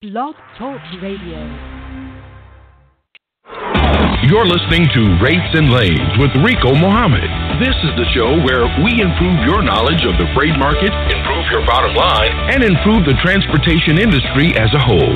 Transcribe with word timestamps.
Blog 0.00 0.32
Talk 0.56 0.80
Radio. 1.04 1.36
You're 4.24 4.48
listening 4.48 4.88
to 4.96 5.02
Rates 5.20 5.52
and 5.52 5.68
Lanes 5.68 6.16
with 6.16 6.32
Rico 6.40 6.72
Muhammad. 6.72 7.28
This 7.60 7.76
is 7.84 7.92
the 8.00 8.08
show 8.16 8.40
where 8.40 8.64
we 8.80 8.96
improve 8.96 9.44
your 9.44 9.60
knowledge 9.60 10.00
of 10.08 10.16
the 10.16 10.24
freight 10.32 10.56
market, 10.56 10.88
improve 10.88 11.44
your 11.52 11.66
bottom 11.68 11.92
line, 11.92 12.32
and 12.48 12.64
improve 12.64 13.04
the 13.04 13.12
transportation 13.20 14.00
industry 14.00 14.56
as 14.56 14.72
a 14.72 14.80
whole. 14.80 15.12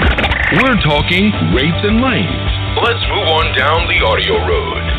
We're 0.60 0.76
talking 0.84 1.32
rates 1.56 1.80
and 1.80 2.04
lanes. 2.04 2.52
Let's 2.84 3.00
move 3.08 3.24
on 3.40 3.56
down 3.56 3.88
the 3.88 4.04
audio 4.04 4.36
road. 4.44 4.93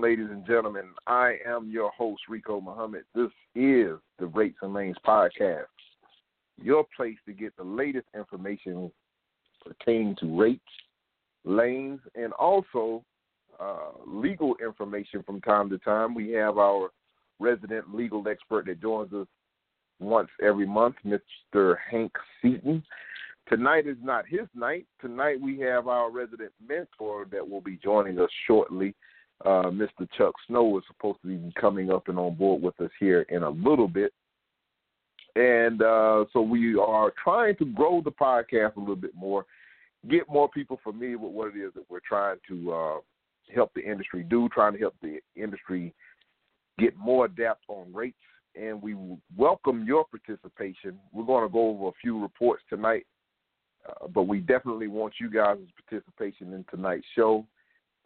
Ladies 0.00 0.28
and 0.30 0.46
gentlemen. 0.46 0.84
I 1.06 1.36
am 1.46 1.70
your 1.70 1.90
host, 1.90 2.22
Rico 2.28 2.60
Muhammad. 2.60 3.04
This 3.14 3.30
is 3.54 3.98
the 4.18 4.26
Rates 4.26 4.58
and 4.62 4.74
Lanes 4.74 4.96
podcast, 5.06 5.66
your 6.60 6.84
place 6.96 7.16
to 7.26 7.32
get 7.32 7.56
the 7.56 7.64
latest 7.64 8.06
information 8.14 8.90
pertaining 9.64 10.16
to 10.16 10.38
rates, 10.38 10.62
lanes, 11.44 12.00
and 12.14 12.32
also 12.34 13.04
uh, 13.58 13.90
legal 14.06 14.56
information 14.64 15.22
from 15.22 15.40
time 15.40 15.70
to 15.70 15.78
time. 15.78 16.14
We 16.14 16.30
have 16.32 16.58
our 16.58 16.90
resident 17.38 17.94
legal 17.94 18.26
expert 18.28 18.66
that 18.66 18.80
joins 18.80 19.12
us 19.12 19.26
once 20.00 20.28
every 20.42 20.66
month, 20.66 20.96
Mr. 21.04 21.76
Hank 21.90 22.12
Seaton. 22.42 22.82
Tonight 23.48 23.86
is 23.86 23.96
not 24.02 24.26
his 24.26 24.48
night. 24.54 24.86
Tonight 25.00 25.40
we 25.40 25.58
have 25.60 25.86
our 25.88 26.10
resident 26.10 26.52
mentor 26.66 27.26
that 27.30 27.48
will 27.48 27.60
be 27.60 27.78
joining 27.82 28.18
us 28.18 28.30
shortly. 28.46 28.94
Uh, 29.44 29.70
Mr. 29.70 30.08
Chuck 30.16 30.34
Snow 30.46 30.78
is 30.78 30.84
supposed 30.86 31.18
to 31.22 31.28
be 31.28 31.52
coming 31.60 31.90
up 31.90 32.08
and 32.08 32.18
on 32.18 32.34
board 32.34 32.62
with 32.62 32.80
us 32.80 32.90
here 32.98 33.22
in 33.28 33.42
a 33.42 33.50
little 33.50 33.88
bit. 33.88 34.12
And 35.34 35.82
uh, 35.82 36.24
so 36.32 36.40
we 36.40 36.76
are 36.78 37.12
trying 37.22 37.56
to 37.56 37.66
grow 37.66 38.00
the 38.00 38.10
podcast 38.10 38.76
a 38.76 38.80
little 38.80 38.96
bit 38.96 39.14
more, 39.14 39.44
get 40.08 40.28
more 40.28 40.48
people 40.48 40.80
familiar 40.82 41.18
with 41.18 41.32
what 41.32 41.48
it 41.48 41.58
is 41.58 41.72
that 41.74 41.84
we're 41.90 42.00
trying 42.06 42.38
to 42.48 42.72
uh, 42.72 42.96
help 43.54 43.72
the 43.74 43.82
industry 43.82 44.22
do, 44.22 44.48
trying 44.48 44.72
to 44.72 44.78
help 44.78 44.94
the 45.02 45.20
industry 45.36 45.94
get 46.78 46.96
more 46.96 47.26
adapt 47.26 47.64
on 47.68 47.92
rates. 47.92 48.16
And 48.58 48.80
we 48.80 48.96
welcome 49.36 49.84
your 49.84 50.06
participation. 50.06 50.98
We're 51.12 51.26
going 51.26 51.46
to 51.46 51.52
go 51.52 51.68
over 51.68 51.88
a 51.88 52.00
few 52.00 52.20
reports 52.20 52.62
tonight 52.70 53.04
uh, 53.88 54.08
but 54.08 54.24
we 54.24 54.40
definitely 54.40 54.88
want 54.88 55.14
you 55.20 55.30
guys' 55.30 55.58
participation 55.88 56.52
in 56.52 56.64
tonight's 56.70 57.06
show. 57.14 57.44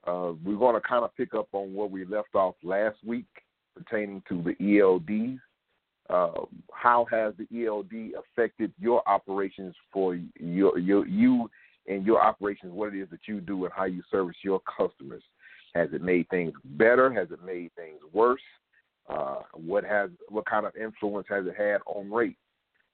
Uh, 0.06 0.32
we're 0.44 0.56
going 0.56 0.74
to 0.74 0.80
kind 0.80 1.04
of 1.04 1.14
pick 1.16 1.34
up 1.34 1.48
on 1.52 1.74
where 1.74 1.86
we 1.86 2.04
left 2.04 2.34
off 2.34 2.54
last 2.62 2.96
week 3.04 3.26
pertaining 3.76 4.22
to 4.28 4.42
the 4.42 4.54
ELDs. 4.54 5.38
Uh, 6.08 6.44
how 6.72 7.06
has 7.10 7.34
the 7.38 7.66
ELD 7.66 8.12
affected 8.18 8.72
your 8.80 9.06
operations 9.08 9.74
for 9.92 10.18
your, 10.38 10.78
your 10.78 11.06
you 11.06 11.48
and 11.86 12.04
your 12.04 12.20
operations? 12.20 12.72
What 12.72 12.94
it 12.94 13.00
is 13.00 13.10
that 13.10 13.20
you 13.28 13.40
do 13.40 13.64
and 13.64 13.72
how 13.74 13.84
you 13.84 14.02
service 14.10 14.36
your 14.42 14.60
customers? 14.76 15.22
Has 15.74 15.88
it 15.92 16.02
made 16.02 16.28
things 16.28 16.52
better? 16.64 17.12
Has 17.12 17.30
it 17.30 17.44
made 17.44 17.70
things 17.76 18.00
worse? 18.12 18.40
Uh, 19.08 19.42
what 19.52 19.84
has 19.84 20.10
what 20.28 20.46
kind 20.46 20.66
of 20.66 20.74
influence 20.76 21.26
has 21.28 21.46
it 21.46 21.54
had 21.56 21.80
on 21.86 22.10
rates? 22.10 22.38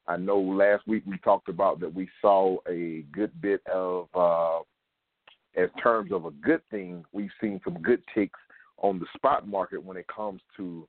I 0.09 0.17
know 0.17 0.39
last 0.39 0.87
week 0.87 1.03
we 1.07 1.19
talked 1.19 1.49
about 1.49 1.81
that 1.81 1.93
we 1.93 2.09
saw 2.21 2.59
a 2.69 3.05
good 3.13 3.41
bit 3.41 3.61
of, 3.67 4.09
as 5.57 5.71
terms 5.83 6.13
of 6.13 6.27
a 6.27 6.31
good 6.31 6.61
thing, 6.71 7.05
we've 7.13 7.31
seen 7.41 7.61
some 7.65 7.81
good 7.83 8.03
ticks 8.15 8.39
on 8.79 8.99
the 8.99 9.07
spot 9.15 9.49
market 9.49 9.83
when 9.83 9.97
it 9.97 10.07
comes 10.09 10.41
to 10.57 10.87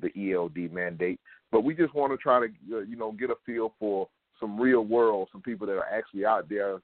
the 0.00 0.32
ELD 0.32 0.72
mandate. 0.72 1.18
But 1.50 1.62
we 1.62 1.74
just 1.74 1.94
want 1.94 2.12
to 2.12 2.16
try 2.16 2.40
to, 2.40 2.76
uh, 2.76 2.80
you 2.80 2.96
know, 2.96 3.12
get 3.12 3.30
a 3.30 3.34
feel 3.46 3.74
for 3.78 4.08
some 4.38 4.58
real 4.58 4.82
world, 4.84 5.28
some 5.32 5.42
people 5.42 5.66
that 5.66 5.76
are 5.76 5.86
actually 5.86 6.24
out 6.24 6.48
there 6.48 6.80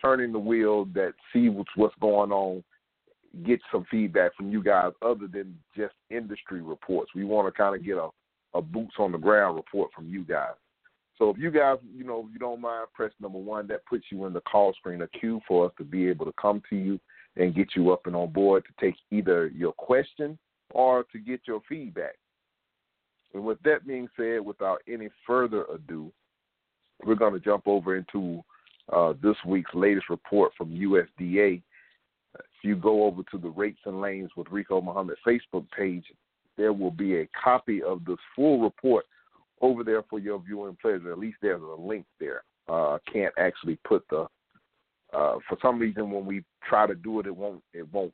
turning 0.00 0.32
the 0.32 0.38
wheel, 0.38 0.84
that 0.94 1.12
see 1.32 1.48
what's 1.48 1.70
what's 1.76 1.94
going 2.00 2.30
on, 2.30 2.62
get 3.44 3.60
some 3.72 3.84
feedback 3.90 4.34
from 4.36 4.50
you 4.50 4.62
guys 4.62 4.92
other 5.02 5.26
than 5.26 5.56
just 5.76 5.94
industry 6.10 6.60
reports. 6.60 7.10
We 7.14 7.24
want 7.24 7.46
to 7.46 7.52
kind 7.52 7.74
of 7.74 7.84
get 7.84 7.96
a, 7.96 8.08
a 8.54 8.62
boots 8.62 8.94
on 8.98 9.12
the 9.12 9.18
ground 9.18 9.56
report 9.56 9.90
from 9.94 10.08
you 10.08 10.24
guys. 10.24 10.54
So 11.18 11.30
if 11.30 11.38
you 11.38 11.50
guys, 11.50 11.78
you 11.96 12.04
know, 12.04 12.28
you 12.32 12.38
don't 12.38 12.60
mind, 12.60 12.86
press 12.94 13.10
number 13.20 13.38
one. 13.38 13.66
That 13.66 13.84
puts 13.86 14.04
you 14.10 14.24
in 14.26 14.32
the 14.32 14.40
call 14.42 14.72
screen, 14.74 15.02
a 15.02 15.08
queue 15.08 15.40
for 15.48 15.66
us 15.66 15.72
to 15.78 15.84
be 15.84 16.08
able 16.08 16.26
to 16.26 16.34
come 16.40 16.62
to 16.70 16.76
you 16.76 17.00
and 17.36 17.54
get 17.54 17.68
you 17.74 17.92
up 17.92 18.06
and 18.06 18.14
on 18.14 18.30
board 18.30 18.64
to 18.64 18.84
take 18.84 18.94
either 19.10 19.48
your 19.48 19.72
question 19.72 20.38
or 20.70 21.04
to 21.12 21.18
get 21.18 21.40
your 21.46 21.60
feedback. 21.68 22.14
And 23.34 23.44
with 23.44 23.60
that 23.64 23.86
being 23.86 24.08
said, 24.16 24.44
without 24.44 24.80
any 24.88 25.08
further 25.26 25.64
ado, 25.72 26.12
we're 27.04 27.14
going 27.14 27.34
to 27.34 27.40
jump 27.40 27.66
over 27.66 27.96
into 27.96 28.42
uh, 28.92 29.12
this 29.22 29.36
week's 29.46 29.74
latest 29.74 30.08
report 30.08 30.52
from 30.56 30.70
USDA. 30.70 31.62
If 32.34 32.64
you 32.64 32.76
go 32.76 33.04
over 33.04 33.22
to 33.30 33.38
the 33.38 33.50
Rates 33.50 33.80
and 33.84 34.00
Lanes 34.00 34.30
with 34.36 34.48
Rico 34.50 34.80
Muhammad 34.80 35.16
Facebook 35.26 35.66
page, 35.76 36.04
there 36.56 36.72
will 36.72 36.90
be 36.90 37.18
a 37.18 37.28
copy 37.42 37.82
of 37.82 38.04
this 38.04 38.18
full 38.34 38.60
report 38.60 39.04
over 39.60 39.84
there 39.84 40.02
for 40.08 40.18
your 40.18 40.40
viewing 40.40 40.76
pleasure. 40.80 41.12
At 41.12 41.18
least 41.18 41.38
there's 41.42 41.62
a 41.62 41.80
link 41.80 42.06
there. 42.20 42.42
Uh, 42.68 42.98
can't 43.10 43.34
actually 43.38 43.78
put 43.84 44.04
the 44.10 44.26
uh, 45.12 45.38
for 45.48 45.56
some 45.62 45.78
reason 45.78 46.10
when 46.10 46.26
we 46.26 46.44
try 46.68 46.86
to 46.86 46.94
do 46.94 47.18
it, 47.18 47.26
it 47.26 47.34
won't 47.34 47.62
it 47.72 47.90
won't 47.92 48.12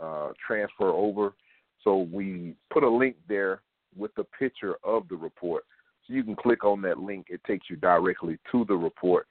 uh, 0.00 0.30
transfer 0.46 0.90
over. 0.90 1.34
So 1.82 2.08
we 2.12 2.56
put 2.72 2.82
a 2.82 2.88
link 2.88 3.16
there 3.28 3.62
with 3.96 4.14
the 4.16 4.24
picture 4.38 4.76
of 4.84 5.08
the 5.08 5.16
report. 5.16 5.64
So 6.06 6.14
you 6.14 6.22
can 6.22 6.36
click 6.36 6.64
on 6.64 6.82
that 6.82 6.98
link. 6.98 7.26
It 7.30 7.42
takes 7.44 7.70
you 7.70 7.76
directly 7.76 8.38
to 8.52 8.64
the 8.66 8.74
report 8.74 9.26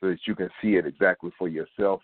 so 0.00 0.08
that 0.08 0.18
you 0.26 0.34
can 0.34 0.50
see 0.60 0.76
it 0.76 0.86
exactly 0.86 1.30
for 1.38 1.48
yourself. 1.48 2.02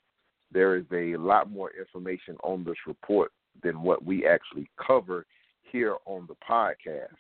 There 0.52 0.76
is 0.76 0.84
a 0.92 1.16
lot 1.16 1.50
more 1.50 1.70
information 1.78 2.36
on 2.44 2.64
this 2.64 2.76
report 2.86 3.32
than 3.62 3.82
what 3.82 4.04
we 4.04 4.26
actually 4.26 4.70
cover 4.84 5.26
here 5.70 5.96
on 6.06 6.26
the 6.28 6.36
podcast 6.48 7.16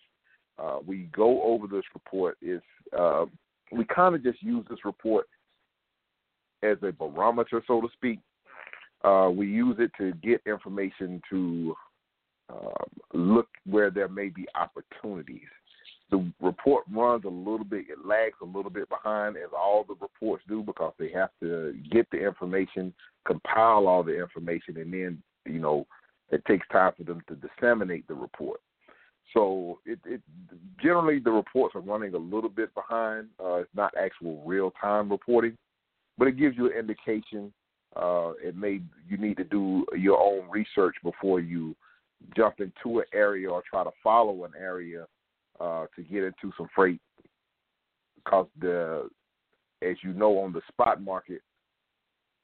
uh, 0.58 0.78
we 0.86 1.08
go 1.14 1.42
over 1.42 1.66
this 1.66 1.84
report 1.94 2.36
is 2.40 2.60
uh, 2.96 3.24
we 3.72 3.84
kind 3.84 4.14
of 4.14 4.22
just 4.22 4.42
use 4.42 4.64
this 4.68 4.84
report 4.84 5.26
as 6.62 6.76
a 6.82 6.92
barometer, 6.92 7.62
so 7.66 7.80
to 7.80 7.88
speak. 7.92 8.18
Uh, 9.02 9.30
we 9.30 9.46
use 9.46 9.76
it 9.78 9.90
to 9.98 10.12
get 10.22 10.40
information 10.46 11.20
to 11.28 11.74
um, 12.50 12.86
look 13.12 13.48
where 13.66 13.90
there 13.90 14.08
may 14.08 14.28
be 14.28 14.46
opportunities. 14.54 15.48
The 16.10 16.32
report 16.40 16.84
runs 16.92 17.24
a 17.24 17.28
little 17.28 17.64
bit, 17.64 17.86
it 17.88 18.06
lags 18.06 18.36
a 18.40 18.46
little 18.46 18.70
bit 18.70 18.88
behind, 18.88 19.36
as 19.36 19.50
all 19.56 19.84
the 19.86 19.96
reports 20.00 20.44
do, 20.48 20.62
because 20.62 20.92
they 20.98 21.10
have 21.12 21.30
to 21.42 21.74
get 21.90 22.06
the 22.10 22.18
information, 22.18 22.94
compile 23.26 23.88
all 23.88 24.02
the 24.02 24.18
information, 24.18 24.76
and 24.76 24.92
then, 24.92 25.22
you 25.46 25.58
know, 25.58 25.86
it 26.30 26.44
takes 26.46 26.66
time 26.68 26.92
for 26.96 27.04
them 27.04 27.22
to 27.28 27.36
disseminate 27.36 28.06
the 28.06 28.14
report. 28.14 28.60
So 29.34 29.80
it, 29.84 29.98
it 30.06 30.22
generally 30.80 31.18
the 31.18 31.32
reports 31.32 31.74
are 31.74 31.80
running 31.80 32.14
a 32.14 32.18
little 32.18 32.48
bit 32.48 32.72
behind. 32.74 33.26
Uh, 33.42 33.56
it's 33.56 33.70
not 33.74 33.92
actual 34.00 34.40
real 34.46 34.72
time 34.80 35.10
reporting, 35.10 35.58
but 36.16 36.28
it 36.28 36.38
gives 36.38 36.56
you 36.56 36.66
an 36.66 36.78
indication. 36.78 37.52
Uh, 37.96 38.32
it 38.42 38.56
may 38.56 38.80
you 39.08 39.16
need 39.18 39.36
to 39.36 39.44
do 39.44 39.84
your 39.96 40.20
own 40.20 40.48
research 40.50 40.94
before 41.02 41.40
you 41.40 41.74
jump 42.36 42.60
into 42.60 43.00
an 43.00 43.04
area 43.12 43.50
or 43.50 43.62
try 43.68 43.84
to 43.84 43.90
follow 44.02 44.44
an 44.44 44.52
area 44.58 45.06
uh, 45.60 45.86
to 45.94 46.02
get 46.02 46.22
into 46.22 46.52
some 46.56 46.68
freight, 46.74 47.00
because 48.16 48.46
the 48.60 49.08
as 49.82 49.96
you 50.02 50.12
know 50.12 50.38
on 50.38 50.52
the 50.52 50.62
spot 50.68 51.02
market, 51.02 51.42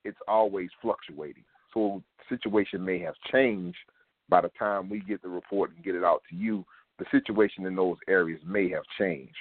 it's 0.05 0.19
always 0.27 0.69
fluctuating. 0.83 1.45
So 1.73 2.03
situation 2.29 2.84
may 2.84 2.99
have 2.99 3.15
changed 3.33 3.79
by 4.29 4.41
the 4.41 4.50
time 4.59 4.89
we 4.89 5.00
get 5.00 5.23
the 5.23 5.29
report 5.29 5.71
and 5.75 5.84
get 5.84 5.95
it 5.95 6.05
out 6.05 6.23
to 6.31 6.37
you 6.37 6.65
the 7.00 7.06
situation 7.11 7.67
in 7.67 7.75
those 7.75 7.97
areas 8.08 8.41
may 8.47 8.69
have 8.69 8.85
changed. 8.99 9.35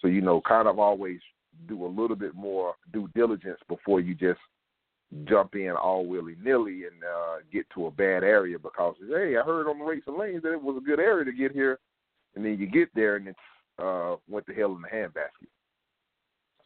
So, 0.00 0.08
you 0.08 0.22
know, 0.22 0.40
kind 0.40 0.66
of 0.66 0.78
always 0.78 1.20
do 1.68 1.84
a 1.84 1.86
little 1.86 2.16
bit 2.16 2.34
more 2.34 2.74
due 2.92 3.08
diligence 3.14 3.58
before 3.68 4.00
you 4.00 4.14
just 4.14 4.40
jump 5.28 5.54
in 5.54 5.72
all 5.72 6.06
willy 6.06 6.36
nilly 6.42 6.84
and 6.84 7.04
uh, 7.04 7.36
get 7.52 7.66
to 7.74 7.86
a 7.86 7.90
bad 7.90 8.24
area 8.24 8.58
because 8.58 8.94
hey, 9.06 9.36
I 9.36 9.44
heard 9.44 9.68
on 9.68 9.78
the 9.78 9.84
rates 9.84 10.06
and 10.06 10.16
lanes 10.16 10.42
that 10.42 10.54
it 10.54 10.62
was 10.62 10.78
a 10.78 10.84
good 10.84 10.98
area 10.98 11.26
to 11.26 11.32
get 11.32 11.52
here, 11.52 11.78
and 12.34 12.44
then 12.44 12.58
you 12.58 12.66
get 12.66 12.88
there 12.94 13.16
and 13.16 13.28
it's 13.28 13.38
uh, 13.78 14.16
went 14.28 14.46
to 14.46 14.54
hell 14.54 14.74
in 14.74 14.82
the 14.82 14.88
handbasket. 14.88 15.50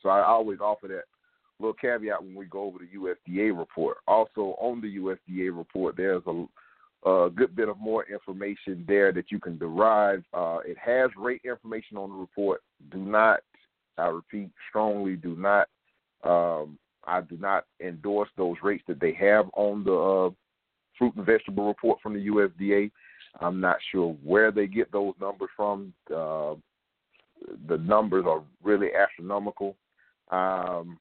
So 0.00 0.08
I 0.08 0.24
always 0.24 0.60
offer 0.60 0.86
that 0.88 1.04
little 1.58 1.74
caveat 1.74 2.22
when 2.22 2.36
we 2.36 2.44
go 2.44 2.62
over 2.62 2.78
the 2.78 2.96
USDA 2.96 3.58
report. 3.58 3.96
Also 4.06 4.54
on 4.60 4.80
the 4.80 4.96
USDA 4.96 5.56
report, 5.56 5.96
there's 5.96 6.22
a 6.26 6.44
a 7.06 7.30
good 7.30 7.54
bit 7.54 7.68
of 7.68 7.78
more 7.78 8.04
information 8.04 8.84
there 8.88 9.12
that 9.12 9.30
you 9.30 9.38
can 9.38 9.56
derive. 9.56 10.24
Uh, 10.34 10.58
it 10.66 10.76
has 10.76 11.08
rate 11.16 11.40
information 11.44 11.96
on 11.96 12.10
the 12.10 12.16
report. 12.16 12.62
Do 12.90 12.98
not, 12.98 13.40
I 13.96 14.06
repeat 14.08 14.50
strongly, 14.68 15.14
do 15.14 15.36
not, 15.36 15.68
um, 16.24 16.78
I 17.06 17.20
do 17.20 17.36
not 17.36 17.64
endorse 17.80 18.28
those 18.36 18.56
rates 18.62 18.82
that 18.88 19.00
they 19.00 19.12
have 19.14 19.46
on 19.54 19.84
the 19.84 19.94
uh, 19.94 20.30
fruit 20.98 21.14
and 21.14 21.24
vegetable 21.24 21.68
report 21.68 22.00
from 22.02 22.14
the 22.14 22.26
USDA. 22.26 22.90
I'm 23.40 23.60
not 23.60 23.76
sure 23.92 24.16
where 24.24 24.50
they 24.50 24.66
get 24.66 24.90
those 24.90 25.14
numbers 25.20 25.50
from. 25.56 25.92
Uh, 26.10 26.54
the 27.68 27.78
numbers 27.78 28.24
are 28.26 28.42
really 28.64 28.88
astronomical. 28.94 29.76
Um, 30.32 30.98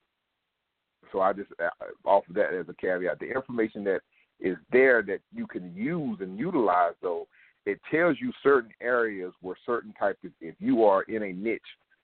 so 1.12 1.22
I 1.22 1.34
just 1.34 1.50
uh, 1.63 1.69
offer 2.04 2.34
that 2.34 2.54
as 2.54 2.68
a 2.69 2.74
caveat. 2.74 3.19
The 3.19 3.31
information 3.31 3.84
that 3.86 4.02
is 4.39 4.57
there 4.71 5.01
that 5.03 5.19
you 5.33 5.47
can 5.47 5.73
use 5.75 6.17
and 6.21 6.37
utilize, 6.37 6.93
though, 7.01 7.27
it 7.65 7.79
tells 7.91 8.17
you 8.19 8.31
certain 8.43 8.71
areas 8.81 9.33
where 9.41 9.55
certain 9.65 9.93
type 9.93 10.17
of, 10.23 10.31
if 10.39 10.55
you 10.59 10.83
are 10.83 11.03
in 11.03 11.23
a 11.23 11.33
niche 11.33 11.61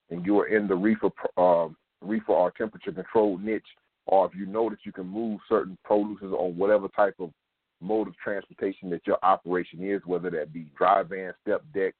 and 0.09 0.25
you 0.25 0.39
are 0.39 0.47
in 0.47 0.67
the 0.67 0.75
reefer, 0.75 1.09
um, 1.37 1.75
reefer 2.01 2.31
or 2.31 2.51
temperature 2.51 2.91
control 2.91 3.37
niche, 3.37 3.63
or 4.07 4.25
if 4.25 4.31
you 4.35 4.45
know 4.45 4.69
that 4.69 4.79
you 4.83 4.91
can 4.91 5.07
move 5.07 5.39
certain 5.47 5.77
produces 5.83 6.33
on 6.33 6.57
whatever 6.57 6.87
type 6.89 7.15
of 7.19 7.31
mode 7.79 8.07
of 8.07 8.17
transportation 8.17 8.89
that 8.89 9.05
your 9.05 9.17
operation 9.23 9.83
is, 9.83 10.01
whether 10.05 10.29
that 10.29 10.53
be 10.53 10.67
dry 10.77 11.03
van, 11.03 11.33
step 11.41 11.63
deck, 11.73 11.93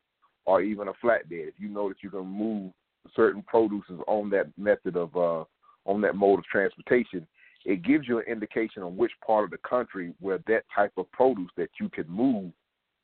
or 0.45 0.61
even 0.61 0.87
a 0.87 0.93
flatbed. 0.93 1.49
If 1.49 1.53
you 1.57 1.69
know 1.69 1.89
that 1.89 2.01
you 2.01 2.09
can 2.09 2.25
move 2.25 2.71
certain 3.15 3.43
produces 3.43 3.99
on 4.07 4.29
that 4.31 4.47
method 4.57 4.95
of 4.95 5.15
uh, 5.15 5.43
on 5.85 6.01
that 6.01 6.15
mode 6.15 6.39
of 6.39 6.45
transportation, 6.45 7.27
it 7.65 7.83
gives 7.83 8.07
you 8.07 8.19
an 8.19 8.25
indication 8.27 8.81
on 8.81 8.97
which 8.97 9.11
part 9.25 9.43
of 9.43 9.51
the 9.51 9.57
country 9.57 10.13
where 10.19 10.39
that 10.47 10.63
type 10.73 10.93
of 10.97 11.11
produce 11.11 11.51
that 11.57 11.69
you 11.79 11.89
can 11.89 12.09
move 12.09 12.51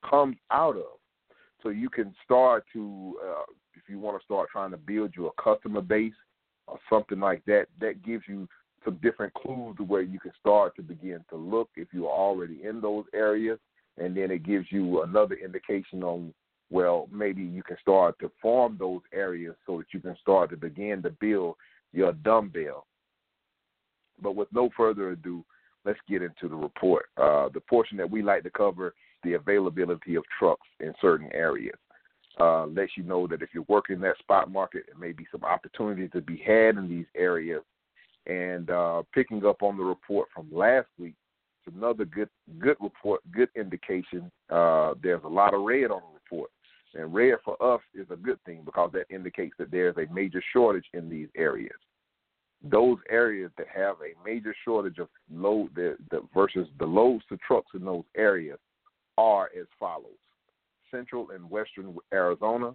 comes 0.08 0.38
out 0.52 0.76
of. 0.76 0.98
So 1.62 1.70
you 1.70 1.90
can 1.90 2.14
start 2.24 2.66
to, 2.74 3.20
uh, 3.24 3.44
if 3.76 3.84
you 3.88 4.00
want 4.00 4.20
to 4.20 4.26
start 4.26 4.50
trying 4.52 4.72
to 4.72 4.78
build 4.78 5.14
your 5.16 5.32
customer 5.42 5.82
base 5.82 6.14
or 6.68 6.80
something 6.90 7.20
like 7.20 7.44
that, 7.46 7.68
that 7.80 8.04
gives 8.04 8.24
you 8.28 8.48
some 8.84 8.98
different 9.04 9.34
clues 9.34 9.76
to 9.78 9.84
where 9.84 10.02
you 10.02 10.20
can 10.20 10.32
start 10.40 10.76
to 10.76 10.82
begin 10.82 11.24
to 11.30 11.36
look 11.36 11.70
if 11.76 11.88
you're 11.92 12.10
already 12.10 12.64
in 12.64 12.82
those 12.82 13.06
areas. 13.14 13.60
And 13.98 14.16
then 14.16 14.32
it 14.32 14.44
gives 14.44 14.68
you 14.72 15.04
another 15.04 15.36
indication 15.36 16.04
on, 16.04 16.34
well, 16.70 17.08
maybe 17.12 17.44
you 17.44 17.64
can 17.64 17.78
start 17.82 18.18
to 18.20 18.32
form 18.42 18.78
those 18.80 19.02
areas 19.14 19.56
so 19.66 19.78
that 19.78 19.88
you 19.94 20.00
can 20.00 20.16
start 20.22 20.50
to 20.52 20.58
begin 20.58 21.02
to 21.04 21.12
build 21.20 21.56
your 21.94 22.14
dumbbell. 22.14 22.87
But 24.22 24.36
with 24.36 24.48
no 24.52 24.70
further 24.76 25.12
ado, 25.12 25.44
let's 25.86 26.00
get 26.10 26.22
into 26.22 26.48
the 26.48 26.56
report. 26.56 27.06
Uh, 27.18 27.50
the 27.54 27.62
portion 27.62 27.98
that 27.98 28.10
we 28.10 28.22
like 28.22 28.44
to 28.44 28.50
cover 28.50 28.94
the 29.24 29.34
availability 29.34 30.16
of 30.16 30.24
trucks 30.38 30.68
in 30.80 30.94
certain 31.02 31.30
areas. 31.34 31.78
Uh, 32.40 32.68
lets 32.68 32.92
you 32.96 33.02
know 33.02 33.26
that 33.26 33.42
if 33.42 33.50
you're 33.52 33.66
working 33.68 34.00
that 34.00 34.18
spot 34.20 34.52
market, 34.52 34.84
there 34.86 34.98
may 34.98 35.12
be 35.12 35.26
some 35.32 35.44
opportunities 35.44 36.12
to 36.14 36.22
be 36.22 36.38
had 36.38 36.78
in 36.78 36.88
these 36.88 37.08
areas 37.16 37.64
and 38.28 38.70
uh, 38.70 39.04
picking 39.14 39.46
up 39.46 39.64
on 39.64 39.78
the 39.78 39.84
report 39.84 40.28
from 40.34 40.48
last 40.52 40.88
week, 41.00 41.16
it's 41.66 41.76
another 41.76 42.06
good 42.06 42.30
good 42.60 42.78
report, 42.82 43.22
good 43.32 43.50
indication. 43.56 44.30
Uh, 44.50 44.94
there's 45.02 45.24
a 45.24 45.30
lot 45.30 45.54
of 45.54 45.62
red 45.62 45.92
on 45.92 46.02
the 46.02 46.14
report, 46.14 46.50
and 46.94 47.14
red 47.14 47.36
for 47.44 47.62
us 47.64 47.82
is 47.96 48.06
a 48.12 48.16
good 48.16 48.40
thing 48.46 48.62
because 48.66 48.92
that 48.94 49.06
indicates 49.10 49.56
that 49.58 49.72
there's 49.72 49.96
a 49.98 50.14
major 50.14 50.44
shortage 50.54 50.86
in 50.94 51.10
these 51.10 51.30
areas. 51.38 51.76
Those 52.64 52.98
areas 53.10 53.52
that 53.58 53.68
have 53.74 53.98
a 54.02 54.28
major 54.28 54.56
shortage 54.66 54.98
of 54.98 55.10
load 55.32 55.70
the, 55.76 55.96
the 56.10 56.22
versus 56.34 56.68
the 56.80 56.86
loads 56.86 57.24
to 57.30 57.38
trucks 57.38 57.72
in 57.76 57.86
those 57.86 58.04
areas 58.16 58.60
are 59.18 59.50
as 59.60 59.68
follows: 59.80 60.18
Central 60.90 61.30
and 61.32 61.50
Western 61.50 61.96
Arizona, 62.12 62.74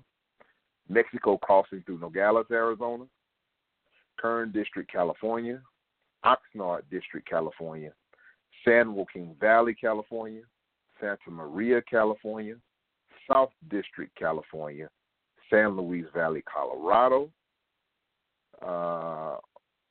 Mexico 0.89 1.37
crossing 1.37 1.83
through 1.83 1.99
Nogales, 1.99 2.47
Arizona, 2.51 3.05
Kern 4.19 4.53
District, 4.53 4.91
California, 4.91 5.61
Oxnard 6.25 6.83
District, 6.91 7.29
California, 7.29 7.93
San 8.65 8.95
Joaquin 8.95 9.35
Valley, 9.41 9.75
California, 9.75 10.43
Santa 11.01 11.31
Maria, 11.31 11.83
California, 11.83 12.55
South 13.31 13.51
District, 13.69 14.17
California, 14.17 14.89
San 15.51 15.77
Luis 15.77 16.07
Valley, 16.15 16.43
Colorado, 16.43 17.31
uh, 18.65 19.37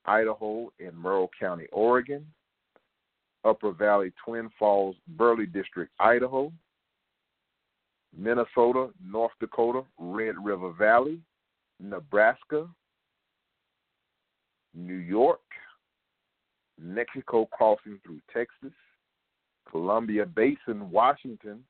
Idaho, 0.06 0.72
and 0.80 0.94
Malheur 0.94 1.28
County, 1.40 1.68
Oregon, 1.72 2.26
Upper 3.44 3.72
Valley, 3.72 4.12
Twin 4.24 4.50
Falls, 4.58 4.96
Burley 5.10 5.46
District, 5.46 5.92
Idaho, 6.00 6.52
Minnesota, 8.16 8.90
North 9.04 9.32
Dakota, 9.40 9.84
Red 9.98 10.36
River 10.44 10.72
Valley, 10.72 11.20
Nebraska, 11.80 12.68
New 14.74 14.96
York, 14.96 15.40
Mexico 16.80 17.46
crossing 17.52 18.00
through 18.04 18.20
Texas, 18.34 18.74
Columbia 19.70 20.26
Basin, 20.26 20.90
Washington, 20.90 21.64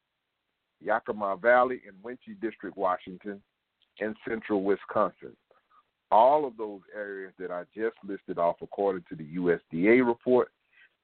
Yakima 0.84 1.38
Valley 1.38 1.81
and 1.88 1.95
Wenatchee 2.04 2.36
District, 2.42 2.75
Washington, 2.75 3.42
and 4.00 4.16
central 4.27 4.63
Wisconsin. 4.63 5.36
All 6.12 6.46
of 6.46 6.58
those 6.58 6.81
areas 6.96 7.34
that 7.40 7.52
I 7.52 7.63
just 7.75 7.96
listed 8.06 8.38
off, 8.38 8.58
according 8.62 9.06
to 9.10 9.16
the 9.16 9.24
USDA 9.36 10.06
report, 10.06 10.50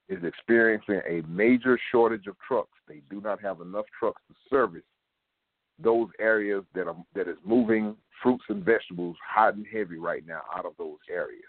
is 0.08 0.22
experiencing 0.22 1.00
a 1.08 1.22
major 1.28 1.78
shortage 1.90 2.26
of 2.26 2.36
trucks. 2.46 2.72
They 2.86 3.02
do 3.10 3.20
not 3.20 3.40
have 3.40 3.60
enough 3.60 3.86
trucks 3.98 4.20
to 4.28 4.34
service 4.50 4.82
those 5.82 6.08
areas 6.18 6.64
that 6.74 6.88
are 6.88 6.96
that 7.14 7.28
is 7.28 7.36
moving 7.44 7.96
fruits 8.22 8.44
and 8.48 8.64
vegetables 8.64 9.16
hot 9.24 9.54
and 9.54 9.66
heavy 9.66 9.96
right 9.96 10.26
now 10.26 10.42
out 10.54 10.66
of 10.66 10.72
those 10.76 10.98
areas. 11.10 11.42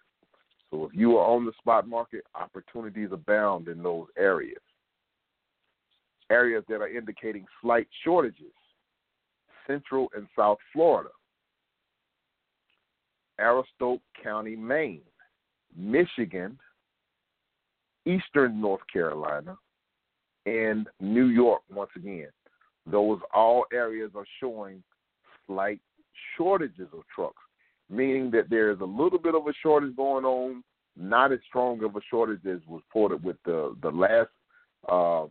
So 0.69 0.85
if 0.85 0.91
you 0.93 1.17
are 1.17 1.25
on 1.25 1.45
the 1.45 1.51
spot 1.57 1.87
market, 1.87 2.23
opportunities 2.35 3.09
abound 3.11 3.67
in 3.67 3.81
those 3.81 4.07
areas. 4.17 4.61
Areas 6.29 6.63
that 6.69 6.81
are 6.81 6.87
indicating 6.87 7.45
slight 7.61 7.87
shortages 8.03 8.53
Central 9.65 10.09
and 10.15 10.27
South 10.37 10.59
Florida, 10.73 11.09
Aroostook 13.39 13.99
County, 14.21 14.55
Maine, 14.55 15.01
Michigan, 15.75 16.57
Eastern 18.05 18.59
North 18.59 18.81
Carolina, 18.91 19.57
and 20.45 20.87
New 20.99 21.27
York 21.27 21.61
once 21.73 21.91
again. 21.95 22.29
Those 22.89 23.19
all 23.33 23.65
areas 23.71 24.11
are 24.15 24.25
showing 24.39 24.83
slight 25.45 25.79
shortages 26.37 26.87
of 26.93 27.03
trucks 27.13 27.41
meaning 27.89 28.29
that 28.31 28.49
there 28.49 28.71
is 28.71 28.79
a 28.81 28.85
little 28.85 29.19
bit 29.19 29.35
of 29.35 29.47
a 29.47 29.53
shortage 29.61 29.95
going 29.95 30.25
on, 30.25 30.63
not 30.95 31.31
as 31.31 31.39
strong 31.47 31.83
of 31.83 31.95
a 31.95 31.99
shortage 32.09 32.45
as 32.45 32.59
was 32.67 32.81
reported 32.87 33.23
with 33.23 33.37
the 33.45 33.75
the 33.81 33.89
last 33.89 34.29
uh, 34.87 35.25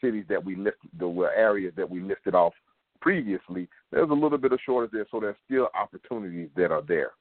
cities 0.00 0.24
that 0.28 0.44
we 0.44 0.54
lifted, 0.54 0.90
the 0.98 1.08
areas 1.36 1.72
that 1.76 1.88
we 1.88 2.00
listed 2.00 2.34
off 2.34 2.52
previously. 3.00 3.68
There's 3.90 4.10
a 4.10 4.14
little 4.14 4.38
bit 4.38 4.52
of 4.52 4.60
shortage 4.64 4.92
there, 4.92 5.06
so 5.10 5.20
there's 5.20 5.36
still 5.44 5.68
opportunities 5.74 6.50
that 6.56 6.70
are 6.70 6.82
there. 6.82 7.12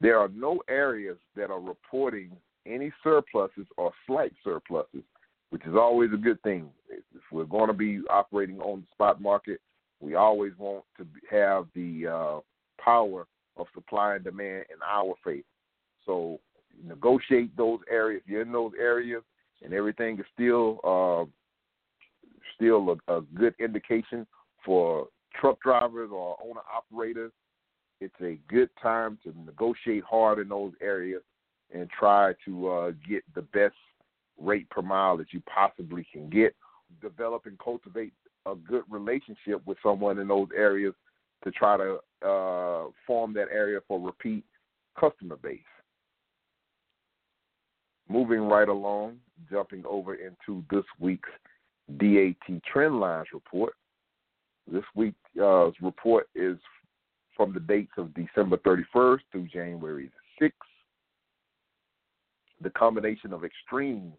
There 0.00 0.18
are 0.18 0.28
no 0.28 0.60
areas 0.68 1.18
that 1.36 1.50
are 1.50 1.60
reporting 1.60 2.30
any 2.66 2.92
surpluses 3.02 3.66
or 3.76 3.92
slight 4.06 4.32
surpluses, 4.44 5.02
which 5.50 5.64
is 5.66 5.74
always 5.74 6.10
a 6.12 6.18
good 6.18 6.40
thing. 6.42 6.68
If 6.88 7.22
we're 7.32 7.44
going 7.44 7.68
to 7.68 7.72
be 7.72 8.00
operating 8.10 8.60
on 8.60 8.80
the 8.80 8.86
spot 8.92 9.20
market, 9.20 9.60
we 10.00 10.14
always 10.14 10.52
want 10.58 10.84
to 10.98 11.06
have 11.30 11.66
the 11.74 12.06
uh, 12.06 12.40
power 12.82 13.26
of 13.56 13.66
supply 13.74 14.14
and 14.14 14.24
demand 14.24 14.66
in 14.70 14.76
our 14.86 15.14
favor. 15.24 15.42
So 16.06 16.38
negotiate 16.84 17.56
those 17.56 17.80
areas. 17.90 18.22
You're 18.26 18.42
in 18.42 18.52
those 18.52 18.72
areas 18.78 19.22
and 19.62 19.72
everything 19.72 20.18
is 20.18 20.26
still 20.32 20.80
uh, 20.84 21.24
still 22.54 22.96
a, 23.08 23.18
a 23.18 23.20
good 23.34 23.54
indication 23.58 24.26
for 24.64 25.08
truck 25.34 25.60
drivers 25.60 26.10
or 26.12 26.36
owner 26.44 26.60
operators, 26.74 27.32
it's 28.00 28.14
a 28.22 28.38
good 28.48 28.70
time 28.80 29.18
to 29.24 29.34
negotiate 29.44 30.04
hard 30.04 30.38
in 30.38 30.48
those 30.48 30.72
areas 30.80 31.22
and 31.74 31.88
try 31.90 32.32
to 32.44 32.68
uh, 32.68 32.90
get 33.08 33.22
the 33.34 33.42
best 33.42 33.74
rate 34.40 34.68
per 34.70 34.82
mile 34.82 35.16
that 35.16 35.32
you 35.32 35.42
possibly 35.52 36.06
can 36.12 36.30
get. 36.30 36.54
Develop 37.02 37.46
and 37.46 37.58
cultivate 37.58 38.12
a 38.46 38.54
good 38.54 38.84
relationship 38.88 39.60
with 39.66 39.76
someone 39.82 40.18
in 40.18 40.28
those 40.28 40.48
areas 40.56 40.94
to 41.44 41.50
try 41.50 41.76
to 41.76 41.98
uh, 42.26 42.90
form 43.06 43.32
that 43.34 43.48
area 43.52 43.80
for 43.86 44.00
repeat 44.00 44.44
customer 44.98 45.36
base. 45.36 45.60
Moving 48.08 48.40
right 48.40 48.68
along, 48.68 49.18
jumping 49.50 49.84
over 49.86 50.14
into 50.14 50.64
this 50.70 50.84
week's 50.98 51.28
DAT 51.98 52.62
Trendlines 52.74 53.26
report. 53.34 53.74
This 54.70 54.84
week's 54.94 55.16
uh, 55.40 55.70
report 55.80 56.28
is 56.34 56.58
from 57.36 57.54
the 57.54 57.60
dates 57.60 57.92
of 57.96 58.12
December 58.14 58.58
31st 58.58 59.20
through 59.32 59.48
January 59.52 60.10
6th. 60.40 60.50
The 62.60 62.70
combination 62.70 63.32
of 63.32 63.44
extreme 63.44 64.12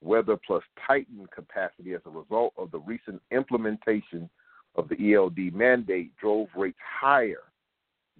weather 0.00 0.36
plus 0.46 0.62
tightened 0.86 1.30
capacity 1.32 1.94
as 1.94 2.00
a 2.06 2.10
result 2.10 2.52
of 2.56 2.70
the 2.70 2.78
recent 2.80 3.20
implementation 3.32 4.30
of 4.76 4.88
the 4.88 5.14
ELD 5.14 5.52
mandate 5.52 6.14
drove 6.16 6.48
rates 6.54 6.78
higher 7.00 7.42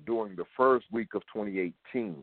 during 0.06 0.34
the 0.34 0.46
first 0.56 0.86
week 0.90 1.14
of 1.14 1.22
2018. 1.32 2.16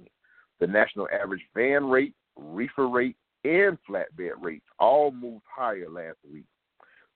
The 0.59 0.67
national 0.67 1.07
average 1.13 1.43
van 1.55 1.85
rate, 1.85 2.15
reefer 2.35 2.89
rate, 2.89 3.15
and 3.45 3.77
flatbed 3.89 4.31
rates 4.41 4.65
all 4.79 5.11
moved 5.11 5.43
higher 5.47 5.89
last 5.89 6.17
week. 6.29 6.45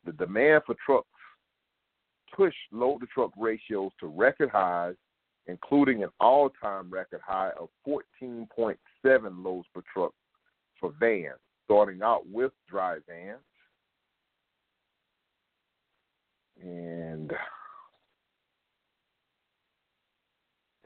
The 0.06 0.14
demand 0.14 0.64
for 0.66 0.76
trucks 0.86 1.08
pushed 2.36 2.58
load 2.72 3.00
to 3.00 3.08
truck 3.08 3.32
ratios 3.38 3.92
to 4.00 4.08
record 4.08 4.50
highs, 4.50 4.96
including 5.48 6.04
an 6.04 6.10
all 6.20 6.50
time 6.62 6.90
record 6.90 7.22
high 7.26 7.52
of 7.60 7.70
14.7 7.88 8.78
loads 9.06 9.68
per 9.74 9.82
truck 9.94 10.14
for 10.80 10.94
vans, 11.00 11.40
starting 11.66 12.02
out 12.02 12.28
with 12.28 12.52
dry 12.70 12.98
vans. 13.08 13.40
And 16.62 17.32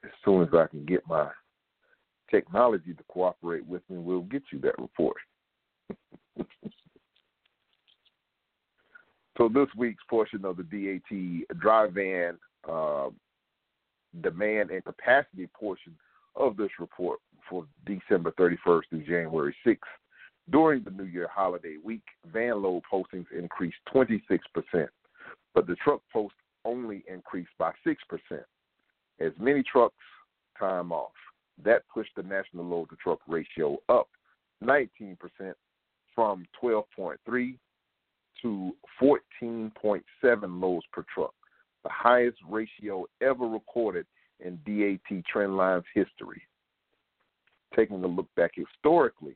as 0.04 0.12
soon 0.24 0.44
as 0.44 0.50
I 0.54 0.68
can 0.68 0.86
get 0.86 1.08
my 1.08 1.30
technology 2.30 2.94
to 2.94 3.04
cooperate 3.08 3.66
with 3.66 3.82
me, 3.90 3.98
we'll 3.98 4.22
get 4.22 4.44
you 4.52 4.60
that 4.60 4.78
report. 4.78 5.18
so 9.38 9.50
this 9.50 9.68
week's 9.76 10.04
portion 10.10 10.46
of 10.46 10.58
the 10.58 10.64
DAT 10.64 11.60
dry 11.60 11.88
van 11.88 12.38
uh, 12.70 13.10
demand 14.22 14.70
and 14.72 14.84
capacity 14.86 15.48
portion 15.60 15.96
of 16.36 16.58
this 16.58 16.70
report 16.80 17.20
for 17.50 17.66
December 17.86 18.32
31st 18.40 18.82
through 18.90 19.06
January 19.06 19.56
6th. 19.66 19.78
During 20.50 20.84
the 20.84 20.92
New 20.92 21.06
Year 21.06 21.30
holiday 21.34 21.78
week, 21.84 22.04
van 22.32 22.62
load 22.62 22.84
postings 22.92 23.26
increased 23.38 23.78
26%, 23.94 24.20
but 25.56 25.68
the 25.68 25.76
truck 25.76 26.02
post 26.12 26.36
only 26.66 27.04
increased 27.08 27.52
by 27.58 27.72
6%. 27.86 27.96
As 29.20 29.32
many 29.40 29.64
trucks 29.64 29.96
time 30.60 30.92
off, 30.92 31.12
that 31.64 31.84
pushed 31.94 32.12
the 32.16 32.24
national 32.24 32.66
load 32.66 32.90
to 32.90 32.96
truck 32.98 33.20
ratio 33.28 33.78
up 33.90 34.10
19% 34.64 35.18
from 36.16 36.46
12.3 36.62 37.58
to 38.42 38.76
14.7 39.02 40.02
loads 40.24 40.86
per 40.92 41.06
truck, 41.14 41.34
the 41.84 41.90
highest 41.90 42.38
ratio 42.50 43.06
ever 43.22 43.46
recorded 43.46 44.06
in 44.40 44.60
DAT 44.66 45.24
Trendline's 45.34 45.86
history. 45.94 46.42
Taking 47.76 48.04
a 48.04 48.08
look 48.08 48.28
back 48.36 48.52
historically, 48.56 49.36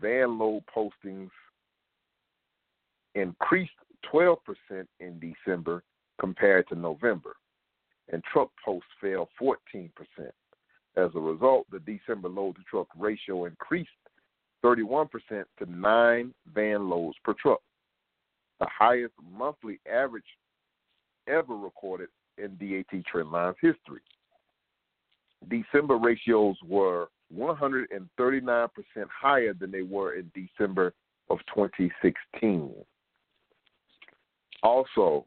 van 0.00 0.38
load 0.38 0.62
postings 0.74 1.30
increased 3.14 3.72
12% 4.12 4.36
in 5.00 5.20
December 5.20 5.82
compared 6.20 6.68
to 6.68 6.74
November, 6.74 7.36
and 8.12 8.22
truck 8.24 8.50
posts 8.64 8.88
fell 9.00 9.28
14%. 9.40 9.90
As 10.96 11.10
a 11.14 11.20
result, 11.20 11.66
the 11.70 11.80
December 11.80 12.28
load 12.28 12.56
to 12.56 12.62
truck 12.68 12.88
ratio 12.96 13.44
increased 13.46 13.90
31% 14.64 15.08
to 15.30 15.66
nine 15.70 16.34
van 16.52 16.88
loads 16.88 17.16
per 17.24 17.34
truck, 17.34 17.60
the 18.60 18.66
highest 18.66 19.14
monthly 19.36 19.80
average 19.90 20.24
ever 21.26 21.54
recorded 21.54 22.08
in 22.38 22.56
DAT 22.56 23.04
Trendline's 23.12 23.56
history. 23.60 24.00
December 25.48 25.96
ratios 25.96 26.56
were 26.66 27.08
139% 27.36 28.68
higher 29.08 29.54
than 29.54 29.70
they 29.70 29.82
were 29.82 30.14
in 30.14 30.30
December 30.34 30.94
of 31.30 31.38
2016. 31.54 32.72
Also, 34.62 35.24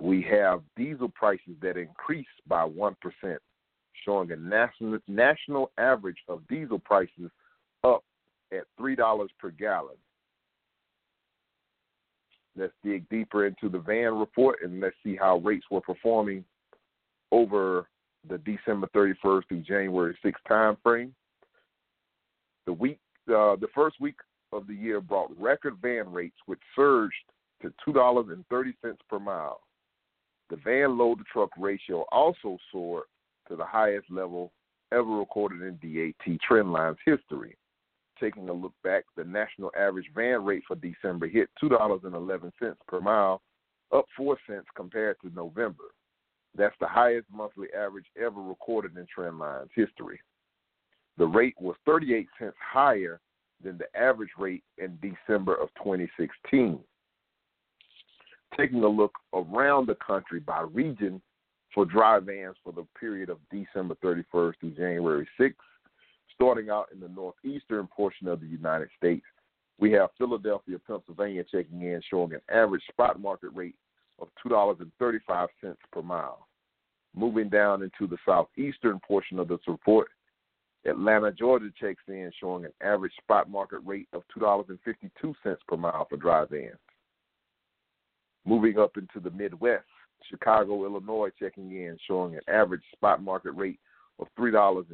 we 0.00 0.22
have 0.22 0.62
diesel 0.76 1.08
prices 1.08 1.54
that 1.62 1.76
increased 1.76 2.28
by 2.48 2.66
1%, 2.66 2.94
showing 4.04 4.32
a 4.32 4.36
national, 4.36 4.98
national 5.06 5.70
average 5.78 6.18
of 6.28 6.46
diesel 6.48 6.78
prices 6.78 7.30
up 7.84 8.02
at 8.52 8.64
$3 8.80 9.28
per 9.38 9.50
gallon. 9.50 9.96
Let's 12.56 12.72
dig 12.84 13.08
deeper 13.08 13.46
into 13.46 13.68
the 13.68 13.78
van 13.78 14.18
report 14.18 14.58
and 14.62 14.80
let's 14.80 14.96
see 15.02 15.16
how 15.16 15.38
rates 15.38 15.66
were 15.70 15.80
performing 15.80 16.44
over 17.32 17.88
the 18.28 18.38
December 18.38 18.88
31st 18.94 19.48
through 19.48 19.62
January 19.62 20.16
6th 20.24 20.32
time 20.48 20.76
frame. 20.82 21.14
The 22.66 22.72
week, 22.72 22.98
uh, 23.28 23.56
the 23.56 23.68
first 23.74 24.00
week 24.00 24.16
of 24.52 24.66
the 24.66 24.74
year 24.74 25.00
brought 25.00 25.30
record 25.38 25.76
van 25.82 26.10
rates, 26.12 26.36
which 26.46 26.60
surged 26.74 27.14
to 27.62 27.72
two 27.84 27.92
dollars 27.92 28.26
and 28.30 28.44
thirty 28.48 28.74
cents 28.82 29.00
per 29.08 29.18
mile. 29.18 29.60
The 30.50 30.56
van 30.56 30.96
load 30.96 31.18
to 31.18 31.24
truck 31.32 31.50
ratio 31.58 32.04
also 32.12 32.58
soared 32.70 33.04
to 33.48 33.56
the 33.56 33.64
highest 33.64 34.10
level 34.10 34.52
ever 34.92 35.18
recorded 35.18 35.62
in 35.62 35.76
DAT 35.82 36.38
Trendline's 36.48 36.98
history. 37.04 37.56
Taking 38.20 38.48
a 38.48 38.52
look 38.52 38.74
back, 38.84 39.04
the 39.16 39.24
national 39.24 39.72
average 39.76 40.06
van 40.14 40.44
rate 40.44 40.62
for 40.68 40.76
December 40.76 41.26
hit 41.26 41.48
two 41.60 41.68
dollars 41.68 42.02
and 42.04 42.14
eleven 42.14 42.52
cents 42.60 42.78
per 42.86 43.00
mile, 43.00 43.42
up 43.92 44.06
four 44.16 44.38
cents 44.48 44.66
compared 44.76 45.16
to 45.20 45.34
November. 45.34 45.84
That's 46.56 46.74
the 46.80 46.86
highest 46.86 47.26
monthly 47.32 47.68
average 47.76 48.06
ever 48.16 48.40
recorded 48.40 48.96
in 48.96 49.06
Trendline's 49.12 49.70
history. 49.74 50.20
The 51.18 51.26
rate 51.26 51.54
was 51.60 51.76
38 51.86 52.28
cents 52.38 52.56
higher 52.60 53.20
than 53.62 53.78
the 53.78 53.98
average 53.98 54.30
rate 54.38 54.62
in 54.78 54.98
December 55.00 55.54
of 55.54 55.68
2016. 55.82 56.78
Taking 58.56 58.82
a 58.84 58.88
look 58.88 59.12
around 59.32 59.86
the 59.86 59.96
country 59.96 60.38
by 60.38 60.60
region 60.60 61.20
for 61.74 61.84
dry 61.84 62.20
vans 62.20 62.56
for 62.62 62.72
the 62.72 62.86
period 62.98 63.30
of 63.30 63.38
December 63.50 63.96
31st 64.04 64.54
through 64.60 64.70
January 64.76 65.28
6th, 65.40 65.54
starting 66.34 66.70
out 66.70 66.88
in 66.92 67.00
the 67.00 67.08
northeastern 67.08 67.86
portion 67.86 68.28
of 68.28 68.40
the 68.40 68.46
United 68.46 68.88
States, 68.96 69.24
we 69.78 69.90
have 69.92 70.10
Philadelphia, 70.16 70.78
Pennsylvania 70.86 71.44
checking 71.50 71.82
in, 71.82 72.00
showing 72.08 72.32
an 72.32 72.40
average 72.48 72.84
spot 72.90 73.20
market 73.20 73.50
rate 73.54 73.74
of 74.20 74.28
$2.35 74.46 75.48
per 75.92 76.02
mile. 76.02 76.46
Moving 77.16 77.48
down 77.48 77.82
into 77.82 78.06
the 78.06 78.18
southeastern 78.26 79.00
portion 79.06 79.38
of 79.38 79.48
this 79.48 79.60
report, 79.66 80.08
Atlanta, 80.84 81.32
Georgia 81.32 81.70
checks 81.80 82.02
in, 82.08 82.30
showing 82.38 82.64
an 82.64 82.72
average 82.82 83.14
spot 83.22 83.48
market 83.50 83.80
rate 83.84 84.08
of 84.12 84.22
$2.52 84.36 85.34
per 85.66 85.76
mile 85.76 86.06
for 86.08 86.16
dry 86.16 86.44
vans. 86.44 86.76
Moving 88.44 88.78
up 88.78 88.96
into 88.96 89.20
the 89.20 89.34
Midwest, 89.34 89.84
Chicago, 90.28 90.84
Illinois 90.84 91.30
checking 91.38 91.70
in, 91.72 91.96
showing 92.06 92.34
an 92.34 92.42
average 92.48 92.82
spot 92.92 93.22
market 93.22 93.52
rate 93.52 93.80
of 94.18 94.26
$3.02 94.38 94.84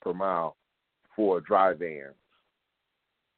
per 0.00 0.14
mile 0.14 0.56
for 1.14 1.38
a 1.38 1.42
dry 1.42 1.72
vans. 1.72 2.14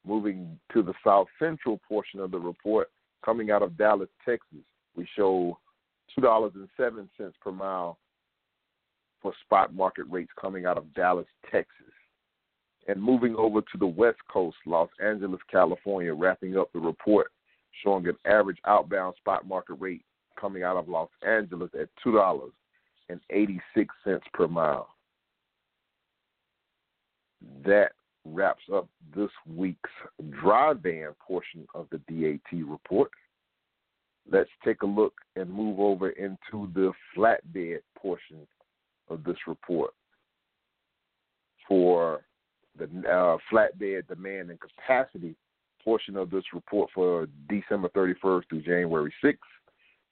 Moving 0.05 0.59
to 0.73 0.81
the 0.81 0.93
south 1.05 1.27
central 1.39 1.79
portion 1.87 2.19
of 2.19 2.31
the 2.31 2.39
report, 2.39 2.89
coming 3.23 3.51
out 3.51 3.61
of 3.61 3.77
Dallas, 3.77 4.09
Texas, 4.25 4.65
we 4.95 5.07
show 5.15 5.57
$2.07 6.19 7.07
per 7.41 7.51
mile 7.51 7.97
for 9.21 9.33
spot 9.45 9.73
market 9.73 10.05
rates 10.09 10.31
coming 10.39 10.65
out 10.65 10.77
of 10.77 10.93
Dallas, 10.93 11.25
Texas. 11.49 11.69
And 12.87 13.01
moving 13.01 13.35
over 13.37 13.61
to 13.61 13.77
the 13.79 13.87
West 13.87 14.19
Coast, 14.29 14.57
Los 14.65 14.89
Angeles, 15.01 15.39
California, 15.49 16.13
wrapping 16.13 16.57
up 16.57 16.71
the 16.73 16.79
report, 16.79 17.31
showing 17.81 18.07
an 18.07 18.17
average 18.25 18.59
outbound 18.65 19.15
spot 19.17 19.47
market 19.47 19.75
rate 19.75 20.03
coming 20.39 20.63
out 20.63 20.75
of 20.75 20.89
Los 20.89 21.09
Angeles 21.25 21.71
at 21.79 21.87
$2.86 22.05 23.59
per 24.33 24.47
mile. 24.49 24.89
That 27.65 27.91
wraps 28.25 28.63
up 28.73 28.87
this 29.15 29.29
week's 29.47 29.89
dry 30.41 30.73
van 30.73 31.09
portion 31.25 31.67
of 31.75 31.87
the 31.91 31.97
DAT 32.09 32.65
report. 32.65 33.11
Let's 34.31 34.49
take 34.63 34.83
a 34.83 34.87
look 34.87 35.13
and 35.35 35.51
move 35.51 35.79
over 35.79 36.09
into 36.11 36.71
the 36.73 36.93
flatbed 37.15 37.79
portion 37.97 38.47
of 39.09 39.23
this 39.23 39.37
report 39.47 39.91
for 41.67 42.21
the 42.77 42.85
uh, 42.85 43.37
flatbed 43.51 44.07
demand 44.07 44.49
and 44.49 44.59
capacity 44.59 45.35
portion 45.83 46.15
of 46.15 46.29
this 46.29 46.43
report 46.53 46.89
for 46.95 47.27
December 47.49 47.89
31st 47.89 48.43
through 48.49 48.61
January 48.61 49.13
6th. 49.23 49.37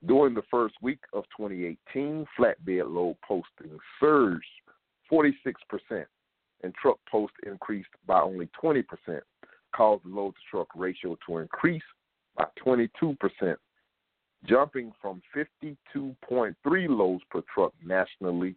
During 0.05 0.33
the 0.33 0.43
first 0.50 0.75
week 0.81 1.00
of 1.13 1.23
2018, 1.38 2.25
flatbed 2.38 2.93
load 2.93 3.15
posting 3.25 3.77
surged 4.00 4.43
46%, 5.11 5.35
and 6.63 6.74
truck 6.75 6.98
post 7.10 7.34
increased 7.46 7.89
by 8.06 8.20
only 8.22 8.50
20%, 8.62 8.84
caused 9.75 10.03
the 10.06 10.10
load 10.10 10.32
to 10.32 10.39
truck 10.50 10.68
ratio 10.75 11.18
to 11.27 11.38
increase 11.38 11.84
by 12.36 12.46
22%, 12.65 13.56
jumping 14.46 14.91
from 15.01 15.22
52.3 15.36 16.53
loads 16.89 17.24
per 17.30 17.41
truck 17.53 17.74
nationally 17.84 18.56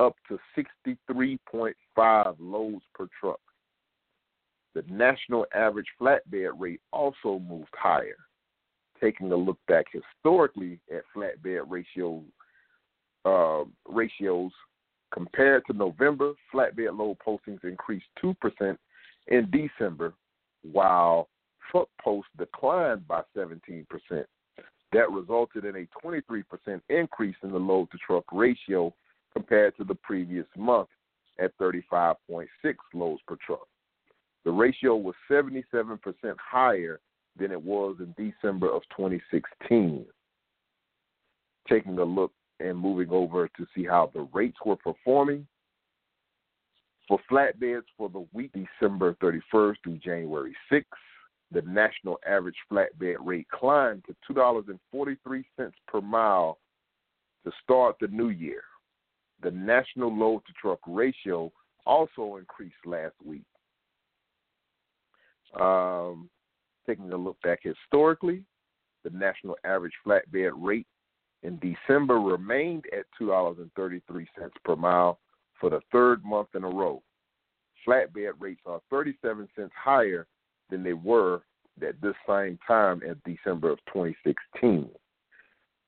up 0.00 0.16
to 0.28 0.38
63.5 0.56 2.36
loads 2.38 2.84
per 2.94 3.08
truck. 3.18 3.40
The 4.74 4.84
national 4.90 5.46
average 5.54 5.86
flatbed 6.00 6.50
rate 6.58 6.80
also 6.92 7.38
moved 7.38 7.74
higher. 7.74 8.16
Taking 9.00 9.32
a 9.32 9.36
look 9.36 9.58
back 9.68 9.86
historically 9.90 10.80
at 10.92 11.02
flatbed 11.14 11.62
ratio 11.68 12.22
uh, 13.24 13.64
ratios 13.86 14.52
compared 15.12 15.64
to 15.66 15.72
November, 15.72 16.32
flatbed 16.52 16.96
load 16.98 17.18
postings 17.26 17.64
increased 17.64 18.06
two 18.20 18.34
percent 18.34 18.78
in 19.28 19.50
December, 19.50 20.14
while 20.62 21.28
truck 21.70 21.88
posts 22.00 22.30
declined 22.38 23.06
by 23.08 23.22
17%. 23.36 23.84
That 24.92 25.10
resulted 25.10 25.64
in 25.64 25.76
a 25.76 26.06
23% 26.06 26.44
increase 26.88 27.36
in 27.42 27.50
the 27.50 27.58
load 27.58 27.90
to 27.90 27.98
truck 27.98 28.24
ratio 28.32 28.94
compared 29.32 29.76
to 29.76 29.84
the 29.84 29.96
previous 29.96 30.46
month 30.56 30.88
at 31.38 31.56
35.6 31.58 32.46
loads 32.94 33.20
per 33.26 33.36
truck. 33.44 33.66
The 34.44 34.52
ratio 34.52 34.96
was 34.96 35.14
77% 35.30 35.98
higher 36.38 37.00
than 37.38 37.50
it 37.50 37.60
was 37.60 37.96
in 37.98 38.14
December 38.16 38.72
of 38.72 38.82
2016. 38.96 40.06
Taking 41.68 41.98
a 41.98 42.04
look 42.04 42.32
and 42.60 42.78
moving 42.78 43.10
over 43.10 43.48
to 43.48 43.66
see 43.74 43.84
how 43.84 44.10
the 44.14 44.28
rates 44.32 44.56
were 44.64 44.76
performing. 44.76 45.46
For 47.08 47.20
flatbeds 47.30 47.84
for 47.96 48.08
the 48.08 48.26
week 48.32 48.50
December 48.52 49.14
31st 49.22 49.76
through 49.84 49.98
January 49.98 50.54
6th, 50.72 50.82
the 51.52 51.62
national 51.62 52.18
average 52.26 52.56
flatbed 52.70 53.16
rate 53.20 53.46
climbed 53.52 54.04
to 54.06 54.34
$2.43 54.34 55.44
per 55.86 56.00
mile 56.00 56.58
to 57.44 57.52
start 57.62 57.96
the 58.00 58.08
new 58.08 58.30
year. 58.30 58.62
The 59.42 59.52
national 59.52 60.16
load 60.16 60.42
to 60.46 60.52
truck 60.60 60.80
ratio 60.86 61.52
also 61.84 62.36
increased 62.36 62.74
last 62.84 63.14
week. 63.24 63.44
Um, 65.60 66.28
taking 66.86 67.12
a 67.12 67.16
look 67.16 67.40
back 67.42 67.60
historically, 67.62 68.42
the 69.04 69.10
national 69.10 69.56
average 69.64 69.92
flatbed 70.04 70.50
rate 70.56 70.86
in 71.46 71.60
December 71.60 72.18
remained 72.18 72.84
at 72.92 73.06
$2.33 73.20 74.26
per 74.64 74.76
mile 74.76 75.20
for 75.60 75.70
the 75.70 75.80
third 75.92 76.24
month 76.24 76.48
in 76.54 76.64
a 76.64 76.68
row. 76.68 77.00
Flatbed 77.86 78.32
rates 78.40 78.62
are 78.66 78.80
37 78.90 79.48
cents 79.54 79.72
higher 79.80 80.26
than 80.70 80.82
they 80.82 80.92
were 80.92 81.42
at 81.86 82.00
this 82.00 82.16
same 82.28 82.58
time 82.66 83.00
in 83.02 83.14
December 83.24 83.70
of 83.70 83.78
2016. 83.92 84.88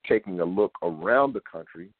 Taking 0.08 0.40
a 0.40 0.44
look 0.44 0.72
around 0.82 1.34
the 1.34 1.42
country 1.50 1.90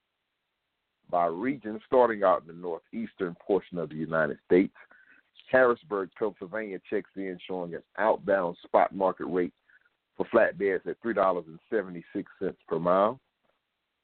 by 1.10 1.26
region, 1.26 1.80
starting 1.84 2.22
out 2.22 2.42
in 2.42 2.48
the 2.48 2.52
northeastern 2.52 3.36
portion 3.44 3.78
of 3.78 3.88
the 3.88 3.96
United 3.96 4.38
States, 4.46 4.74
Harrisburg, 5.50 6.10
Pennsylvania 6.16 6.78
checks 6.88 7.10
in 7.16 7.38
showing 7.46 7.74
an 7.74 7.82
outbound 7.98 8.56
spot 8.62 8.94
market 8.94 9.24
rate 9.24 9.54
for 10.16 10.26
flatbeds 10.26 10.86
at 10.86 11.02
$3.76 11.02 12.04
per 12.68 12.78
mile. 12.78 13.18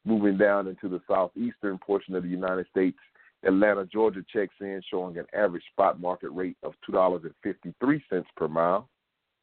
Moving 0.05 0.37
down 0.37 0.67
into 0.67 0.87
the 0.87 1.01
southeastern 1.07 1.79
portion 1.79 2.15
of 2.15 2.23
the 2.23 2.29
United 2.29 2.67
States, 2.69 2.97
Atlanta, 3.43 3.85
Georgia 3.85 4.23
checks 4.31 4.53
in 4.61 4.81
showing 4.89 5.17
an 5.17 5.25
average 5.33 5.63
spot 5.71 5.99
market 5.99 6.29
rate 6.29 6.57
of 6.63 6.73
$2.53 6.89 8.23
per 8.37 8.47
mile. 8.47 8.87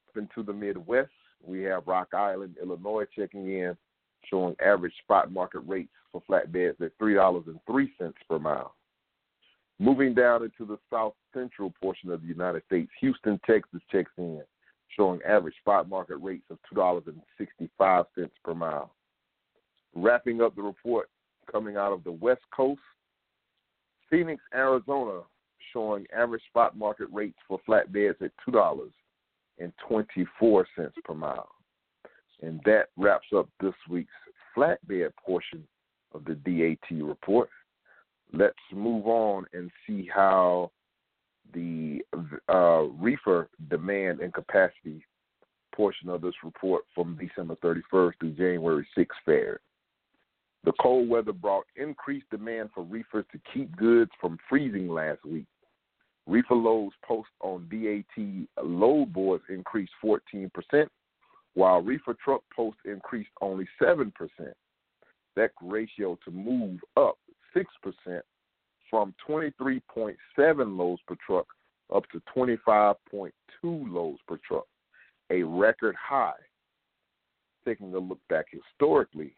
Up 0.08 0.16
into 0.16 0.44
the 0.44 0.52
Midwest, 0.52 1.10
we 1.44 1.62
have 1.62 1.86
Rock 1.86 2.08
Island, 2.14 2.56
Illinois 2.62 3.04
checking 3.14 3.50
in 3.50 3.76
showing 4.28 4.54
average 4.64 4.94
spot 5.02 5.32
market 5.32 5.60
rates 5.66 5.92
for 6.12 6.22
flatbeds 6.30 6.80
at 6.80 6.96
$3.03 6.98 8.12
per 8.28 8.38
mile. 8.38 8.74
Moving 9.78 10.14
down 10.14 10.44
into 10.44 10.64
the 10.64 10.78
south 10.90 11.14
central 11.34 11.72
portion 11.82 12.10
of 12.10 12.22
the 12.22 12.28
United 12.28 12.62
States, 12.66 12.90
Houston, 13.00 13.40
Texas 13.44 13.80
checks 13.90 14.12
in, 14.16 14.42
showing 14.96 15.20
average 15.26 15.56
spot 15.60 15.88
market 15.88 16.16
rates 16.16 16.44
of 16.50 16.58
$2.65 16.72 18.06
per 18.44 18.54
mile. 18.54 18.92
Wrapping 19.94 20.40
up 20.40 20.56
the 20.56 20.62
report 20.62 21.10
coming 21.50 21.76
out 21.76 21.92
of 21.92 22.04
the 22.04 22.12
West 22.12 22.42
Coast, 22.54 22.80
Phoenix, 24.10 24.40
Arizona, 24.54 25.22
showing 25.72 26.06
average 26.16 26.42
spot 26.48 26.76
market 26.76 27.08
rates 27.12 27.38
for 27.48 27.58
flatbeds 27.68 28.22
at 28.22 28.30
$2.24 28.48 30.64
per 31.04 31.14
mile. 31.14 31.48
And 32.42 32.60
that 32.64 32.88
wraps 32.96 33.26
up 33.36 33.48
this 33.60 33.74
week's 33.88 34.12
flatbed 34.56 35.10
portion 35.24 35.66
of 36.14 36.24
the 36.24 36.34
DAT 36.34 37.02
report 37.02 37.48
let's 38.32 38.54
move 38.72 39.06
on 39.06 39.44
and 39.52 39.70
see 39.86 40.08
how 40.12 40.70
the 41.54 42.00
uh, 42.48 42.84
reefer 42.98 43.48
demand 43.68 44.20
and 44.20 44.32
capacity 44.32 45.04
portion 45.74 46.08
of 46.08 46.22
this 46.22 46.34
report 46.42 46.84
from 46.94 47.18
December 47.20 47.56
31st 47.56 48.12
through 48.20 48.32
January 48.32 48.86
6th 48.96 49.06
fared. 49.24 49.60
The 50.64 50.72
cold 50.80 51.08
weather 51.08 51.32
brought 51.32 51.66
increased 51.76 52.30
demand 52.30 52.70
for 52.72 52.84
reefers 52.84 53.24
to 53.32 53.40
keep 53.52 53.74
goods 53.76 54.10
from 54.20 54.38
freezing 54.48 54.88
last 54.88 55.24
week. 55.24 55.46
Reefer 56.26 56.54
loads 56.54 56.94
post 57.04 57.30
on 57.40 57.68
DAT 57.68 58.46
load 58.64 59.12
boards 59.12 59.42
increased 59.48 59.92
14%, 60.04 60.50
while 61.54 61.82
reefer 61.82 62.14
truck 62.24 62.42
posts 62.54 62.80
increased 62.84 63.30
only 63.40 63.66
7%. 63.80 64.12
That 65.34 65.50
ratio 65.60 66.16
to 66.24 66.30
move 66.30 66.78
up 66.96 67.18
6% 67.56 68.20
from 68.88 69.14
23.7 69.28 70.14
loads 70.76 71.02
per 71.08 71.16
truck 71.26 71.46
up 71.92 72.04
to 72.10 72.22
25.2 72.36 73.32
loads 73.64 74.20
per 74.28 74.38
truck, 74.46 74.66
a 75.30 75.42
record 75.42 75.96
high. 76.00 76.32
Taking 77.64 77.94
a 77.94 77.98
look 77.98 78.20
back 78.28 78.46
historically 78.50 79.34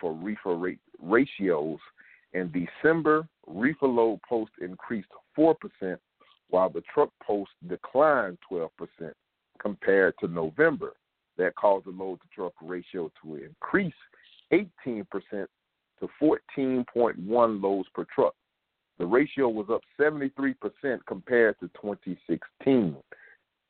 for 0.00 0.12
reefer 0.12 0.54
rate 0.54 0.80
ratios, 1.00 1.78
in 2.32 2.52
December, 2.52 3.26
reefer 3.46 3.86
load 3.86 4.20
post 4.28 4.52
increased 4.60 5.08
4%, 5.36 5.54
while 6.50 6.70
the 6.70 6.82
truck 6.92 7.10
post 7.22 7.50
declined 7.68 8.38
12% 8.50 8.68
compared 9.60 10.14
to 10.20 10.28
November. 10.28 10.94
That 11.36 11.54
caused 11.54 11.86
the 11.86 11.90
load 11.90 12.20
to 12.20 12.28
truck 12.34 12.52
ratio 12.60 13.10
to 13.22 13.36
increase 13.36 13.94
18% 14.52 15.06
to 16.00 16.08
14.1 16.20 17.62
loads 17.62 17.88
per 17.94 18.04
truck. 18.14 18.34
The 18.98 19.06
ratio 19.06 19.48
was 19.48 19.66
up 19.70 19.82
73% 20.00 20.56
compared 21.06 21.58
to 21.60 21.68
2016, 21.80 22.96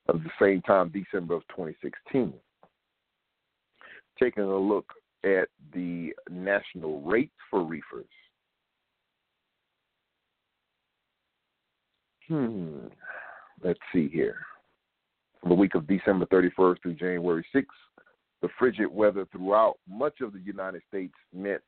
of 0.08 0.22
the 0.22 0.30
same 0.40 0.62
time, 0.62 0.88
December 0.88 1.34
of 1.34 1.42
2016. 1.48 2.32
Taking 4.18 4.44
a 4.44 4.56
look 4.56 4.86
at 5.24 5.48
the 5.74 6.12
national 6.30 7.00
rates 7.02 7.34
for 7.50 7.62
reefers. 7.62 8.06
Hmm. 12.28 12.86
Let's 13.62 13.80
see 13.92 14.08
here. 14.08 14.36
For 15.42 15.48
the 15.48 15.54
week 15.54 15.74
of 15.74 15.86
December 15.86 16.26
31st 16.26 16.82
through 16.82 16.94
January 16.94 17.44
6th, 17.54 17.64
the 18.42 18.48
frigid 18.58 18.88
weather 18.88 19.26
throughout 19.32 19.78
much 19.88 20.20
of 20.20 20.32
the 20.32 20.40
United 20.40 20.82
States 20.88 21.14
meant 21.34 21.62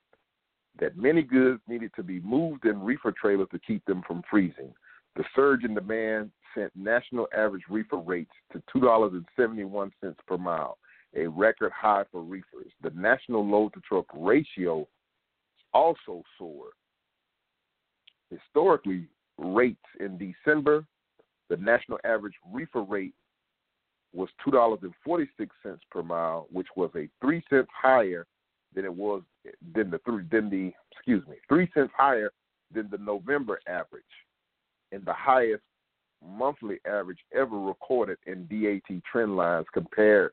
that 0.79 0.97
many 0.97 1.23
goods 1.23 1.61
needed 1.67 1.91
to 1.97 2.03
be 2.03 2.21
moved 2.21 2.65
in 2.65 2.83
reefer 2.83 3.13
trailers 3.13 3.49
to 3.53 3.59
keep 3.59 3.85
them 3.87 4.03
from 4.07 4.23
freezing. 4.31 4.73
The 5.17 5.25
surge 5.35 5.65
in 5.65 5.75
demand 5.75 6.31
sent 6.55 6.75
national 6.77 7.27
average 7.37 7.65
reefer 7.69 7.97
rates 7.97 8.31
to 8.53 8.63
$2.71 8.75 9.91
per 10.27 10.39
mile, 10.39 10.79
a 11.17 11.27
record 11.27 11.73
high 11.73 12.05
for 12.11 12.23
reefers. 12.23 12.73
The 12.83 12.91
national 12.91 13.49
load 13.49 13.75
to 13.75 13.81
truck 13.81 14.07
ratio 14.15 14.87
also 15.73 16.23
soared. 16.39 16.73
Historically, 18.31 19.09
rates 19.39 19.79
in 19.99 20.19
December, 20.19 20.85
the 21.49 21.57
national 21.57 21.99
average 22.05 22.35
reefer 22.53 22.83
rate 22.83 23.15
was 24.13 24.29
$2.46 24.47 25.29
per 25.91 26.03
mile, 26.03 26.47
which 26.51 26.69
was 26.77 26.91
a 26.97 27.09
3 27.21 27.43
cents 27.51 27.69
higher 27.73 28.27
than 28.75 28.85
it 28.85 28.95
was 28.95 29.23
than 29.75 29.91
the 29.91 29.99
three 30.05 30.25
than 30.31 30.49
the 30.49 30.73
excuse 30.93 31.27
me 31.27 31.37
three 31.49 31.69
cents 31.75 31.93
higher 31.97 32.31
than 32.73 32.89
the 32.91 32.99
November 32.99 33.61
average, 33.67 34.05
and 34.93 35.05
the 35.05 35.13
highest 35.13 35.63
monthly 36.25 36.79
average 36.87 37.19
ever 37.35 37.59
recorded 37.59 38.19
in 38.27 38.47
DAT 38.47 39.03
trend 39.11 39.37
lines 39.37 39.67
compared 39.73 40.33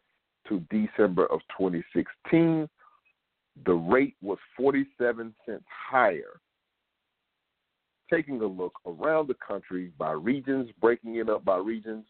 to 0.49 0.59
December 0.69 1.25
of 1.27 1.39
2016. 1.57 2.67
The 3.65 3.73
rate 3.73 4.15
was 4.21 4.37
47 4.55 5.33
cents 5.45 5.63
higher. 5.67 6.39
Taking 8.11 8.41
a 8.41 8.45
look 8.45 8.73
around 8.85 9.27
the 9.27 9.35
country 9.35 9.91
by 9.97 10.11
regions, 10.11 10.69
breaking 10.79 11.15
it 11.15 11.29
up 11.29 11.43
by 11.43 11.57
regions, 11.57 12.05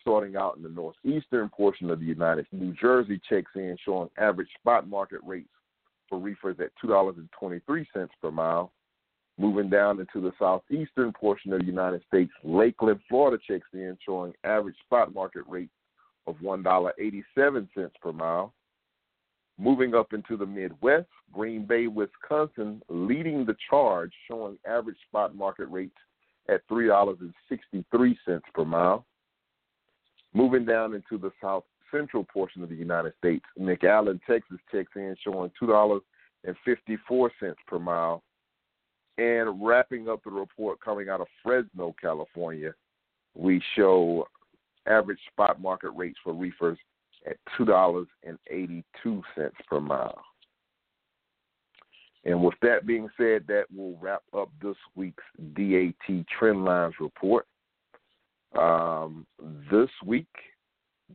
starting 0.00 0.36
out 0.36 0.56
in 0.56 0.62
the 0.62 0.68
northeastern 0.68 1.48
portion 1.48 1.90
of 1.90 2.00
the 2.00 2.06
United 2.06 2.46
States, 2.46 2.62
New 2.62 2.74
Jersey 2.74 3.20
checks 3.28 3.50
in 3.54 3.76
showing 3.84 4.10
average 4.18 4.48
spot 4.60 4.88
market 4.88 5.20
rates 5.24 5.48
for 6.08 6.18
reefers 6.18 6.56
at 6.60 6.70
$2.23 6.84 7.86
per 8.20 8.30
mile. 8.30 8.72
Moving 9.40 9.70
down 9.70 10.00
into 10.00 10.20
the 10.20 10.32
southeastern 10.36 11.12
portion 11.12 11.52
of 11.52 11.60
the 11.60 11.66
United 11.66 12.02
States, 12.08 12.32
Lakeland, 12.42 12.98
Florida 13.08 13.40
checks 13.46 13.68
in 13.72 13.96
showing 14.04 14.32
average 14.42 14.74
spot 14.84 15.14
market 15.14 15.44
rate 15.46 15.70
of 16.28 16.36
$1.87 16.36 17.90
per 18.00 18.12
mile. 18.12 18.52
Moving 19.58 19.94
up 19.94 20.12
into 20.12 20.36
the 20.36 20.46
Midwest, 20.46 21.08
Green 21.32 21.64
Bay, 21.64 21.88
Wisconsin, 21.88 22.80
leading 22.88 23.44
the 23.44 23.56
charge, 23.68 24.12
showing 24.28 24.56
average 24.68 24.98
spot 25.08 25.34
market 25.34 25.66
rates 25.66 25.96
at 26.48 26.66
$3.63 26.68 28.16
per 28.54 28.64
mile. 28.64 29.04
Moving 30.34 30.64
down 30.64 30.94
into 30.94 31.18
the 31.18 31.32
South 31.42 31.64
central 31.90 32.24
portion 32.24 32.62
of 32.62 32.68
the 32.68 32.74
United 32.74 33.14
States. 33.18 33.44
McAllen, 33.58 34.20
Texas 34.28 34.58
checks 34.70 34.92
in 34.94 35.16
showing 35.24 35.50
$2.54 35.60 37.30
per 37.66 37.78
mile. 37.78 38.22
And 39.16 39.60
wrapping 39.60 40.08
up 40.08 40.22
the 40.22 40.30
report 40.30 40.80
coming 40.80 41.08
out 41.08 41.20
of 41.20 41.26
Fresno, 41.42 41.96
California, 42.00 42.72
we 43.34 43.60
show 43.74 44.28
average 44.88 45.18
spot 45.30 45.60
market 45.60 45.90
rates 45.90 46.18
for 46.22 46.32
reefers 46.32 46.78
at 47.26 47.36
$2.82 47.58 48.82
per 49.68 49.80
mile. 49.80 50.22
And 52.24 52.42
with 52.42 52.54
that 52.62 52.86
being 52.86 53.08
said, 53.16 53.44
that 53.48 53.64
will 53.74 53.96
wrap 54.00 54.22
up 54.36 54.50
this 54.62 54.76
week's 54.96 55.22
DAT 55.54 56.24
Trendlines 56.40 56.94
report. 57.00 57.46
Um, 58.58 59.26
this 59.70 59.90
week, 60.04 60.26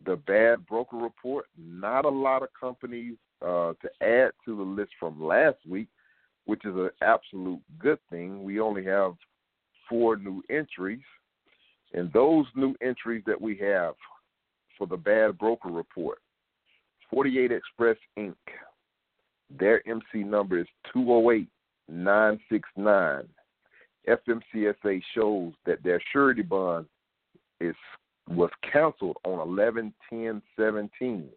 the 0.05 0.15
bad 0.15 0.65
broker 0.65 0.97
report, 0.97 1.45
not 1.57 2.05
a 2.05 2.09
lot 2.09 2.41
of 2.41 2.49
companies 2.59 3.15
uh, 3.41 3.73
to 3.81 3.89
add 4.01 4.31
to 4.45 4.55
the 4.55 4.63
list 4.63 4.91
from 4.99 5.23
last 5.23 5.57
week, 5.67 5.88
which 6.45 6.65
is 6.65 6.73
an 6.75 6.89
absolute 7.01 7.62
good 7.79 7.99
thing. 8.09 8.43
We 8.43 8.59
only 8.59 8.83
have 8.86 9.13
four 9.89 10.15
new 10.15 10.41
entries. 10.49 11.01
And 11.93 12.12
those 12.12 12.47
new 12.56 12.75
entries 12.82 13.23
that 13.27 13.39
we 13.39 13.56
have 13.58 13.93
for 14.77 14.88
the 14.88 14.97
bad 14.97 15.38
broker 15.38 15.69
report 15.69 16.17
48 17.10 17.51
Express 17.51 17.97
Inc., 18.17 18.36
their 19.60 19.86
MC 19.88 20.23
number 20.23 20.60
is 20.60 20.67
208969. 20.93 23.27
FMCSA 24.10 25.01
shows 25.13 25.53
that 25.65 25.84
their 25.84 26.01
surety 26.12 26.41
bond 26.41 26.88
is 27.62 27.75
was 28.29 28.49
canceled 28.71 29.17
on 29.25 29.45
11 29.47 29.93
10 30.10 30.41
17. 30.58 31.29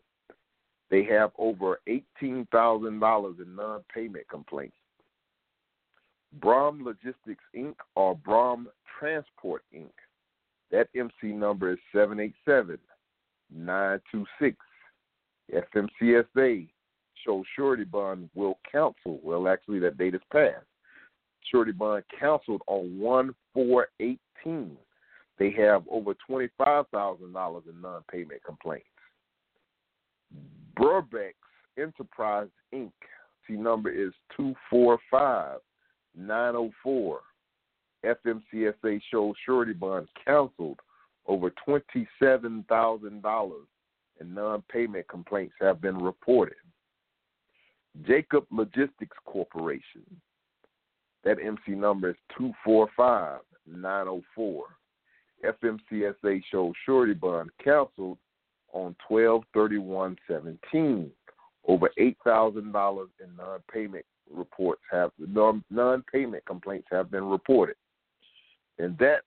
They 0.91 1.05
have 1.05 1.31
over 1.37 1.81
$18,000 1.89 3.41
in 3.41 3.57
non 3.57 3.85
payment 3.93 4.29
complaints. 4.29 4.77
Brom 6.41 6.85
Logistics 6.85 7.45
Inc. 7.57 7.75
or 7.95 8.17
Brom 8.17 8.69
Transport 8.99 9.63
Inc. 9.75 9.91
That 10.71 10.89
MC 10.97 11.33
number 11.33 11.73
is 11.73 11.79
787 11.93 12.79
926. 13.55 14.57
FMCSA 15.55 16.69
shows 17.25 17.45
surety 17.55 17.85
bond 17.85 18.29
will 18.35 18.59
counsel. 18.71 19.21
Well, 19.23 19.49
actually, 19.49 19.79
that 19.81 19.99
date 19.99 20.15
is 20.15 20.21
passed. 20.33 20.67
Surety 21.51 21.73
bond 21.73 22.05
canceled 22.19 22.63
on 22.67 22.99
1 22.99 23.35
4 23.55 23.89
18. 24.01 24.17
They 25.39 25.51
have 25.53 25.85
over 25.91 26.15
$25,000 26.29 27.69
in 27.69 27.81
non 27.81 28.03
payment 28.11 28.43
complaints. 28.45 28.87
Burbeck's 30.77 31.35
Enterprise 31.79 32.49
Inc. 32.75 32.93
C 33.47 33.55
number 33.55 33.91
is 33.91 34.13
245 34.37 35.59
904. 36.17 37.21
FMCSA 38.07 39.01
shows 39.11 39.35
surety 39.45 39.73
bond 39.73 40.09
canceled. 40.25 40.81
Over 41.27 41.53
$27,000 41.67 43.53
in 44.21 44.35
non 44.35 44.63
payment 44.71 45.09
complaints 45.09 45.55
have 45.61 45.81
been 45.81 45.99
reported. 45.99 46.55
Jacob 48.07 48.45
Logistics 48.51 49.17
Corporation, 49.25 50.05
that 51.25 51.39
MC 51.41 51.73
number 51.73 52.11
is 52.11 52.17
245 52.39 53.41
904. 53.67 54.65
FMCSA 55.45 56.43
shows 56.51 56.73
surety 56.85 57.15
bond 57.15 57.51
canceled 57.63 58.19
on 58.73 58.95
12 59.09 59.43
31 59.53 60.17
17. 60.29 61.11
Over 61.67 61.91
$8,000 61.99 62.57
in 62.63 63.37
non 63.37 63.59
payment 63.73 64.05
reports 64.33 64.83
have 64.91 65.11
non 65.19 66.05
payment 66.13 66.45
complaints 66.47 66.89
have 66.91 67.11
been 67.11 67.25
reported. 67.25 67.77
And 68.79 68.97
that 68.99 69.23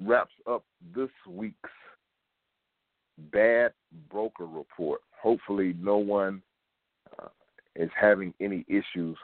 wraps 0.00 0.32
up 0.48 0.64
this 0.94 1.10
week's 1.28 1.70
bad 3.32 3.72
broker 4.10 4.46
report. 4.46 5.00
Hopefully, 5.20 5.74
no 5.78 5.98
one 5.98 6.42
uh, 7.18 7.28
is 7.76 7.90
having 7.98 8.34
any 8.40 8.64
issues 8.68 9.16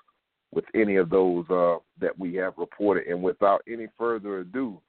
with 0.52 0.64
any 0.74 0.96
of 0.96 1.10
those 1.10 1.44
uh, 1.50 1.76
that 2.00 2.16
we 2.18 2.34
have 2.34 2.54
reported. 2.56 3.06
And 3.06 3.22
without 3.22 3.62
any 3.68 3.88
further 3.98 4.40
ado, 4.40 4.80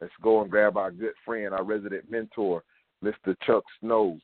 let's 0.00 0.12
go 0.22 0.42
and 0.42 0.50
grab 0.50 0.76
our 0.76 0.90
good 0.90 1.14
friend, 1.24 1.52
our 1.52 1.64
resident 1.64 2.10
mentor, 2.10 2.62
Mr. 3.02 3.34
Chuck 3.46 3.64
Snow. 3.80 4.18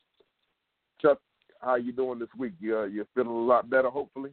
Chuck, 1.01 1.19
how 1.61 1.77
you 1.77 1.93
doing 1.93 2.19
this 2.19 2.29
week? 2.39 2.53
You 2.61 2.79
uh, 2.79 2.85
you're 2.85 3.07
feeling 3.15 3.31
a 3.31 3.45
lot 3.45 3.71
better, 3.71 3.91
hopefully. 3.91 4.31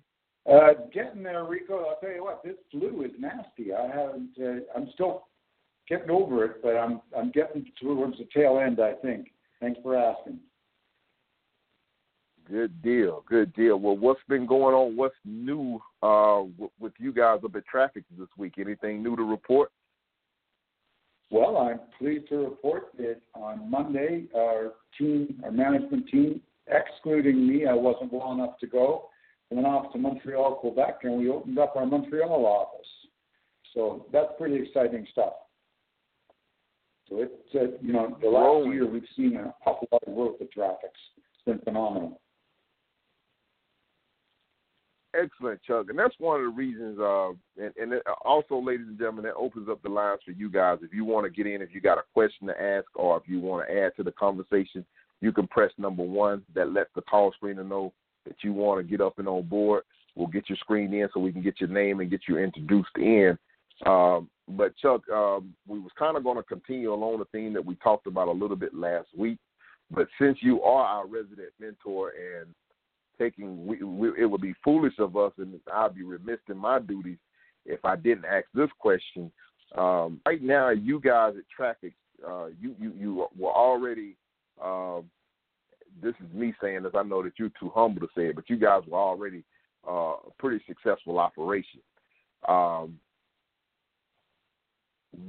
Uh, 0.52 0.74
getting 0.94 1.24
there, 1.24 1.44
Rico. 1.46 1.86
I'll 1.86 2.00
tell 2.00 2.12
you 2.12 2.24
what, 2.24 2.44
this 2.44 2.56
flu 2.72 3.04
is 3.04 3.12
nasty. 3.20 3.74
I 3.74 3.88
haven't. 3.88 4.32
Uh, 4.40 4.62
I'm 4.76 4.90
still 4.94 5.28
getting 5.92 6.10
over 6.10 6.46
it, 6.46 6.64
but 6.64 6.78
I'm 6.78 7.02
I'm 7.18 7.32
getting 7.32 7.66
towards 7.82 8.18
the 8.18 8.28
tail 8.34 8.62
end. 8.66 8.80
I 8.80 8.94
think. 8.94 9.28
Thanks 9.60 9.80
for 9.84 9.96
asking. 9.96 10.40
Good 12.50 12.82
deal, 12.82 13.24
good 13.30 13.54
deal. 13.54 13.78
Well, 13.80 13.96
what's 13.98 14.22
been 14.28 14.46
going 14.46 14.74
on? 14.74 14.98
What's 14.98 15.16
new 15.24 15.80
uh, 16.02 16.44
w- 16.58 16.72
with 16.80 16.94
you 16.98 17.14
guys 17.14 17.40
up 17.46 17.56
at 17.56 17.64
Traffix 17.74 18.04
this 18.18 18.28
week? 18.38 18.56
Anything 18.58 19.04
new 19.04 19.16
to 19.16 19.24
report? 19.24 19.72
Well, 21.30 21.58
I'm 21.58 21.80
pleased 21.98 22.28
to 22.30 22.38
report 22.38 22.90
that 22.98 23.18
on 23.36 23.70
Monday, 23.70 24.26
our 24.36 24.74
team, 24.98 25.40
our 25.46 25.52
management 25.52 26.10
team, 26.10 26.42
excluding 26.68 27.48
me, 27.48 27.68
I 27.68 27.74
wasn't 27.74 28.12
well 28.12 28.34
enough 28.34 28.58
to 28.60 28.68
go, 28.68 29.10
went 29.50 29.68
off 29.68 29.94
to 29.94 30.00
Montreal, 30.00 30.56
Quebec, 30.56 31.00
and 31.04 31.20
we 31.20 31.30
opened 31.30 31.58
up 31.58 31.76
our 31.78 31.86
Montreal 31.86 32.46
office. 32.46 32.88
So 33.74 34.08
that's 34.12 34.34
pretty 34.38 34.62
exciting 34.62 35.08
stuff. 35.12 35.34
So 37.12 37.18
it's, 37.20 37.56
uh, 37.56 37.78
you 37.82 37.92
know, 37.92 38.18
the 38.22 38.30
last 38.30 38.74
year 38.74 38.88
we've 38.88 39.04
seen 39.18 39.36
an 39.36 39.52
awful 39.66 39.88
lot 39.92 40.02
of 40.08 40.16
growth 40.16 40.38
at 40.40 40.48
Traffix. 40.54 40.96
It's 41.18 41.46
been 41.46 41.60
phenomenal. 41.60 42.22
Excellent, 45.14 45.62
Chuck, 45.64 45.88
and 45.90 46.00
that's 46.00 46.16
one 46.20 46.40
of 46.40 46.46
the 46.46 46.58
reasons. 46.58 46.98
Uh, 46.98 47.32
and, 47.62 47.74
and 47.76 47.92
it, 47.94 48.04
also, 48.24 48.58
ladies 48.58 48.88
and 48.88 48.98
gentlemen, 48.98 49.26
that 49.26 49.34
opens 49.34 49.68
up 49.70 49.82
the 49.84 49.90
lines 49.90 50.22
for 50.24 50.32
you 50.32 50.50
guys. 50.50 50.78
If 50.82 50.94
you 50.94 51.04
want 51.04 51.26
to 51.26 51.30
get 51.30 51.52
in, 51.52 51.62
if 51.62 51.76
you 51.76 51.82
got 51.82 51.98
a 51.98 52.04
question 52.14 52.48
to 52.48 52.62
ask, 52.62 52.86
or 52.96 53.18
if 53.18 53.24
you 53.28 53.42
want 53.42 53.68
to 53.68 53.78
add 53.78 53.92
to 53.98 54.04
the 54.04 54.14
conversation, 54.14 54.86
you 55.20 55.34
can 55.34 55.48
press 55.48 55.72
number 55.78 56.04
one. 56.04 56.44
That 56.56 56.72
lets 56.72 56.92
the 56.96 57.02
call 57.02 57.34
screener 57.44 57.68
know 57.68 57.92
that 58.26 58.38
you 58.42 58.54
want 58.54 58.80
to 58.80 58.90
get 58.90 59.02
up 59.02 59.20
and 59.20 59.28
on 59.28 59.44
board. 59.44 59.84
We'll 60.16 60.28
get 60.28 60.48
your 60.48 60.58
screen 60.60 60.94
in 60.94 61.10
so 61.14 61.20
we 61.20 61.34
can 61.34 61.42
get 61.42 61.60
your 61.60 61.70
name 61.70 62.00
and 62.00 62.10
get 62.10 62.22
you 62.30 62.38
introduced 62.38 62.96
in. 62.96 63.38
Um, 63.86 64.30
but 64.48 64.76
Chuck, 64.78 65.02
um, 65.10 65.54
we 65.68 65.80
was 65.80 65.92
kind 65.98 66.18
of 66.18 66.24
going 66.24 66.38
to 66.38 66.44
continue 66.44 66.94
along 66.94 67.20
the 67.20 67.26
theme 67.26 67.54
that 67.54 67.66
we 67.66 67.76
talked 67.76 68.08
about 68.08 68.28
a 68.28 68.32
little 68.32 68.56
bit 68.56 68.74
last 68.74 69.08
week. 69.18 69.38
But 69.90 70.08
since 70.20 70.38
you 70.42 70.62
are 70.62 70.86
our 70.86 71.08
resident 71.08 71.50
mentor 71.60 72.12
and 72.12 72.48
taking, 73.20 73.66
we, 73.66 73.84
we, 73.84 74.10
it 74.20 74.26
would 74.26 74.42
be 74.42 74.54
foolish 74.64 74.94
of 75.00 75.18
us, 75.18 75.34
and 75.38 75.60
I'd 75.72 75.96
be 75.96 76.04
remiss 76.04 76.40
in 76.50 76.58
my 76.58 76.80
duties 76.80 77.18
if 77.66 77.84
I 77.86 77.96
didn't 77.96 78.26
ask 78.26 78.46
this 78.54 78.70
question. 78.80 79.32
Um, 79.78 80.20
right 80.26 80.42
now, 80.42 80.70
you 80.70 81.00
guys 81.00 81.34
at 81.38 81.44
Traffix, 81.58 81.94
uh, 82.28 82.48
you, 82.60 82.76
you 82.80 82.94
you 82.98 83.28
were 83.38 83.52
already. 83.52 84.16
Um, 84.64 85.06
this 86.02 86.14
is 86.26 86.34
me 86.34 86.54
saying 86.62 86.84
this. 86.84 86.94
I 86.96 87.04
know 87.04 87.22
that 87.24 87.34
you're 87.38 87.52
too 87.60 87.72
humble 87.74 88.02
to 88.02 88.08
say 88.16 88.28
it, 88.28 88.36
but 88.36 88.50
you 88.50 88.58
guys 88.58 88.84
were 88.88 88.98
already 89.00 89.44
uh, 89.88 90.14
a 90.14 90.32
pretty 90.40 90.64
successful 90.68 91.20
operation. 91.20 91.82
Um, 92.48 92.98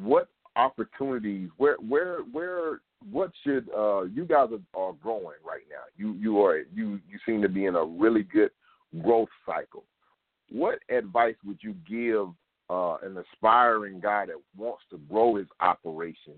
what 0.00 0.28
opportunities? 0.56 1.48
Where 1.56 1.76
where 1.76 2.18
where 2.32 2.80
what 3.10 3.30
should 3.42 3.68
uh, 3.76 4.02
you 4.02 4.24
guys 4.24 4.48
are, 4.52 4.80
are 4.80 4.92
growing 5.02 5.38
right 5.44 5.64
now? 5.70 5.84
You 5.96 6.14
you 6.14 6.42
are 6.42 6.58
you 6.74 7.00
you 7.08 7.18
seem 7.26 7.42
to 7.42 7.48
be 7.48 7.66
in 7.66 7.74
a 7.74 7.84
really 7.84 8.22
good 8.22 8.50
growth 9.02 9.28
cycle. 9.46 9.84
What 10.50 10.80
advice 10.94 11.36
would 11.46 11.58
you 11.62 11.74
give 11.88 12.28
uh, 12.68 12.96
an 13.02 13.16
aspiring 13.16 14.00
guy 14.00 14.26
that 14.26 14.36
wants 14.56 14.82
to 14.90 14.98
grow 15.08 15.36
his 15.36 15.46
operation? 15.60 16.34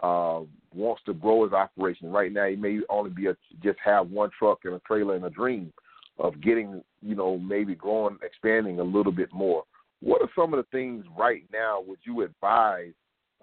Uh, 0.00 0.42
wants 0.72 1.02
to 1.06 1.12
grow 1.12 1.42
his 1.42 1.52
operation 1.52 2.12
right 2.12 2.32
now. 2.32 2.46
He 2.46 2.54
may 2.54 2.78
only 2.88 3.10
be 3.10 3.26
a, 3.26 3.36
just 3.60 3.78
have 3.84 4.08
one 4.10 4.30
truck 4.38 4.60
and 4.62 4.74
a 4.74 4.78
trailer 4.80 5.16
and 5.16 5.24
a 5.24 5.30
dream 5.30 5.72
of 6.20 6.40
getting, 6.40 6.84
you 7.02 7.16
know, 7.16 7.36
maybe 7.36 7.74
growing, 7.74 8.16
expanding 8.22 8.78
a 8.78 8.84
little 8.84 9.10
bit 9.10 9.32
more. 9.32 9.64
What 10.00 10.22
are 10.22 10.30
some 10.36 10.54
of 10.54 10.58
the 10.58 10.76
things 10.76 11.04
right 11.16 11.44
now 11.52 11.82
would 11.86 11.98
you 12.04 12.22
advise 12.22 12.92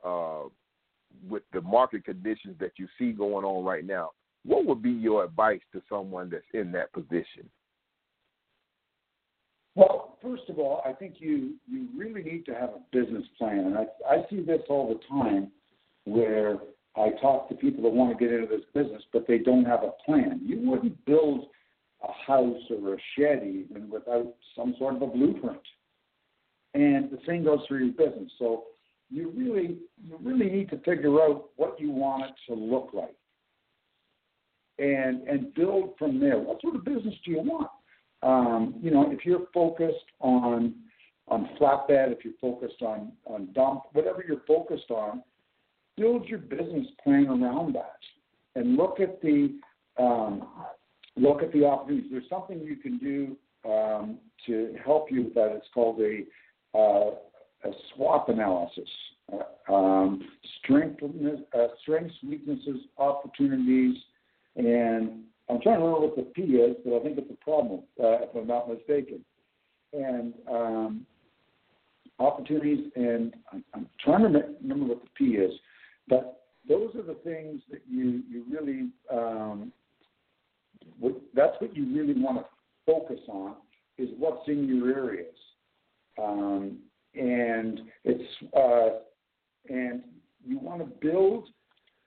uh, 0.03 0.43
with 1.27 1.43
the 1.53 1.61
market 1.61 2.05
conditions 2.05 2.55
that 2.59 2.73
you 2.77 2.87
see 2.97 3.11
going 3.11 3.45
on 3.45 3.65
right 3.65 3.85
now? 3.85 4.11
What 4.45 4.65
would 4.65 4.81
be 4.81 4.91
your 4.91 5.23
advice 5.23 5.61
to 5.73 5.81
someone 5.89 6.29
that's 6.29 6.43
in 6.53 6.71
that 6.73 6.93
position? 6.93 7.49
Well, 9.75 10.17
first 10.21 10.43
of 10.47 10.57
all, 10.57 10.81
I 10.85 10.93
think 10.93 11.15
you 11.19 11.55
you 11.69 11.87
really 11.97 12.23
need 12.23 12.45
to 12.45 12.53
have 12.53 12.69
a 12.69 12.81
business 12.91 13.25
plan, 13.37 13.59
and 13.59 13.77
I 13.77 13.85
I 14.09 14.25
see 14.29 14.41
this 14.41 14.61
all 14.69 14.87
the 14.87 14.99
time, 15.09 15.51
where 16.05 16.57
I 16.95 17.09
talk 17.21 17.49
to 17.49 17.55
people 17.55 17.83
that 17.83 17.89
want 17.89 18.17
to 18.17 18.23
get 18.23 18.33
into 18.33 18.47
this 18.47 18.65
business, 18.73 19.03
but 19.11 19.27
they 19.27 19.39
don't 19.39 19.65
have 19.65 19.83
a 19.83 19.91
plan. 20.05 20.41
You 20.45 20.59
wouldn't 20.61 21.03
build 21.05 21.47
a 22.01 22.11
house 22.25 22.61
or 22.69 22.93
a 22.93 22.97
shed 23.17 23.43
even 23.43 23.89
without 23.89 24.33
some 24.55 24.75
sort 24.77 24.95
of 24.95 25.01
a 25.01 25.07
blueprint. 25.07 25.59
And 26.75 27.09
the 27.09 27.19
same 27.25 27.45
goes 27.45 27.61
for 27.67 27.79
your 27.79 27.93
business. 27.93 28.31
So 28.37 28.65
you 29.09 29.31
really 29.35 29.77
you 30.03 30.19
really 30.21 30.49
need 30.49 30.69
to 30.71 30.77
figure 30.79 31.21
out 31.21 31.45
what 31.55 31.79
you 31.79 31.89
want 31.89 32.25
it 32.25 32.33
to 32.47 32.53
look 32.53 32.89
like. 32.93 33.15
And 34.77 35.25
and 35.27 35.53
build 35.53 35.93
from 35.97 36.19
there. 36.19 36.37
What 36.37 36.61
sort 36.61 36.75
of 36.75 36.83
business 36.83 37.15
do 37.23 37.31
you 37.31 37.37
want? 37.37 37.69
Um, 38.23 38.75
you 38.81 38.91
know, 38.91 39.09
if 39.09 39.25
you're 39.25 39.47
focused 39.53 39.95
on 40.19 40.75
on 41.29 41.49
flatbed, 41.59 42.11
if 42.11 42.25
you're 42.25 42.33
focused 42.41 42.81
on 42.81 43.13
on 43.25 43.53
dump, 43.53 43.83
whatever 43.93 44.23
you're 44.27 44.43
focused 44.45 44.91
on, 44.91 45.23
build 45.95 46.27
your 46.27 46.39
business 46.39 46.87
plan 47.01 47.27
around 47.27 47.73
that, 47.75 47.99
and 48.55 48.75
look 48.75 48.99
at 48.99 49.21
the 49.21 49.57
um, 49.97 50.45
look 51.15 51.41
at 51.41 51.53
the 51.53 51.65
opportunities. 51.65 52.11
There's 52.11 52.29
something 52.29 52.59
you 52.59 52.75
can 52.75 52.97
do 52.97 53.37
um, 53.65 54.17
to 54.45 54.75
help 54.83 55.09
you 55.09 55.23
with 55.23 55.35
that. 55.35 55.53
It's 55.55 55.67
called 55.73 56.01
a 56.01 56.23
a 56.75 57.71
SWOT 57.93 58.29
analysis. 58.29 58.89
Uh, 59.31 59.73
um, 59.73 60.21
strength, 60.63 61.01
uh, 61.03 61.67
strengths, 61.81 62.13
weaknesses, 62.27 62.81
opportunities, 62.97 63.95
and 64.55 65.23
I'm 65.49 65.61
trying 65.61 65.79
to 65.79 65.85
remember 65.85 66.07
what 66.07 66.15
the 66.15 66.23
P 66.23 66.41
is, 66.41 66.75
but 66.85 66.95
I 66.95 66.99
think 67.03 67.17
it's 67.17 67.31
a 67.31 67.43
problem, 67.43 67.81
uh, 67.99 68.21
if 68.21 68.35
I'm 68.35 68.47
not 68.47 68.69
mistaken. 68.69 69.25
And 69.93 70.33
um, 70.51 71.05
opportunities, 72.19 72.91
and 72.95 73.33
I'm, 73.51 73.63
I'm 73.73 73.89
trying 74.03 74.31
to 74.31 74.43
remember 74.61 74.85
what 74.93 75.03
the 75.03 75.09
P 75.15 75.35
is, 75.35 75.51
but 76.07 76.41
those 76.67 76.93
are 76.95 77.03
the 77.03 77.17
things 77.23 77.61
that 77.71 77.81
you 77.89 78.21
you 78.29 78.43
really 78.49 78.89
um, 79.11 79.71
what, 80.99 81.15
that's 81.33 81.55
what 81.59 81.75
you 81.75 81.93
really 81.95 82.19
want 82.19 82.37
to 82.37 82.45
focus 82.85 83.19
on 83.27 83.55
is 83.97 84.09
what's 84.17 84.47
in 84.47 84.67
your 84.67 84.91
areas, 84.91 85.35
um, 86.21 86.77
and 87.13 87.81
it's 88.03 88.23
uh, 88.55 88.99
and 89.69 90.03
you 90.45 90.59
want 90.59 90.79
to 90.79 91.07
build 91.07 91.49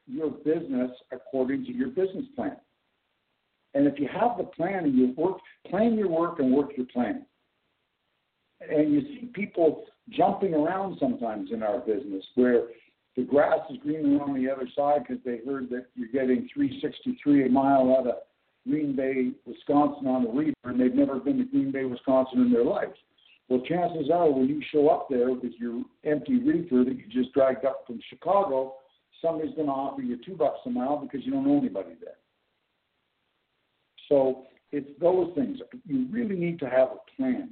your 0.06 0.30
business 0.30 0.90
according 1.12 1.64
to 1.66 1.72
your 1.72 1.88
business 1.88 2.24
plan. 2.34 2.56
And 3.74 3.86
if 3.86 3.98
you 3.98 4.08
have 4.08 4.38
the 4.38 4.44
plan 4.44 4.84
and 4.84 4.96
you 4.96 5.14
work, 5.16 5.38
plan 5.68 5.96
your 5.96 6.08
work 6.08 6.38
and 6.38 6.52
work 6.52 6.70
your 6.76 6.86
plan. 6.86 7.26
And 8.60 8.92
you 8.92 9.02
see 9.02 9.30
people 9.34 9.84
jumping 10.10 10.54
around 10.54 10.96
sometimes 10.98 11.50
in 11.52 11.62
our 11.62 11.78
business 11.80 12.24
where 12.34 12.68
the 13.16 13.24
grass 13.24 13.60
is 13.70 13.76
greener 13.82 14.22
on 14.22 14.34
the 14.34 14.50
other 14.50 14.68
side 14.74 15.04
because 15.06 15.22
they 15.24 15.40
heard 15.46 15.68
that 15.70 15.86
you're 15.94 16.08
getting 16.08 16.48
363 16.54 17.46
a 17.46 17.48
mile 17.48 17.96
out 17.98 18.06
of 18.06 18.14
Green 18.66 18.94
Bay, 18.94 19.30
Wisconsin 19.46 20.06
on 20.06 20.24
the 20.24 20.30
reefer, 20.30 20.54
and 20.64 20.80
they've 20.80 20.94
never 20.94 21.18
been 21.18 21.38
to 21.38 21.44
Green 21.44 21.72
Bay, 21.72 21.84
Wisconsin 21.84 22.40
in 22.40 22.52
their 22.52 22.64
life. 22.64 22.88
Well, 23.48 23.60
chances 23.60 24.10
are 24.12 24.30
when 24.30 24.46
you 24.46 24.62
show 24.70 24.88
up 24.88 25.08
there 25.08 25.32
with 25.32 25.52
your 25.58 25.82
empty 26.04 26.38
reefer 26.38 26.84
that 26.84 26.96
you 26.96 27.04
just 27.10 27.32
dragged 27.32 27.64
up 27.64 27.84
from 27.86 27.98
Chicago, 28.10 28.74
somebody's 29.22 29.54
going 29.54 29.68
to 29.68 29.72
offer 29.72 30.02
you 30.02 30.18
two 30.24 30.34
bucks 30.34 30.60
a 30.66 30.70
mile 30.70 30.98
because 30.98 31.24
you 31.24 31.32
don't 31.32 31.46
know 31.46 31.56
anybody 31.56 31.94
there. 32.00 32.18
So 34.08 34.44
it's 34.70 34.88
those 35.00 35.32
things. 35.34 35.58
You 35.86 36.06
really 36.10 36.36
need 36.36 36.58
to 36.60 36.68
have 36.68 36.88
a 36.88 37.16
plan. 37.16 37.50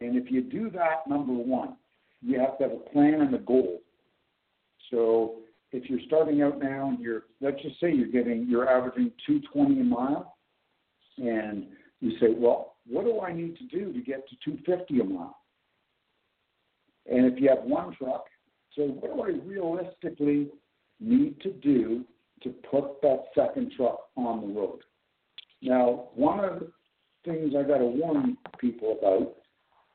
And 0.00 0.16
if 0.16 0.30
you 0.30 0.42
do 0.42 0.70
that, 0.70 1.08
number 1.08 1.32
one, 1.32 1.76
you 2.20 2.38
have 2.38 2.58
to 2.58 2.64
have 2.64 2.72
a 2.72 2.90
plan 2.90 3.20
and 3.20 3.34
a 3.34 3.38
goal. 3.38 3.80
So 4.90 5.36
if 5.72 5.90
you're 5.90 6.00
starting 6.06 6.42
out 6.42 6.60
now 6.60 6.90
and 6.90 7.00
you're, 7.00 7.24
let's 7.40 7.60
just 7.62 7.80
say 7.80 7.92
you're 7.92 8.06
getting, 8.06 8.46
you're 8.48 8.68
averaging 8.68 9.10
220 9.26 9.80
a 9.80 9.84
mile, 9.84 10.36
and 11.18 11.66
you 12.00 12.12
say, 12.20 12.28
well, 12.36 12.73
what 12.88 13.04
do 13.04 13.20
I 13.20 13.32
need 13.32 13.56
to 13.56 13.64
do 13.64 13.92
to 13.92 14.00
get 14.00 14.28
to 14.28 14.36
250 14.44 15.00
a 15.00 15.04
mile? 15.04 15.38
And 17.10 17.26
if 17.26 17.40
you 17.40 17.48
have 17.48 17.64
one 17.64 17.94
truck, 17.96 18.26
so 18.74 18.82
what 18.82 19.14
do 19.14 19.22
I 19.22 19.46
realistically 19.46 20.48
need 21.00 21.40
to 21.42 21.52
do 21.52 22.04
to 22.42 22.50
put 22.70 23.00
that 23.02 23.24
second 23.34 23.72
truck 23.76 23.98
on 24.16 24.40
the 24.40 24.60
road? 24.60 24.80
Now, 25.62 26.08
one 26.14 26.44
of 26.44 26.60
the 26.60 26.70
things 27.24 27.54
I 27.58 27.62
got 27.62 27.78
to 27.78 27.86
warn 27.86 28.36
people 28.58 28.98
about 28.98 29.34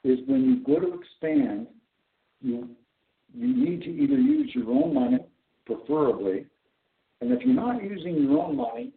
is 0.04 0.19
when 0.28 0.45
you 0.45 0.63
go 0.65 0.80
to 0.80 0.99
expand, 0.99 1.67
you 2.41 2.69
you 3.36 3.47
need 3.47 3.82
to 3.84 3.89
either 3.89 4.17
use 4.17 4.49
your 4.56 4.71
own 4.71 4.95
money, 4.95 5.19
preferably, 5.67 6.47
and 7.21 7.32
if 7.32 7.41
you're 7.43 7.54
not 7.54 7.84
using 7.84 8.15
your 8.23 8.39
own 8.39 8.56
money, 8.56 8.91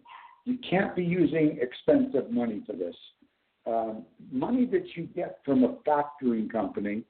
you 0.46 0.56
can't 0.68 0.96
be 0.96 1.04
using 1.04 1.58
expensive 1.60 2.30
money 2.30 2.62
for 2.66 2.72
this. 2.72 2.94
Um, 3.66 4.04
money 4.30 4.66
that 4.66 4.84
you 4.96 5.04
get 5.04 5.38
from 5.44 5.64
a 5.64 5.76
factoring 5.88 6.50
company 6.50 7.02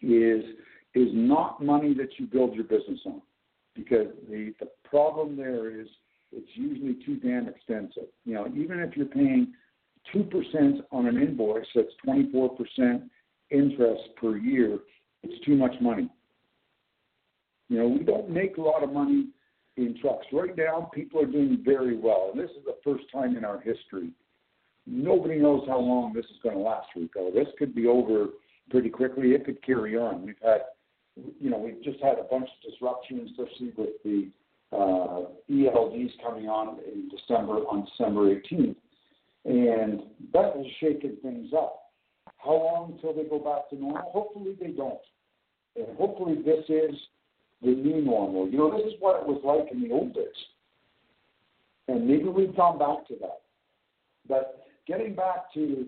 is 0.00 0.44
is 0.94 1.08
not 1.12 1.62
money 1.62 1.94
that 1.94 2.10
you 2.18 2.26
build 2.26 2.54
your 2.54 2.64
business 2.64 3.00
on, 3.06 3.22
because 3.74 4.06
the 4.28 4.54
the 4.60 4.68
problem 4.88 5.36
there 5.36 5.80
is 5.80 5.88
it's 6.32 6.50
usually 6.54 6.94
too 7.04 7.16
damn 7.16 7.48
expensive. 7.48 8.08
You 8.24 8.34
know, 8.34 8.46
even 8.54 8.80
if 8.80 8.96
you're 8.96 9.06
paying 9.06 9.52
2% 10.14 10.80
on 10.90 11.06
an 11.06 11.16
invoice 11.16 11.66
that's 11.74 11.88
24% 12.06 13.02
interest 13.50 14.02
per 14.20 14.36
year, 14.36 14.78
it's 15.22 15.44
too 15.44 15.56
much 15.56 15.74
money. 15.80 16.08
You 17.68 17.78
know, 17.78 17.88
we 17.88 18.04
don't 18.04 18.30
make 18.30 18.56
a 18.56 18.60
lot 18.60 18.82
of 18.82 18.92
money 18.92 19.28
in 19.76 19.96
trucks. 20.00 20.26
Right 20.32 20.56
now, 20.56 20.90
people 20.94 21.20
are 21.20 21.26
doing 21.26 21.62
very 21.64 21.96
well, 21.96 22.30
and 22.32 22.40
this 22.42 22.50
is 22.50 22.64
the 22.64 22.76
first 22.84 23.04
time 23.12 23.36
in 23.36 23.44
our 23.44 23.60
history. 23.60 24.10
Nobody 24.90 25.38
knows 25.38 25.64
how 25.68 25.78
long 25.78 26.14
this 26.14 26.24
is 26.26 26.36
going 26.42 26.56
to 26.56 26.62
last, 26.62 26.88
Rico. 26.96 27.30
This 27.30 27.48
could 27.58 27.74
be 27.74 27.86
over 27.86 28.28
pretty 28.70 28.88
quickly. 28.88 29.32
It 29.32 29.44
could 29.44 29.62
carry 29.62 29.96
on. 29.96 30.24
We've 30.24 30.34
had, 30.42 30.62
you 31.38 31.50
know, 31.50 31.58
we've 31.58 31.82
just 31.82 32.00
had 32.02 32.18
a 32.18 32.22
bunch 32.22 32.48
of 32.48 32.70
disruptions, 32.70 33.30
especially 33.30 33.72
with 33.76 34.02
the 34.02 34.28
uh, 34.72 35.24
ELDs 35.50 36.12
coming 36.22 36.48
on 36.48 36.78
in 36.90 37.08
December 37.08 37.54
on 37.54 37.86
December 37.86 38.34
18th, 38.34 38.76
and 39.44 40.02
that 40.32 40.56
has 40.56 40.66
shaken 40.80 41.16
things 41.22 41.50
up. 41.56 41.82
How 42.38 42.52
long 42.52 42.92
until 42.94 43.14
they 43.14 43.28
go 43.28 43.38
back 43.38 43.68
to 43.70 43.76
normal? 43.76 44.10
Hopefully 44.12 44.56
they 44.60 44.68
don't, 44.68 45.00
and 45.76 45.96
hopefully 45.96 46.36
this 46.44 46.64
is 46.68 46.94
the 47.62 47.70
new 47.70 48.02
normal. 48.02 48.48
You 48.48 48.58
know, 48.58 48.70
this 48.76 48.86
is 48.86 49.00
what 49.00 49.20
it 49.20 49.26
was 49.26 49.40
like 49.44 49.72
in 49.72 49.82
the 49.82 49.92
old 49.92 50.14
days, 50.14 50.26
and 51.88 52.06
maybe 52.06 52.24
we've 52.24 52.56
gone 52.56 52.78
back 52.78 53.06
to 53.08 53.14
that. 53.20 53.40
But 54.28 54.67
getting 54.88 55.14
back 55.14 55.52
to 55.54 55.86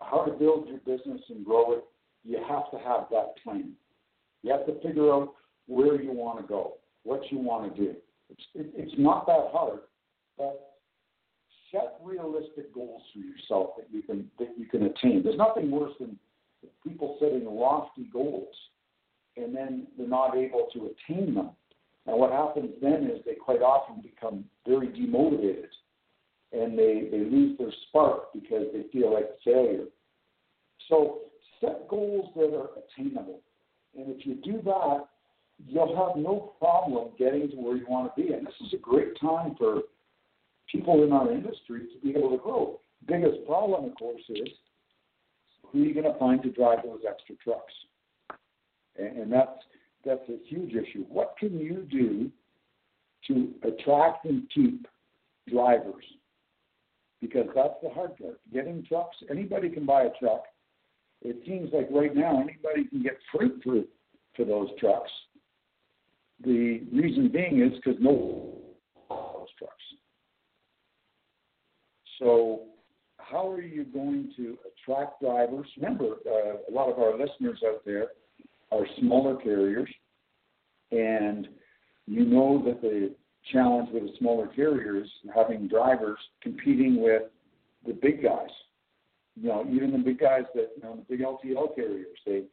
how 0.00 0.24
to 0.24 0.32
build 0.32 0.68
your 0.68 0.78
business 0.78 1.20
and 1.28 1.44
grow 1.44 1.72
it, 1.72 1.84
you 2.24 2.38
have 2.48 2.70
to 2.70 2.78
have 2.78 3.06
that 3.10 3.34
plan. 3.42 3.72
You 4.42 4.52
have 4.52 4.66
to 4.66 4.80
figure 4.80 5.12
out 5.12 5.34
where 5.66 6.00
you 6.00 6.12
want 6.12 6.40
to 6.40 6.46
go 6.46 6.74
what 7.08 7.22
you 7.30 7.38
want 7.38 7.74
to 7.74 7.82
do. 7.82 7.94
It's, 8.30 8.42
it, 8.54 8.70
it's 8.76 8.94
not 8.98 9.26
that 9.26 9.48
hard, 9.50 9.80
but 10.36 10.74
set 11.72 11.98
realistic 12.04 12.72
goals 12.74 13.02
for 13.12 13.20
yourself 13.20 13.70
that 13.78 13.86
you 13.90 14.02
can 14.02 14.30
that 14.38 14.50
you 14.58 14.66
can 14.66 14.84
attain. 14.84 15.22
There's 15.22 15.38
nothing 15.38 15.70
worse 15.70 15.92
than 15.98 16.16
people 16.86 17.16
setting 17.20 17.44
lofty 17.46 18.08
goals 18.12 18.54
and 19.36 19.54
then 19.54 19.86
they're 19.96 20.08
not 20.08 20.36
able 20.36 20.68
to 20.72 20.90
attain 20.90 21.34
them. 21.34 21.50
And 22.06 22.18
what 22.18 22.32
happens 22.32 22.70
then 22.82 23.04
is 23.04 23.20
they 23.24 23.34
quite 23.34 23.62
often 23.62 24.02
become 24.02 24.44
very 24.66 24.88
demotivated 24.88 25.68
and 26.52 26.78
they, 26.78 27.08
they 27.10 27.18
lose 27.18 27.58
their 27.58 27.72
spark 27.88 28.32
because 28.32 28.66
they 28.72 28.84
feel 28.92 29.12
like 29.12 29.28
failure. 29.44 29.86
So 30.88 31.20
set 31.60 31.88
goals 31.88 32.30
that 32.36 32.54
are 32.54 32.70
attainable. 32.78 33.40
And 33.96 34.08
if 34.08 34.26
you 34.26 34.36
do 34.36 34.62
that, 34.64 35.06
you'll 35.66 35.96
have 35.96 36.16
no 36.16 36.54
problem 36.58 37.10
getting 37.18 37.50
to 37.50 37.56
where 37.56 37.76
you 37.76 37.86
want 37.88 38.14
to 38.14 38.22
be. 38.22 38.32
And 38.32 38.46
this 38.46 38.54
is 38.66 38.72
a 38.74 38.78
great 38.78 39.18
time 39.20 39.54
for 39.58 39.82
people 40.70 41.02
in 41.04 41.12
our 41.12 41.30
industry 41.32 41.86
to 41.92 42.06
be 42.06 42.16
able 42.16 42.30
to 42.30 42.38
grow. 42.38 42.80
Biggest 43.06 43.44
problem, 43.46 43.84
of 43.84 43.94
course, 43.96 44.22
is 44.28 44.48
who 45.62 45.82
are 45.82 45.84
you 45.84 45.94
going 45.94 46.10
to 46.10 46.18
find 46.18 46.42
to 46.42 46.50
drive 46.50 46.78
those 46.84 47.00
extra 47.08 47.34
trucks? 47.36 47.72
And, 48.98 49.18
and 49.18 49.32
that's 49.32 49.58
that's 50.04 50.28
a 50.28 50.38
huge 50.46 50.72
issue. 50.72 51.04
What 51.08 51.34
can 51.38 51.58
you 51.58 51.86
do 51.90 52.30
to 53.26 53.52
attract 53.66 54.24
and 54.24 54.48
keep 54.54 54.86
drivers? 55.50 56.04
Because 57.20 57.46
that's 57.54 57.74
the 57.82 57.90
hard 57.90 58.16
part. 58.16 58.40
Getting 58.52 58.84
trucks, 58.84 59.16
anybody 59.30 59.68
can 59.68 59.84
buy 59.84 60.02
a 60.02 60.10
truck. 60.20 60.44
It 61.22 61.36
seems 61.44 61.70
like 61.72 61.88
right 61.90 62.14
now 62.14 62.40
anybody 62.40 62.88
can 62.88 63.02
get 63.02 63.18
freight 63.32 63.60
through 63.62 63.86
for 64.36 64.44
those 64.44 64.68
trucks. 64.78 65.10
The 66.44 66.82
reason 66.92 67.28
being 67.32 67.60
is 67.60 67.76
because 67.76 68.00
no 68.00 68.58
those 69.48 69.48
trucks. 69.58 69.74
So, 72.18 72.62
how 73.18 73.50
are 73.50 73.60
you 73.60 73.84
going 73.84 74.32
to 74.36 74.56
attract 74.66 75.20
drivers? 75.20 75.66
Remember, 75.76 76.16
uh, 76.26 76.70
a 76.70 76.72
lot 76.72 76.90
of 76.90 76.98
our 76.98 77.12
listeners 77.12 77.60
out 77.66 77.84
there 77.84 78.08
are 78.72 78.86
smaller 78.98 79.36
carriers, 79.36 79.88
and 80.90 81.48
you 82.06 82.24
know 82.24 82.62
that 82.64 82.80
the 82.80 83.14
challenge 83.52 83.88
with 83.92 84.04
the 84.04 84.12
smaller 84.18 84.46
carriers 84.48 85.08
having 85.34 85.68
drivers 85.68 86.18
competing 86.42 87.02
with 87.02 87.22
the 87.86 87.92
big 87.92 88.22
guys. 88.22 88.50
You 89.40 89.48
know, 89.48 89.66
even 89.70 89.92
the 89.92 89.98
big 89.98 90.18
guys 90.18 90.44
that 90.54 90.70
you 90.76 90.82
know, 90.82 90.96
the 90.96 91.16
big 91.16 91.24
LTL 91.24 91.74
carriers, 91.74 92.18
they 92.26 92.44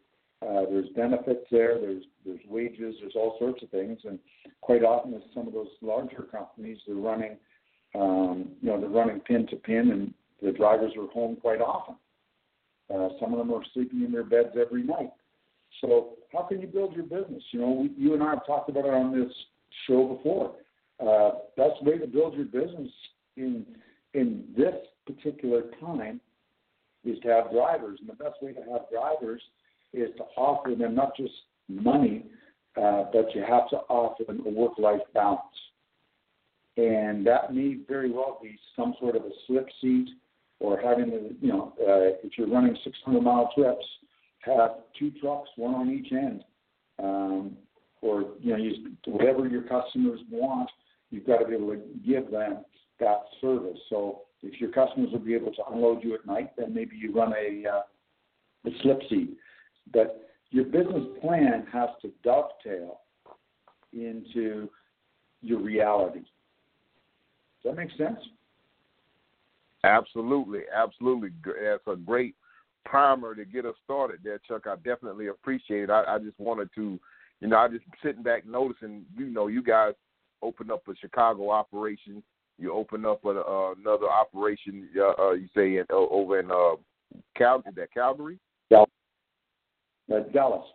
uh, 0.41 0.61
there's 0.69 0.89
benefits 0.95 1.45
there, 1.49 1.79
there's 1.79 2.03
there's 2.25 2.39
wages, 2.47 2.95
there's 2.99 3.15
all 3.15 3.37
sorts 3.39 3.63
of 3.63 3.69
things, 3.69 3.99
and 4.03 4.19
quite 4.61 4.83
often 4.83 5.11
with 5.11 5.23
some 5.33 5.47
of 5.47 5.53
those 5.53 5.69
larger 5.81 6.23
companies, 6.23 6.77
they're 6.85 6.95
running, 6.95 7.37
um, 7.95 8.49
you 8.61 8.69
know, 8.69 8.79
they're 8.79 8.89
running 8.89 9.19
pin 9.21 9.47
to 9.47 9.55
pin, 9.55 9.91
and 9.91 10.13
the 10.41 10.51
drivers 10.51 10.91
are 10.99 11.07
home 11.07 11.37
quite 11.37 11.61
often. 11.61 11.95
Uh, 12.93 13.09
some 13.19 13.33
of 13.33 13.39
them 13.39 13.51
are 13.51 13.63
sleeping 13.73 14.03
in 14.03 14.11
their 14.11 14.23
beds 14.23 14.55
every 14.59 14.83
night. 14.83 15.11
So 15.81 16.11
how 16.31 16.43
can 16.43 16.61
you 16.61 16.67
build 16.67 16.93
your 16.93 17.03
business? 17.05 17.43
You 17.51 17.61
know, 17.61 17.71
we, 17.71 17.91
you 17.97 18.13
and 18.13 18.21
I 18.21 18.31
have 18.31 18.45
talked 18.45 18.69
about 18.69 18.85
it 18.85 18.93
on 18.93 19.17
this 19.17 19.31
show 19.87 20.15
before. 20.15 20.55
Uh, 20.99 21.31
best 21.57 21.83
way 21.83 21.97
to 21.97 22.07
build 22.07 22.35
your 22.35 22.45
business 22.45 22.91
in 23.35 23.65
in 24.13 24.45
this 24.57 24.75
particular 25.05 25.63
time 25.81 26.21
is 27.03 27.19
to 27.19 27.27
have 27.27 27.51
drivers, 27.51 27.99
and 27.99 28.09
the 28.09 28.13
best 28.13 28.41
way 28.41 28.53
to 28.53 28.61
have 28.71 28.89
drivers 28.91 29.41
is 29.93 30.09
to 30.17 30.23
offer 30.37 30.73
them 30.73 30.95
not 30.95 31.15
just 31.15 31.33
money, 31.67 32.25
uh, 32.77 33.03
but 33.11 33.33
you 33.35 33.43
have 33.47 33.69
to 33.69 33.77
offer 33.89 34.23
them 34.23 34.41
a 34.45 34.49
work-life 34.49 35.01
balance. 35.13 35.41
And 36.77 37.25
that 37.27 37.53
may 37.53 37.77
very 37.87 38.11
well 38.11 38.39
be 38.41 38.57
some 38.75 38.95
sort 38.99 39.15
of 39.15 39.23
a 39.23 39.31
slip 39.47 39.67
seat 39.81 40.09
or 40.59 40.79
having 40.79 41.09
the, 41.09 41.35
you 41.41 41.49
know, 41.49 41.73
uh, 41.81 42.17
if 42.25 42.37
you're 42.37 42.49
running 42.49 42.75
600 42.83 43.21
mile 43.21 43.51
trips, 43.55 43.85
have 44.39 44.71
two 44.97 45.11
trucks, 45.21 45.49
one 45.55 45.75
on 45.75 45.89
each 45.89 46.11
end. 46.11 46.43
Um, 47.01 47.57
or, 48.01 48.25
you 48.39 48.51
know, 48.51 48.57
use 48.57 48.77
whatever 49.05 49.47
your 49.47 49.63
customers 49.63 50.19
want, 50.29 50.69
you've 51.15 51.25
got 51.25 51.37
to 51.37 51.45
be 51.45 51.55
able 51.55 51.69
to 51.69 51.81
give 52.05 52.29
them 52.29 52.65
that 52.99 53.21
service. 53.41 53.77
So 53.89 54.21
if 54.43 54.59
your 54.59 54.71
customers 54.71 55.11
will 55.11 55.19
be 55.19 55.33
able 55.33 55.53
to 55.53 55.63
unload 55.71 56.03
you 56.03 56.13
at 56.13 56.25
night, 56.25 56.51
then 56.57 56.73
maybe 56.73 56.95
you 56.95 57.13
run 57.13 57.33
a, 57.33 57.67
uh, 57.67 57.81
a 58.65 58.69
slip 58.81 58.99
seat. 59.09 59.37
But 59.93 60.29
your 60.51 60.65
business 60.65 61.03
plan 61.21 61.65
has 61.71 61.89
to 62.01 62.11
dovetail 62.23 62.99
into 63.93 64.69
your 65.41 65.59
reality. 65.59 66.19
Does 67.63 67.71
that 67.71 67.75
make 67.75 67.89
sense? 67.97 68.19
Absolutely, 69.83 70.61
absolutely. 70.75 71.29
That's 71.45 71.81
a 71.87 71.95
great 71.95 72.35
primer 72.85 73.35
to 73.35 73.45
get 73.45 73.65
us 73.65 73.75
started 73.83 74.19
there, 74.23 74.39
Chuck. 74.47 74.65
I 74.67 74.75
definitely 74.77 75.27
appreciate 75.27 75.83
it. 75.83 75.89
I, 75.89 76.15
I 76.15 76.19
just 76.19 76.39
wanted 76.39 76.69
to, 76.75 76.99
you 77.41 77.47
know, 77.47 77.57
I 77.57 77.67
just 77.67 77.85
sitting 78.03 78.23
back 78.23 78.45
noticing, 78.45 79.05
you 79.15 79.27
know, 79.27 79.47
you 79.47 79.61
guys 79.63 79.93
opened 80.41 80.71
up 80.71 80.87
a 80.87 80.95
Chicago 80.95 81.49
operation. 81.49 82.23
You 82.57 82.73
open 82.73 83.05
up 83.05 83.23
a, 83.25 83.29
uh, 83.29 83.73
another 83.77 84.09
operation. 84.09 84.87
Uh, 84.97 85.21
uh, 85.21 85.31
you 85.33 85.47
say 85.55 85.77
in, 85.77 85.85
uh, 85.91 85.95
over 85.95 86.39
in 86.39 86.49
uh, 86.51 86.75
Cal, 87.35 87.61
that 87.75 87.93
Calgary. 87.93 88.39
Yeah. 88.69 88.85
That's 90.07 90.31
Dallas. 90.31 90.65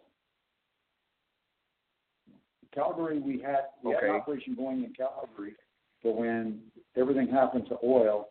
Calgary, 2.75 3.19
we 3.19 3.41
had 3.41 3.65
we 3.83 3.95
okay. 3.95 4.07
had 4.07 4.15
an 4.15 4.21
operation 4.21 4.55
going 4.55 4.85
in 4.85 4.93
Calgary, 4.93 5.55
but 6.05 6.15
when 6.15 6.61
everything 6.97 7.29
happened 7.29 7.67
to 7.69 7.77
oil, 7.85 8.29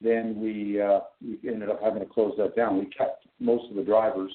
then 0.00 0.40
we 0.40 0.80
uh, 0.80 1.00
we 1.22 1.38
ended 1.48 1.70
up 1.70 1.80
having 1.82 2.00
to 2.00 2.06
close 2.06 2.34
that 2.38 2.56
down. 2.56 2.78
We 2.78 2.86
kept 2.86 3.26
most 3.38 3.70
of 3.70 3.76
the 3.76 3.84
drivers 3.84 4.32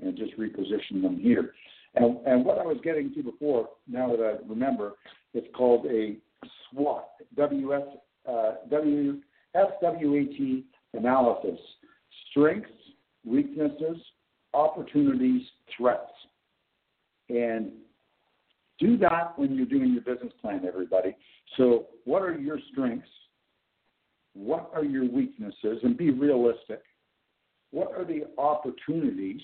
and 0.00 0.16
just 0.16 0.36
repositioned 0.38 1.02
them 1.02 1.18
here. 1.18 1.54
And 1.94 2.18
and 2.26 2.44
what 2.44 2.58
I 2.58 2.62
was 2.64 2.78
getting 2.84 3.12
to 3.14 3.22
before, 3.22 3.68
now 3.88 4.14
that 4.14 4.20
I 4.20 4.48
remember, 4.48 4.92
it's 5.34 5.48
called 5.56 5.86
a 5.86 6.16
SWOT, 6.70 7.04
W 7.36 7.74
S 7.74 7.82
uh, 8.28 8.52
analysis: 10.94 11.60
strengths, 12.30 12.70
weaknesses, 13.24 13.96
opportunities, 14.54 15.42
threats. 15.76 16.12
And 17.28 17.72
do 18.78 18.96
that 18.98 19.38
when 19.38 19.54
you're 19.54 19.66
doing 19.66 19.92
your 19.92 20.02
business 20.02 20.32
plan, 20.40 20.64
everybody. 20.66 21.14
So, 21.56 21.86
what 22.04 22.22
are 22.22 22.36
your 22.38 22.58
strengths? 22.72 23.08
What 24.34 24.70
are 24.74 24.84
your 24.84 25.08
weaknesses? 25.08 25.80
And 25.82 25.96
be 25.96 26.10
realistic. 26.10 26.82
What 27.72 27.92
are 27.96 28.04
the 28.04 28.22
opportunities 28.38 29.40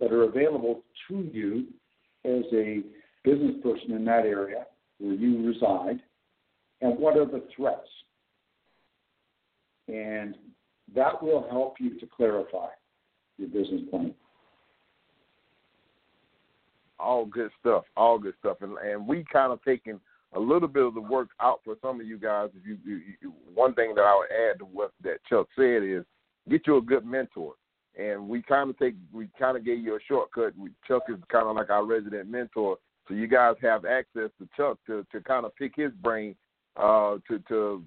that 0.00 0.12
are 0.12 0.24
available 0.24 0.82
to 1.08 1.28
you 1.32 1.66
as 2.24 2.44
a 2.52 2.82
business 3.24 3.54
person 3.62 3.92
in 3.92 4.04
that 4.04 4.24
area 4.24 4.66
where 4.98 5.14
you 5.14 5.46
reside? 5.46 6.00
And 6.80 6.98
what 6.98 7.16
are 7.16 7.24
the 7.24 7.42
threats? 7.54 7.88
And 9.88 10.34
that 10.94 11.22
will 11.22 11.46
help 11.50 11.76
you 11.80 11.98
to 11.98 12.06
clarify 12.06 12.68
your 13.38 13.48
business 13.48 13.82
plan. 13.90 14.14
All 16.98 17.26
good 17.26 17.50
stuff. 17.60 17.84
All 17.96 18.18
good 18.18 18.34
stuff. 18.40 18.58
And 18.60 18.76
and 18.78 19.06
we 19.06 19.24
kind 19.30 19.52
of 19.52 19.62
taken 19.62 20.00
a 20.34 20.40
little 20.40 20.68
bit 20.68 20.84
of 20.84 20.94
the 20.94 21.00
work 21.00 21.28
out 21.40 21.60
for 21.64 21.76
some 21.82 22.00
of 22.00 22.06
you 22.06 22.18
guys. 22.18 22.50
If 22.54 22.66
you, 22.66 22.78
you, 22.84 23.00
you 23.22 23.32
one 23.54 23.74
thing 23.74 23.94
that 23.94 24.02
I 24.02 24.16
would 24.16 24.50
add 24.50 24.58
to 24.58 24.64
what 24.64 24.92
that 25.02 25.18
Chuck 25.28 25.48
said 25.56 25.82
is 25.82 26.04
get 26.48 26.66
you 26.66 26.78
a 26.78 26.82
good 26.82 27.04
mentor. 27.04 27.54
And 27.98 28.28
we 28.28 28.42
kind 28.42 28.70
of 28.70 28.78
take 28.78 28.94
we 29.12 29.28
kind 29.38 29.56
of 29.56 29.64
gave 29.64 29.78
you 29.78 29.96
a 29.96 29.98
shortcut. 30.06 30.56
We, 30.58 30.70
Chuck 30.86 31.04
is 31.08 31.16
kind 31.30 31.46
of 31.46 31.56
like 31.56 31.70
our 31.70 31.84
resident 31.84 32.28
mentor, 32.28 32.76
so 33.08 33.14
you 33.14 33.26
guys 33.26 33.54
have 33.62 33.84
access 33.84 34.30
to 34.38 34.48
Chuck 34.56 34.78
to 34.86 35.06
to 35.12 35.20
kind 35.20 35.46
of 35.46 35.56
pick 35.56 35.72
his 35.76 35.92
brain 36.02 36.36
uh, 36.76 37.16
to 37.28 37.38
to 37.48 37.82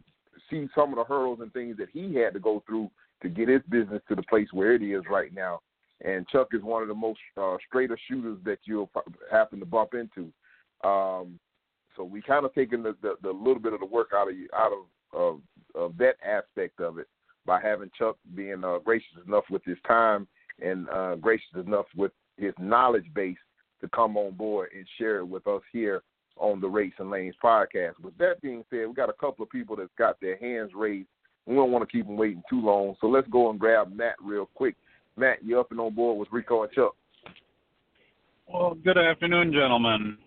see 0.50 0.68
some 0.74 0.90
of 0.90 0.96
the 0.96 1.04
hurdles 1.04 1.40
and 1.42 1.54
things 1.54 1.78
that 1.78 1.90
he 1.92 2.16
had 2.16 2.34
to 2.34 2.40
go 2.40 2.64
through 2.66 2.90
to 3.22 3.30
get 3.30 3.50
his 3.50 3.62
business 3.70 4.02
to 4.08 4.16
the 4.16 4.24
place 4.24 4.48
where 4.52 4.74
it 4.74 4.82
is 4.82 5.04
right 5.10 5.34
now. 5.34 5.60
And 6.04 6.28
Chuck 6.30 6.48
is 6.54 6.64
one 6.64 6.82
of 6.82 6.88
the 6.88 6.96
most 6.96 7.20
uh, 7.38 7.58
straighter 7.68 7.98
shooters 8.08 8.38
that 8.46 8.60
you'll 8.64 8.90
happen 9.30 9.60
to 9.60 9.66
bump 9.66 9.94
into. 9.94 10.32
Um, 10.90 11.38
so 11.98 12.06
we 12.06 12.22
kind 12.22 12.46
of 12.46 12.56
taken 12.56 12.82
the, 12.82 12.96
the, 13.02 13.16
the 13.22 13.30
little 13.30 13.60
bit 13.60 13.74
of 13.74 13.82
the 13.82 13.86
work 13.86 14.12
out 14.16 14.30
of 14.30 14.38
you, 14.38 14.48
out 14.56 14.72
of, 14.72 14.80
of 15.20 15.42
of 15.76 15.98
that 15.98 16.16
aspect 16.26 16.80
of 16.80 16.98
it 16.98 17.08
by 17.46 17.60
having 17.62 17.92
Chuck 17.98 18.18
being 18.36 18.64
uh, 18.64 18.80
gracious 18.80 19.18
enough 19.26 19.46
with 19.50 19.64
his 19.66 19.78
time 19.88 20.28
and 20.62 20.90
uh, 20.90 21.16
gracious 21.16 21.48
enough 21.56 21.86
with 21.96 22.12
his 22.38 22.54
knowledge 22.60 23.06
base 23.14 23.38
to 23.82 23.88
come 23.90 24.18
on 24.18 24.34
board 24.34 24.70
and 24.76 24.86
share 24.98 25.20
it 25.20 25.28
with 25.28 25.48
us 25.48 25.62
here 25.72 26.04
on 26.38 26.62
the 26.62 26.68
Rates 26.68 26.96
and 27.00 27.10
Lanes 27.10 27.36
podcast. 27.44 27.94
With 28.02 28.18
that 28.18 28.42
being 28.42 28.64
said, 28.70 28.88
we 28.88 28.94
got 28.94 29.10
a 29.10 29.14
couple 29.14 29.44
of 29.44 29.50
people 29.50 29.76
that's 29.76 29.90
got 29.98 30.20
their 30.22 30.38
hands 30.38 30.72
raised. 30.76 31.08
We 31.46 31.56
don't 31.56 31.72
want 31.72 31.88
to 31.88 31.92
keep 31.92 32.06
them 32.06 32.18
waiting 32.18 32.44
too 32.50 32.62
long, 32.62 32.96
so 33.02 33.08
let's 33.08 33.28
go 33.30 33.50
and 33.50 33.60
grab 33.60 33.94
Matt 33.96 34.16
real 34.22 34.50
quick. 34.54 34.76
Matt, 35.18 35.44
you 35.44 35.60
up 35.60 35.72
and 35.72 35.80
on 35.80 35.96
board 35.96 36.18
with 36.18 36.30
Rico 36.32 36.64
and 36.64 36.72
Chuck? 36.72 36.96
Well, 38.48 38.76
good 38.84 38.98
afternoon, 38.98 39.52
gentlemen. 39.52 40.18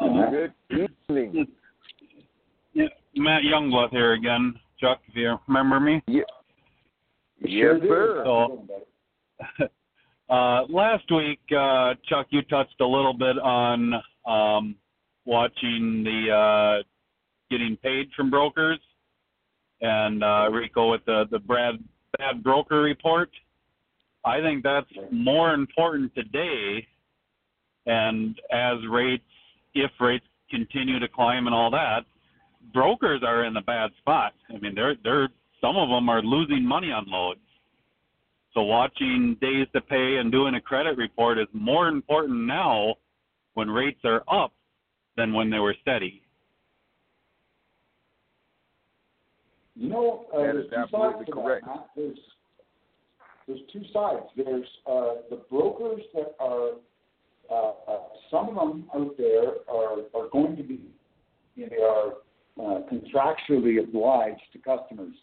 Uh, 0.00 0.30
good 0.30 0.90
evening. 1.08 1.46
Yeah, 2.74 2.84
Matt 3.16 3.42
Youngblood 3.42 3.90
here 3.90 4.12
again. 4.12 4.54
Chuck, 4.80 5.00
if 5.08 5.16
you 5.16 5.36
remember 5.46 5.80
me. 5.80 6.02
Yeah. 6.06 6.22
Sure 7.46 7.76
yes, 7.78 7.86
sir. 7.88 8.22
So, 8.24 8.64
uh, 10.30 10.62
last 10.68 11.04
week, 11.10 11.40
uh, 11.56 11.94
Chuck, 12.08 12.26
you 12.30 12.42
touched 12.42 12.80
a 12.80 12.86
little 12.86 13.12
bit 13.12 13.38
on 13.38 13.94
um, 14.26 14.76
watching 15.24 16.04
the 16.04 16.32
uh, 16.32 16.82
getting 17.50 17.76
paid 17.76 18.08
from 18.16 18.30
brokers, 18.30 18.80
and 19.80 20.22
uh, 20.22 20.48
Rico 20.50 20.90
with 20.90 21.04
the 21.06 21.24
the 21.30 21.38
Brad 21.38 21.74
bad 22.18 22.42
broker 22.42 22.82
report. 22.82 23.30
I 24.24 24.40
think 24.40 24.62
that's 24.62 24.90
more 25.10 25.54
important 25.54 26.14
today, 26.14 26.86
and 27.86 28.38
as 28.52 28.76
rates, 28.90 29.24
if 29.74 29.90
rates 30.00 30.24
continue 30.50 30.98
to 30.98 31.08
climb 31.08 31.46
and 31.46 31.54
all 31.54 31.70
that, 31.70 32.00
brokers 32.72 33.22
are 33.24 33.44
in 33.44 33.56
a 33.56 33.62
bad 33.62 33.90
spot. 33.98 34.32
I 34.54 34.58
mean, 34.58 34.74
they're 34.74 34.96
they're 35.02 35.28
some 35.60 35.76
of 35.76 35.88
them 35.88 36.08
are 36.08 36.22
losing 36.22 36.64
money 36.64 36.90
on 36.90 37.04
loads. 37.08 37.40
So 38.54 38.62
watching 38.62 39.36
days 39.40 39.66
to 39.74 39.80
pay 39.80 40.16
and 40.16 40.32
doing 40.32 40.54
a 40.54 40.60
credit 40.60 40.96
report 40.96 41.38
is 41.38 41.46
more 41.52 41.88
important 41.88 42.46
now 42.46 42.94
when 43.54 43.68
rates 43.68 44.00
are 44.04 44.22
up 44.32 44.52
than 45.16 45.32
when 45.32 45.50
they 45.50 45.58
were 45.58 45.76
steady. 45.82 46.22
You 49.74 49.90
know, 49.90 50.26
uh, 50.34 50.38
That 50.38 50.52
there's 50.54 50.70
two 50.70 50.76
absolutely 50.76 51.26
sides 51.26 51.30
correct. 51.32 51.66
that. 51.66 51.86
There's 51.94 52.18
there's 53.46 53.60
two 53.72 53.82
sides. 53.92 54.26
There's 54.36 54.66
uh, 54.86 55.14
the 55.30 55.42
brokers 55.50 56.02
that 56.14 56.34
are 56.40 56.72
uh, 57.50 57.72
uh, 57.90 57.98
some 58.30 58.50
of 58.50 58.68
them 58.68 58.84
out 58.94 59.16
there 59.16 59.48
are 59.68 60.00
are 60.14 60.28
going 60.32 60.56
to 60.56 60.62
be 60.62 60.80
you 61.54 61.64
know, 61.64 61.70
they 61.70 61.82
are 61.82 62.12
uh, 62.58 62.80
contractually 62.90 63.82
obliged 63.82 64.42
to 64.52 64.58
customers. 64.58 65.14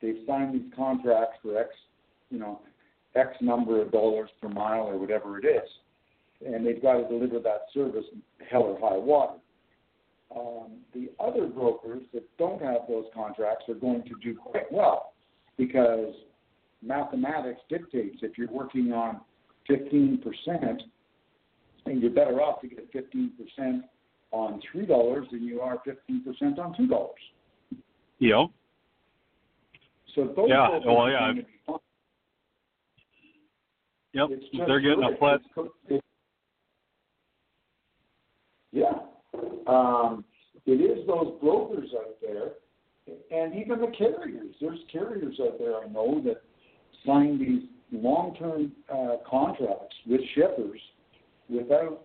They've 0.00 0.18
signed 0.26 0.54
these 0.54 0.72
contracts 0.74 1.38
for 1.42 1.56
X, 1.58 1.70
you 2.30 2.38
know, 2.38 2.60
X 3.14 3.36
number 3.40 3.80
of 3.80 3.92
dollars 3.92 4.30
per 4.40 4.48
mile 4.48 4.82
or 4.82 4.98
whatever 4.98 5.38
it 5.38 5.44
is, 5.44 5.68
and 6.44 6.66
they've 6.66 6.82
got 6.82 6.94
to 6.94 7.08
deliver 7.08 7.38
that 7.40 7.66
service 7.72 8.04
hell 8.50 8.62
or 8.62 8.80
high 8.80 8.96
water. 8.96 9.38
um, 10.34 10.72
the 10.94 11.10
other 11.20 11.46
brokers 11.46 12.02
that 12.14 12.24
don't 12.38 12.60
have 12.62 12.82
those 12.88 13.04
contracts 13.14 13.64
are 13.68 13.74
going 13.74 14.02
to 14.04 14.14
do 14.22 14.34
quite 14.34 14.70
well 14.72 15.12
because 15.58 16.14
mathematics 16.82 17.60
dictates 17.68 18.18
if 18.22 18.36
you're 18.38 18.50
working 18.50 18.92
on 18.92 19.20
15%, 19.70 20.18
and 21.86 22.00
you're 22.00 22.10
better 22.10 22.40
off 22.40 22.60
to 22.62 22.68
get 22.68 22.92
15% 22.92 23.82
on 24.32 24.60
$3 24.74 25.30
than 25.30 25.44
you 25.44 25.60
are 25.60 25.78
15% 25.86 26.58
on 26.58 26.74
$2. 26.74 27.08
Yep. 28.18 28.50
So 30.14 30.32
those 30.36 30.48
Yeah, 30.48 30.78
well, 30.84 30.96
are 30.96 31.10
yeah. 31.10 31.18
going 31.20 31.36
to 31.36 31.42
be 31.42 31.48
fine. 31.66 31.78
Yep. 34.14 34.28
They're 34.66 34.80
getting 34.80 35.04
a 35.04 35.16
flat. 35.16 35.40
It's 35.88 36.04
yeah. 38.72 38.92
Um, 39.66 40.24
it 40.66 40.80
is 40.80 41.06
those 41.06 41.38
brokers 41.40 41.90
out 41.98 42.16
there, 42.20 42.52
and 43.30 43.54
even 43.54 43.80
the 43.80 43.92
carriers. 43.96 44.54
There's 44.60 44.78
carriers 44.90 45.38
out 45.40 45.58
there 45.58 45.76
I 45.76 45.88
know 45.88 46.22
that 46.24 46.42
sign 47.06 47.38
these 47.38 47.68
long-term 47.90 48.72
uh, 48.92 49.16
contracts 49.28 49.96
with 50.06 50.20
shippers 50.34 50.80
without 51.48 52.02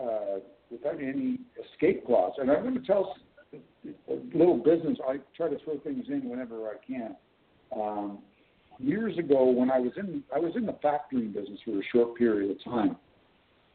uh, 0.00 0.38
without 0.70 1.00
any 1.00 1.40
escape 1.72 2.06
clause. 2.06 2.32
And 2.38 2.50
I'm 2.50 2.62
going 2.62 2.74
to 2.74 2.86
tell 2.86 3.16
a 3.54 4.36
little 4.36 4.56
business. 4.56 4.98
I 5.06 5.16
try 5.36 5.48
to 5.48 5.58
throw 5.64 5.78
things 5.80 6.04
in 6.08 6.28
whenever 6.28 6.68
I 6.68 6.74
can. 6.86 7.16
Um, 7.74 8.18
years 8.78 9.16
ago, 9.18 9.44
when 9.44 9.70
I 9.70 9.78
was 9.78 9.92
in 9.96 10.22
I 10.34 10.38
was 10.38 10.52
in 10.56 10.66
the 10.66 10.72
factoring 10.74 11.32
business 11.32 11.60
for 11.64 11.78
a 11.78 11.82
short 11.92 12.16
period 12.16 12.50
of 12.50 12.64
time, 12.64 12.96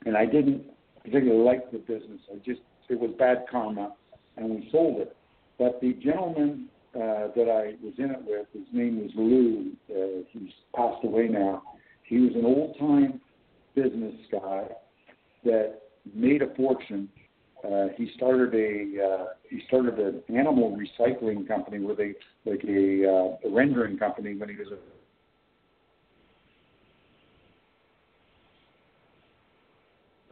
and 0.06 0.16
I 0.18 0.26
didn't 0.26 0.64
particularly 1.04 1.44
like 1.44 1.72
the 1.72 1.80
business. 1.80 2.22
I 2.32 2.38
just 2.38 2.62
it 2.90 3.00
was 3.00 3.12
bad 3.18 3.46
karma, 3.50 3.94
and 4.38 4.50
we 4.50 4.68
sold 4.72 5.00
it. 5.00 5.16
But 5.58 5.80
the 5.80 5.94
gentleman 5.94 6.68
uh, 6.96 7.32
that 7.36 7.48
I 7.50 7.76
was 7.84 7.94
in 7.98 8.12
it 8.12 8.20
with, 8.26 8.48
his 8.54 8.68
name 8.74 9.02
was 9.02 9.12
Lou. 9.16 9.72
Uh, 9.90 10.24
he's 10.32 10.52
passed 10.76 11.04
away 11.04 11.28
now. 11.28 11.64
He 12.04 12.20
was 12.20 12.34
an 12.36 12.46
old 12.46 12.78
time 12.78 13.22
business 13.76 14.16
guy 14.32 14.66
that 15.46 15.81
made 16.14 16.42
a 16.42 16.54
fortune. 16.56 17.10
Uh, 17.64 17.88
he 17.96 18.10
started 18.16 18.54
a 18.56 19.04
uh, 19.04 19.26
he 19.50 19.62
started 19.68 20.00
an 20.00 20.22
animal 20.36 20.76
recycling 20.76 21.48
company 21.48 21.80
with 21.80 22.00
a 22.00 22.14
like 22.46 22.64
a, 22.64 23.08
uh, 23.08 23.48
a 23.48 23.54
rendering 23.54 23.98
company 23.98 24.36
when 24.36 24.50
he 24.50 24.56
was 24.56 24.68
a 24.70 24.78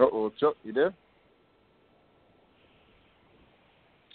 Uh 0.02 0.08
oh, 0.14 0.32
Chuck, 0.40 0.56
you 0.64 0.72
there? 0.72 0.94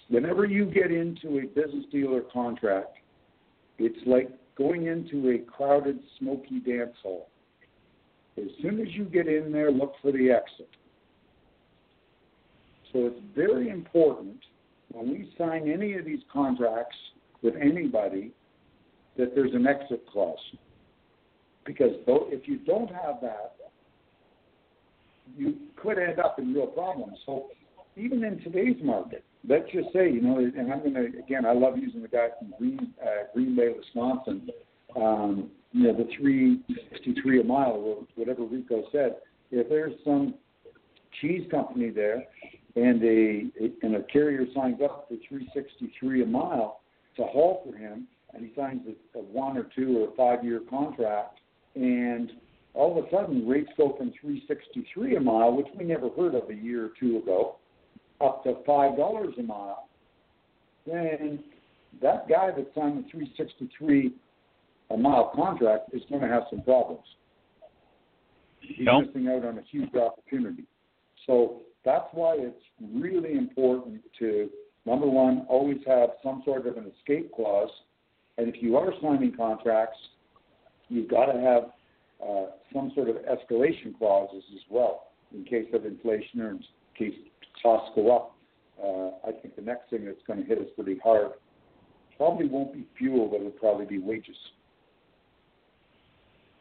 whenever 0.09 0.45
you 0.45 0.67
get 0.67 0.91
into 0.91 1.39
a 1.39 1.47
business 1.47 1.85
dealer 1.91 2.21
contract, 2.33 2.99
it's 3.79 3.99
like 4.07 4.31
going 4.57 4.87
into 4.87 5.31
a 5.31 5.39
crowded, 5.39 5.99
smoky 6.19 6.61
dance 6.61 6.95
hall. 7.03 7.29
As 8.37 8.45
soon 8.63 8.81
as 8.81 8.89
you 8.91 9.05
get 9.05 9.27
in 9.27 9.53
there, 9.53 9.71
look 9.71 9.95
for 10.03 10.13
the 10.13 10.31
exit. 10.31 10.69
So 12.95 13.07
it's 13.07 13.21
very 13.35 13.71
important 13.71 14.39
when 14.93 15.11
we 15.11 15.29
sign 15.37 15.69
any 15.69 15.95
of 15.95 16.05
these 16.05 16.21
contracts 16.33 16.97
with 17.43 17.55
anybody 17.61 18.31
that 19.19 19.35
there's 19.35 19.53
an 19.53 19.67
exit 19.67 20.07
clause. 20.11 20.39
Because 21.67 21.91
if 22.07 22.47
you 22.47 22.59
don't 22.59 22.91
have 22.91 23.17
that, 23.21 23.57
you 25.37 25.57
could 25.75 25.99
end 25.99 26.21
up 26.21 26.39
in 26.39 26.55
real 26.55 26.69
problems. 26.69 27.19
So 27.27 27.47
even 27.97 28.23
in 28.23 28.39
today's 28.45 28.77
market, 28.83 29.25
let's 29.49 29.65
just 29.73 29.93
say, 29.93 30.09
you 30.11 30.21
know, 30.21 30.39
and 30.39 30.73
I'm 30.73 30.81
going 30.81 30.95
to, 30.95 31.19
again, 31.19 31.45
I 31.45 31.53
love 31.53 31.77
using 31.77 32.03
the 32.03 32.09
guy 32.09 32.29
from 32.39 32.55
Green, 32.59 32.95
uh, 33.03 33.25
Green 33.35 33.57
Bay, 33.57 33.75
Wisconsin, 33.77 34.49
um, 34.95 35.51
you 35.73 35.85
know, 35.85 35.97
the 35.97 36.09
363 36.17 37.41
a 37.41 37.45
mile, 37.45 37.73
or 37.73 38.07
whatever 38.15 38.45
Rico 38.45 38.85
said. 38.93 39.17
If 39.51 39.69
there's 39.69 39.95
some 40.05 40.35
cheese 41.21 41.49
company 41.51 41.91
there 41.91 42.25
and 42.77 43.03
a, 43.05 43.45
and 43.83 43.97
a 43.97 44.03
carrier 44.05 44.47
signs 44.55 44.81
up 44.83 45.07
for 45.09 45.17
363 45.29 46.23
a 46.23 46.27
mile 46.27 46.81
to 47.17 47.23
haul 47.25 47.63
for 47.65 47.77
him, 47.77 48.09
and 48.33 48.45
he 48.45 48.53
signs 48.57 48.81
a, 48.89 49.19
a 49.19 49.23
one 49.23 49.57
or 49.57 49.69
two 49.77 49.99
or 49.99 50.15
five 50.17 50.45
year 50.45 50.61
contract, 50.69 51.39
and 51.77 52.33
all 52.75 52.99
of 52.99 53.05
a 53.05 53.11
sudden 53.11 53.47
rates 53.47 53.71
go 53.77 53.95
from 53.97 54.13
363 54.21 55.17
a 55.17 55.21
mile, 55.21 55.57
which 55.57 55.69
we 55.79 55.85
never 55.85 56.09
heard 56.11 56.35
of 56.35 56.51
a 56.51 56.55
year 56.55 56.87
or 56.87 56.91
two 56.99 57.19
ago, 57.19 57.57
up 58.21 58.43
to 58.45 58.57
five 58.67 58.97
dollars 58.97 59.35
a 59.39 59.43
mile, 59.43 59.89
then 60.87 61.39
that 62.03 62.29
guy 62.29 62.51
that 62.51 62.71
signed 62.75 63.05
the 63.05 63.09
363 63.11 64.13
a 64.91 64.97
mile 64.97 65.31
contract 65.35 65.91
is 65.93 66.03
going 66.11 66.21
to 66.23 66.29
have 66.29 66.45
some 66.51 66.63
problems. 66.63 67.05
He's 68.61 68.87
Yep. 68.87 69.07
missing 69.07 69.29
out 69.29 69.45
on 69.45 69.59
a 69.59 69.63
huge 69.63 69.95
opportunity. 69.95 70.65
So 71.27 71.63
that's 71.85 72.09
why 72.13 72.37
it's 72.39 72.65
really 72.93 73.35
important 73.35 74.01
to 74.19 74.49
number 74.87 75.07
one, 75.07 75.47
always 75.49 75.79
have 75.87 76.11
some 76.23 76.43
sort 76.45 76.67
of 76.67 76.77
an 76.77 76.91
escape 76.99 77.33
clause, 77.33 77.71
and 78.39 78.49
if 78.49 78.63
you 78.63 78.77
are 78.77 78.93
signing 79.03 79.35
contracts, 79.37 79.99
you've 80.89 81.09
got 81.09 81.27
to 81.27 81.41
have 81.41 81.63
uh, 82.27 82.47
some 82.73 82.93
sort 82.95 83.09
of 83.09 83.17
escalation 83.17 83.97
clauses 83.99 84.43
as 84.55 84.61
well 84.71 85.09
in 85.35 85.45
case 85.45 85.67
of 85.73 85.85
inflation 85.85 86.41
or 86.41 86.51
in 86.51 86.65
case 86.99 87.15
costs 87.63 87.91
go 87.95 88.15
up. 88.15 88.37
Uh, 88.83 89.29
I 89.29 89.33
think 89.41 89.57
the 89.57 89.63
next 89.63 89.91
thing 89.91 90.05
that's 90.05 90.19
going 90.27 90.41
to 90.41 90.47
hit 90.47 90.59
us 90.59 90.67
pretty 90.77 90.99
hard 91.03 91.33
probably 92.17 92.47
won't 92.47 92.73
be 92.73 92.87
fuel, 92.99 93.29
but 93.29 93.37
it'll 93.37 93.51
probably 93.53 93.87
be 93.87 93.99
wages. 93.99 94.37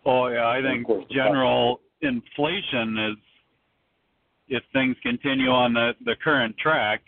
Oh 0.05 0.27
yeah, 0.27 0.47
I 0.47 0.61
think 0.61 0.81
of 0.81 0.87
course 0.87 1.05
the 1.09 1.15
general 1.15 1.79
inflation 2.01 2.97
is 3.11 3.17
if 4.53 4.63
things 4.71 4.95
continue 5.01 5.49
on 5.49 5.73
the 5.73 5.87
the 6.05 6.15
current 6.23 6.55
track, 6.57 7.01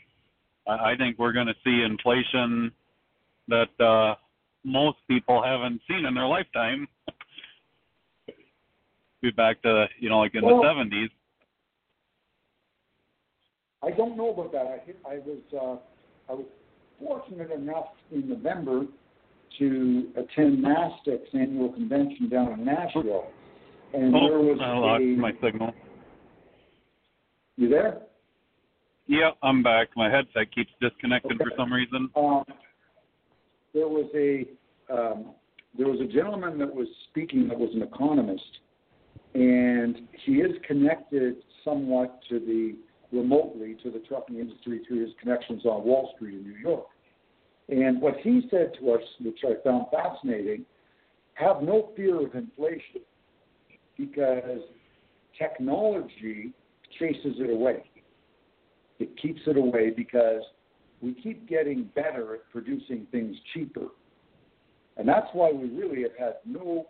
I 0.68 0.92
I 0.92 0.94
think 0.98 1.18
we're 1.20 1.32
going 1.40 1.48
to 1.56 1.60
see 1.64 1.78
inflation 1.92 2.72
that 3.48 3.74
uh 3.80 4.16
most 4.64 4.98
people 5.08 5.44
haven't 5.44 5.80
seen 5.88 6.06
in 6.06 6.14
their 6.16 6.26
lifetime. 6.26 6.88
Be 9.22 9.30
back 9.32 9.62
to 9.62 9.86
you 10.00 10.10
know 10.10 10.20
like 10.20 10.34
in 10.36 10.44
Well- 10.44 10.62
the 10.62 10.68
seventies. 10.70 11.10
I 13.84 13.92
don't 13.92 14.18
know 14.18 14.32
about 14.34 14.52
that. 14.54 14.66
I 14.66 15.14
I 15.14 15.18
was 15.20 15.42
uh, 15.54 16.32
I 16.32 16.36
was 16.36 16.46
fortunate 17.00 17.52
enough 17.52 17.90
in 18.12 18.28
November 18.28 18.86
to 19.60 20.08
attend 20.18 20.64
NASTC's 20.66 21.30
annual 21.34 21.72
convention 21.74 22.28
down 22.30 22.54
in 22.54 22.66
Nashville, 22.66 23.28
and 23.94 24.12
there 24.14 24.38
Oh, 24.38 24.42
was 24.42 24.58
I 24.60 24.74
lost 24.78 25.02
a. 25.04 25.06
my 25.28 25.32
signal. 25.44 25.74
You 27.58 27.70
there? 27.70 28.02
Yeah, 29.08 29.32
I'm 29.44 29.64
back. 29.64 29.90
My 29.96 30.10
headset 30.10 30.54
keeps 30.54 30.72
disconnecting 30.82 31.38
for 31.38 31.52
some 31.58 31.72
reason. 31.72 32.10
Um, 32.16 32.44
there 33.74 33.88
was 33.88 34.10
a 34.16 34.46
um, 34.92 35.34
there 35.78 35.88
was 35.88 36.00
a 36.00 36.12
gentleman 36.12 36.58
that 36.60 36.74
was 36.74 36.88
speaking 37.10 37.48
that 37.50 37.58
was 37.58 37.70
an 37.76 37.82
economist, 37.82 38.60
and 39.34 40.08
he 40.26 40.34
is 40.36 40.52
connected 40.68 41.36
somewhat 41.64 42.20
to 42.30 42.40
the 42.40 42.76
remotely 43.16 43.76
to 43.84 43.92
the 43.92 44.00
trucking 44.00 44.40
industry 44.40 44.82
through 44.88 45.02
his 45.02 45.12
connections 45.22 45.66
on 45.66 45.84
Wall 45.84 46.12
Street 46.16 46.34
in 46.36 46.44
New 46.44 46.58
York. 46.58 46.88
And 47.70 48.02
what 48.02 48.16
he 48.22 48.48
said 48.52 48.74
to 48.80 48.92
us, 48.92 49.02
which 49.22 49.40
I 49.44 49.54
found 49.64 49.86
fascinating, 49.92 50.66
have 51.34 51.62
no 51.62 51.92
fear 51.96 52.26
of 52.26 52.36
inflation 52.36 53.02
because 53.98 54.62
technology 55.38 56.54
chases 57.00 57.36
it 57.40 57.50
away. 57.50 57.84
It 59.00 59.18
keeps 59.22 59.42
it 59.48 59.58
away 59.58 59.92
because 59.96 60.42
we 61.02 61.14
keep 61.14 61.48
getting 61.48 61.90
better 61.96 62.36
at 62.36 62.50
producing 62.52 63.08
things 63.12 63.36
cheaper. 63.54 63.88
And 64.98 65.08
that's 65.08 65.28
why 65.34 65.52
we 65.52 65.68
really 65.70 66.04
have 66.04 66.16
had 66.18 66.34
no 66.46 66.88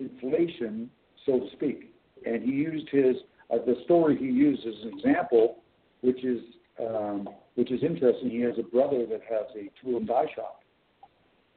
inflation, 0.00 0.90
so 1.26 1.40
to 1.40 1.46
speak. 1.52 1.92
And 2.24 2.42
he 2.42 2.50
used 2.50 2.88
his 2.90 3.16
uh, 3.52 3.58
the 3.64 3.76
story 3.84 4.16
he 4.16 4.24
used 4.24 4.66
as 4.66 4.74
an 4.82 4.98
example, 4.98 5.58
which 6.00 6.24
is 6.24 6.40
um, 6.80 7.28
which 7.54 7.70
is 7.70 7.82
interesting. 7.82 8.30
He 8.30 8.40
has 8.40 8.54
a 8.58 8.62
brother 8.62 9.06
that 9.06 9.20
has 9.28 9.46
a 9.54 9.70
tool 9.80 9.98
and 9.98 10.06
die 10.06 10.26
shop, 10.34 10.62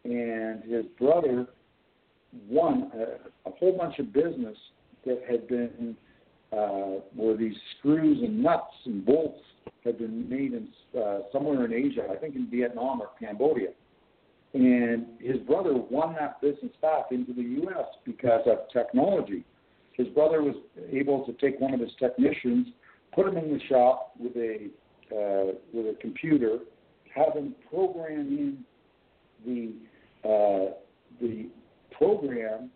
and 0.03 0.63
his 0.63 0.86
brother 0.99 1.47
won 2.47 2.91
a, 2.93 3.49
a 3.49 3.53
whole 3.53 3.77
bunch 3.77 3.99
of 3.99 4.13
business 4.13 4.57
that 5.05 5.21
had 5.30 5.47
been 5.47 5.95
uh, 6.52 7.02
where 7.16 7.38
these 7.38 7.56
screws 7.78 8.20
and 8.22 8.41
nuts 8.41 8.74
and 8.86 9.06
bolts 9.06 9.41
had 9.84 9.97
been 9.97 10.28
made 10.28 10.54
in 10.54 10.68
uh, 11.00 11.20
somewhere 11.32 11.66
in 11.66 11.74
Asia, 11.74 12.08
I 12.12 12.16
think 12.16 12.36
in 12.36 12.50
Vietnam 12.50 13.02
or 13.02 13.10
Cambodia. 13.20 13.70
And 14.54 15.06
his 15.20 15.38
brother 15.41 15.74
won 15.76 16.16
that 16.16 16.41
business 16.41 16.72
back 16.82 17.12
into 17.12 17.34
the 17.34 17.43
U.S. 17.43 17.86
because 18.04 18.41
of 18.47 18.60
technology. 18.74 19.45
His 19.93 20.08
brother 20.08 20.41
was 20.41 20.56
able 20.91 21.26
to 21.26 21.34
take 21.34 21.60
one 21.60 21.74
of 21.74 21.80
his 21.80 21.91
technicians, 22.00 22.68
put 23.14 23.28
him 23.28 23.38
in 23.38 23.54
the 23.54 23.60
shop 23.68 24.14
with 24.20 24.36
a 24.36 24.70
uh, 25.12 25.54
with 25.74 25.88
a 25.88 25.97
computer, 26.00 26.60
have 27.14 27.34
them 27.34 27.56
program 27.70 28.28
in 28.38 28.64
the 29.45 30.28
uh, 30.28 30.74
the 31.22 31.50
program 31.91 32.70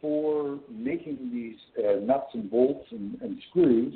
for 0.00 0.58
making 0.70 1.30
these 1.32 1.84
uh, 1.84 2.00
nuts 2.00 2.30
and 2.34 2.50
bolts 2.50 2.86
and, 2.90 3.20
and 3.20 3.38
screws. 3.50 3.94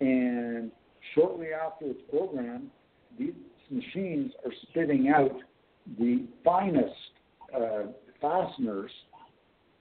And 0.00 0.70
shortly 1.14 1.48
after 1.52 1.86
it's 1.86 2.00
programmed, 2.10 2.70
these 3.18 3.34
machines 3.70 4.32
are 4.44 4.52
spitting 4.68 5.12
out 5.14 5.32
the 5.98 6.26
finest 6.44 6.94
uh, 7.54 7.84
fasteners 8.20 8.90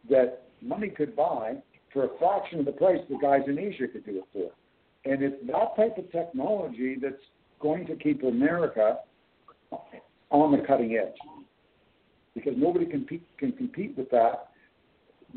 that 0.09 0.43
money 0.61 0.89
could 0.89 1.15
buy 1.15 1.55
for 1.93 2.05
a 2.05 2.17
fraction 2.19 2.59
of 2.59 2.65
the 2.65 2.71
price 2.71 2.99
the 3.09 3.17
guys 3.21 3.41
in 3.47 3.57
Asia 3.57 3.87
could 3.91 4.05
do 4.05 4.17
it 4.17 4.23
for. 4.33 4.51
And 5.11 5.21
it's 5.23 5.35
that 5.47 5.75
type 5.75 5.97
of 5.97 6.11
technology 6.11 6.97
that's 7.01 7.15
going 7.59 7.85
to 7.87 7.95
keep 7.95 8.23
America 8.23 8.97
on 10.29 10.51
the 10.51 10.65
cutting 10.65 10.95
edge. 10.95 11.15
Because 12.35 12.53
nobody 12.55 12.85
can 12.85 12.99
compete, 12.99 13.27
can 13.37 13.51
compete 13.53 13.97
with 13.97 14.09
that. 14.11 14.49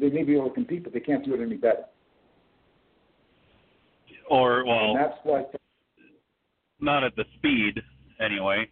They 0.01 0.09
may 0.09 0.25
be 0.25 0.35
able 0.35 0.49
to 0.49 0.55
compete, 0.55 0.85
but 0.85 0.93
they 0.95 1.01
can't 1.01 1.25
do 1.25 1.35
it 1.35 1.43
any 1.43 1.57
better. 1.57 1.85
Or 4.31 4.65
well, 4.65 4.93
and 4.93 4.99
that's 4.99 5.19
why. 5.25 5.45
Not 6.81 7.05
at 7.05 7.15
the 7.17 7.25
speed, 7.37 7.83
anyway. 8.25 8.69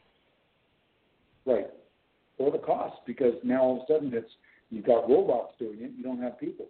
Right. 1.44 1.66
Or 2.38 2.50
the 2.50 2.58
cost, 2.58 2.96
because 3.06 3.34
now 3.44 3.62
all 3.62 3.76
of 3.76 3.82
a 3.82 3.92
sudden 3.92 4.14
it's 4.14 4.30
you've 4.70 4.86
got 4.86 5.08
robots 5.08 5.54
doing 5.58 5.78
it. 5.82 5.90
You 5.96 6.02
don't 6.02 6.22
have 6.22 6.38
people. 6.38 6.66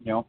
You 0.00 0.24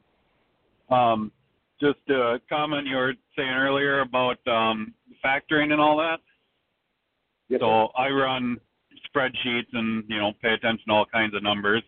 know. 0.89 0.95
Um, 0.95 1.31
just 1.79 1.99
a 2.09 2.39
comment 2.49 2.85
you 2.85 2.97
were 2.97 3.13
saying 3.35 3.49
earlier 3.49 4.01
about 4.01 4.37
um, 4.45 4.93
factoring 5.25 5.71
and 5.71 5.81
all 5.81 5.97
that. 5.97 6.19
Yes, 7.47 7.61
so 7.61 7.87
I 7.97 8.09
run 8.09 8.57
spreadsheets 9.13 9.73
and 9.73 10.03
you 10.07 10.19
know 10.19 10.33
pay 10.41 10.53
attention 10.53 10.85
to 10.87 10.93
all 10.93 11.05
kinds 11.05 11.33
of 11.33 11.43
numbers. 11.43 11.83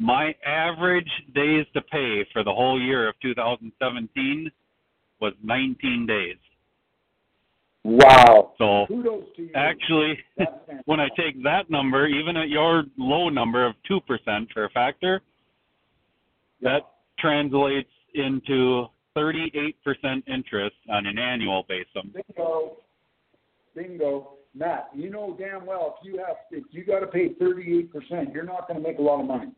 My 0.00 0.34
average 0.46 1.10
days 1.34 1.66
to 1.74 1.82
pay 1.82 2.26
for 2.32 2.42
the 2.42 2.52
whole 2.52 2.80
year 2.80 3.06
of 3.06 3.14
2017 3.20 4.50
was 5.20 5.34
19 5.44 6.06
days. 6.06 6.36
Wow. 7.84 8.54
So 8.56 8.86
Kudos 8.88 9.24
to 9.36 9.42
you. 9.42 9.50
actually, 9.54 10.18
when 10.86 11.00
I 11.00 11.08
take 11.18 11.42
that 11.42 11.68
number, 11.68 12.06
even 12.06 12.34
at 12.38 12.48
your 12.48 12.84
low 12.96 13.28
number 13.28 13.66
of 13.66 13.74
2% 13.90 14.00
for 14.54 14.64
a 14.64 14.70
factor, 14.70 15.20
that 16.62 16.80
translates 17.18 17.90
into 18.14 18.86
38% 19.14 19.74
interest 20.26 20.76
on 20.88 21.04
an 21.04 21.18
annual 21.18 21.66
basis. 21.68 22.10
Bingo. 22.14 22.78
Bingo. 23.74 24.32
Matt, 24.54 24.88
you 24.94 25.10
know 25.10 25.36
damn 25.38 25.64
well 25.64 25.96
if 26.00 26.04
you 26.04 26.18
have 26.18 26.36
if 26.50 26.64
you 26.70 26.84
got 26.84 27.00
to 27.00 27.06
pay 27.06 27.34
38%, 27.34 28.34
you're 28.34 28.42
not 28.42 28.66
going 28.66 28.82
to 28.82 28.88
make 28.88 28.98
a 28.98 29.02
lot 29.02 29.20
of 29.20 29.26
money. 29.26 29.52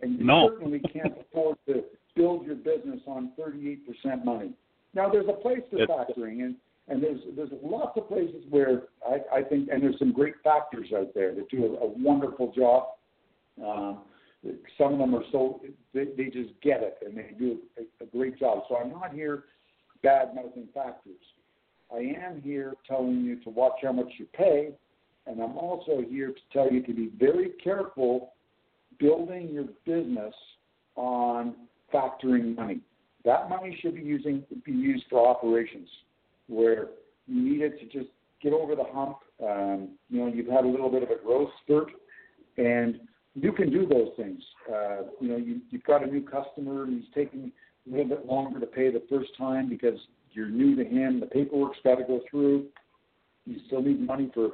And 0.00 0.18
you 0.18 0.24
No. 0.24 0.50
certainly 0.50 0.80
can't 0.80 1.14
afford 1.20 1.56
to 1.66 1.84
build 2.14 2.46
your 2.46 2.56
business 2.56 3.00
on 3.06 3.32
38% 3.38 4.24
money. 4.24 4.52
Now 4.94 5.08
there's 5.08 5.28
a 5.28 5.32
place 5.32 5.62
for 5.70 5.78
factoring 5.86 6.44
and 6.44 6.56
and 6.90 7.02
there's 7.02 7.20
there's 7.36 7.50
lots 7.62 7.98
of 7.98 8.08
places 8.08 8.44
where 8.48 8.84
I, 9.06 9.38
I 9.38 9.42
think 9.42 9.68
and 9.70 9.82
there's 9.82 9.98
some 9.98 10.12
great 10.12 10.34
factors 10.42 10.88
out 10.96 11.12
there 11.14 11.34
that 11.34 11.48
do 11.50 11.66
a, 11.66 11.84
a 11.84 11.88
wonderful 11.88 12.50
job. 12.52 12.88
Um, 13.62 14.00
some 14.78 14.94
of 14.94 14.98
them 14.98 15.14
are 15.14 15.24
so 15.30 15.60
they, 15.92 16.06
they 16.16 16.24
just 16.24 16.58
get 16.62 16.82
it 16.82 16.98
and 17.04 17.16
they 17.16 17.34
do 17.38 17.58
a, 17.76 18.04
a 18.04 18.06
great 18.06 18.38
job. 18.38 18.62
So 18.68 18.76
I'm 18.76 18.90
not 18.90 19.12
here 19.12 19.44
bad 20.02 20.34
mouthing 20.34 20.68
factors. 20.72 21.20
I 21.92 21.98
am 21.98 22.40
here 22.42 22.74
telling 22.86 23.22
you 23.22 23.40
to 23.44 23.50
watch 23.50 23.80
how 23.82 23.92
much 23.92 24.12
you 24.18 24.26
pay, 24.34 24.70
and 25.26 25.40
I'm 25.40 25.56
also 25.56 26.02
here 26.08 26.28
to 26.28 26.40
tell 26.52 26.70
you 26.70 26.82
to 26.82 26.92
be 26.92 27.10
very 27.18 27.50
careful 27.62 28.32
building 28.98 29.48
your 29.50 29.64
business 29.84 30.34
on 30.96 31.54
factoring 31.92 32.56
money. 32.56 32.80
That 33.24 33.48
money 33.48 33.76
should 33.80 33.94
be 33.94 34.02
using 34.02 34.44
be 34.64 34.72
used 34.72 35.04
for 35.10 35.26
operations 35.26 35.88
where 36.48 36.88
you 37.26 37.42
need 37.42 37.62
it 37.62 37.78
to 37.80 37.86
just 37.86 38.10
get 38.42 38.52
over 38.52 38.74
the 38.74 38.84
hump. 38.84 39.18
Um, 39.42 39.90
you 40.08 40.20
know, 40.20 40.26
you've 40.26 40.48
had 40.48 40.64
a 40.64 40.68
little 40.68 40.90
bit 40.90 41.02
of 41.02 41.10
a 41.10 41.16
growth 41.22 41.50
spurt, 41.64 41.90
and 42.56 43.00
you 43.34 43.52
can 43.52 43.70
do 43.70 43.86
those 43.86 44.08
things. 44.16 44.42
Uh, 44.68 45.02
you 45.20 45.28
know, 45.28 45.36
you, 45.36 45.60
you've 45.70 45.84
got 45.84 46.02
a 46.02 46.06
new 46.06 46.22
customer 46.22 46.84
and 46.84 47.00
he's 47.00 47.10
taking 47.14 47.52
a 47.86 47.90
little 47.90 48.08
bit 48.08 48.26
longer 48.26 48.58
to 48.58 48.66
pay 48.66 48.90
the 48.90 49.02
first 49.08 49.30
time 49.36 49.68
because 49.68 49.98
you're 50.32 50.48
new 50.48 50.74
to 50.76 50.84
him. 50.84 51.20
The 51.20 51.26
paperwork's 51.26 51.78
got 51.84 51.96
to 51.96 52.04
go 52.04 52.20
through. 52.30 52.66
You 53.46 53.56
still 53.66 53.82
need 53.82 54.00
money 54.00 54.30
for 54.34 54.50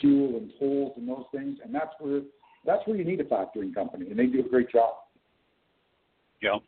fuel 0.00 0.36
and 0.36 0.50
tolls 0.58 0.92
and 0.96 1.08
those 1.08 1.24
things, 1.32 1.58
and 1.64 1.74
that's 1.74 1.92
where 2.00 2.22
that's 2.66 2.86
where 2.86 2.96
you 2.96 3.04
need 3.04 3.20
a 3.20 3.24
factoring 3.24 3.74
company, 3.74 4.10
and 4.10 4.18
they 4.18 4.26
do 4.26 4.40
a 4.40 4.48
great 4.48 4.70
job. 4.70 4.94
Yeah. 6.42 6.58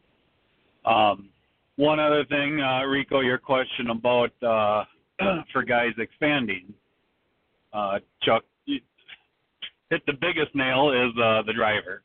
Um, 0.84 1.30
one 1.76 2.00
other 2.00 2.24
thing, 2.24 2.60
uh, 2.60 2.84
Rico, 2.84 3.20
your 3.20 3.38
question 3.38 3.90
about 3.90 4.32
uh, 4.42 4.84
for 5.52 5.62
guys 5.62 5.92
expanding. 5.98 6.72
Uh, 7.72 7.98
Chuck, 8.22 8.44
you 8.64 8.80
hit 9.90 10.02
the 10.06 10.14
biggest 10.14 10.54
nail 10.54 10.90
is 10.90 11.12
uh, 11.20 11.42
the 11.46 11.52
driver, 11.52 12.02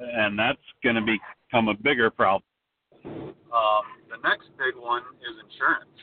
and 0.00 0.38
that's 0.38 0.58
going 0.82 0.96
to 0.96 1.02
become 1.02 1.68
a 1.68 1.74
bigger 1.74 2.10
problem. 2.10 2.42
Um, 3.04 3.84
the 4.10 4.18
next 4.24 4.50
big 4.58 4.74
one 4.76 5.02
is 5.22 5.34
insurance. 5.46 5.96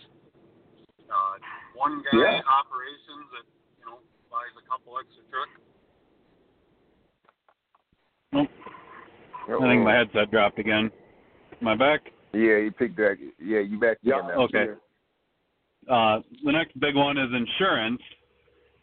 Uh, 1.03 1.35
one 1.75 2.01
guy 2.11 2.17
Yeah. 2.17 2.41
operations 2.47 3.27
that 3.35 3.45
you 3.79 3.85
know 3.85 3.99
buys 4.31 4.53
a 4.55 4.65
couple 4.69 4.97
extra 4.97 5.23
trucks. 5.29 5.59
Nope. 8.33 8.49
I 9.49 9.59
think 9.69 9.83
my 9.83 9.93
headset 9.95 10.31
dropped 10.31 10.59
again. 10.59 10.89
Am 11.61 11.67
I 11.67 11.75
back? 11.75 12.01
Yeah, 12.33 12.57
you 12.57 12.71
picked 12.71 12.97
that. 12.97 13.17
Yeah, 13.39 13.59
you 13.59 13.79
back 13.79 13.97
Yeah, 14.01 14.19
in 14.21 14.27
now. 14.27 14.33
okay. 14.43 14.65
Uh, 15.89 16.19
the 16.43 16.51
next 16.51 16.79
big 16.79 16.95
one 16.95 17.17
is 17.17 17.29
insurance. 17.33 18.01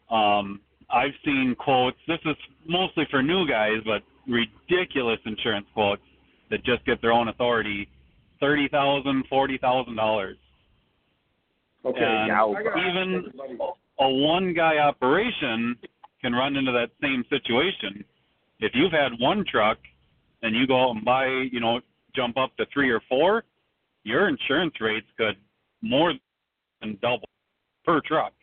Um, 0.09 0.61
I've 0.89 1.13
seen 1.25 1.55
quotes. 1.57 1.97
This 2.07 2.19
is 2.25 2.35
mostly 2.67 3.05
for 3.09 3.23
new 3.23 3.47
guys, 3.47 3.77
but 3.85 4.03
ridiculous 4.27 5.19
insurance 5.25 5.65
quotes 5.73 6.01
that 6.49 6.63
just 6.63 6.85
get 6.85 7.01
their 7.01 7.11
own 7.11 7.27
authority, 7.29 7.87
thirty 8.39 8.67
thousand, 8.69 9.25
forty 9.29 9.57
thousand 9.57 9.95
dollars. 9.95 10.37
Okay, 11.85 11.99
And 12.03 12.27
now 12.27 12.53
I 12.53 12.63
gotta 12.63 12.77
ask 12.79 12.89
even 12.89 13.15
everybody- 13.15 13.57
a 13.99 14.09
one 14.09 14.53
guy 14.53 14.77
operation 14.77 15.75
can 16.21 16.33
run 16.33 16.55
into 16.55 16.71
that 16.71 16.91
same 17.01 17.23
situation. 17.29 18.03
If 18.61 18.73
you've 18.75 18.91
had 18.91 19.19
one 19.19 19.43
truck 19.49 19.79
and 20.43 20.55
you 20.55 20.67
go 20.67 20.89
out 20.89 20.95
and 20.95 21.03
buy, 21.03 21.25
you 21.51 21.59
know, 21.59 21.81
jump 22.15 22.37
up 22.37 22.55
to 22.57 22.65
three 22.71 22.91
or 22.91 23.01
four, 23.09 23.43
your 24.03 24.29
insurance 24.29 24.73
rates 24.79 25.07
could 25.17 25.35
more 25.81 26.13
than 26.79 26.97
double 27.01 27.27
per 27.83 28.01
truck. 28.01 28.33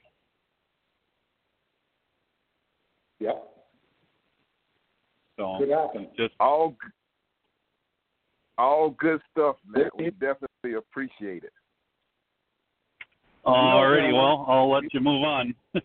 Yep, 3.21 3.49
So 5.39 5.57
could 5.59 5.71
happen. 5.71 6.09
just 6.17 6.35
all 6.39 6.77
all 8.59 8.91
good 8.91 9.21
stuff, 9.31 9.57
man. 9.67 9.89
We 9.97 10.11
definitely 10.11 10.75
appreciate 10.77 11.45
it. 11.45 11.53
alrighty, 13.47 14.13
well, 14.13 14.45
uh, 14.49 14.53
I'll 14.53 14.71
let 14.71 14.93
you 14.93 15.01
move 15.01 15.23
on. 15.23 15.55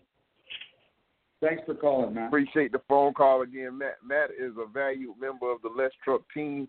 Thanks 1.44 1.62
for 1.66 1.74
calling, 1.74 2.14
Matt. 2.14 2.28
Appreciate 2.28 2.72
the 2.72 2.80
phone 2.88 3.12
call 3.12 3.42
again, 3.42 3.76
Matt. 3.76 3.98
Matt 4.06 4.30
is 4.30 4.54
a 4.58 4.66
valued 4.66 5.14
member 5.20 5.52
of 5.52 5.60
the 5.60 5.68
Let's 5.68 5.94
Truck 6.02 6.22
team. 6.32 6.66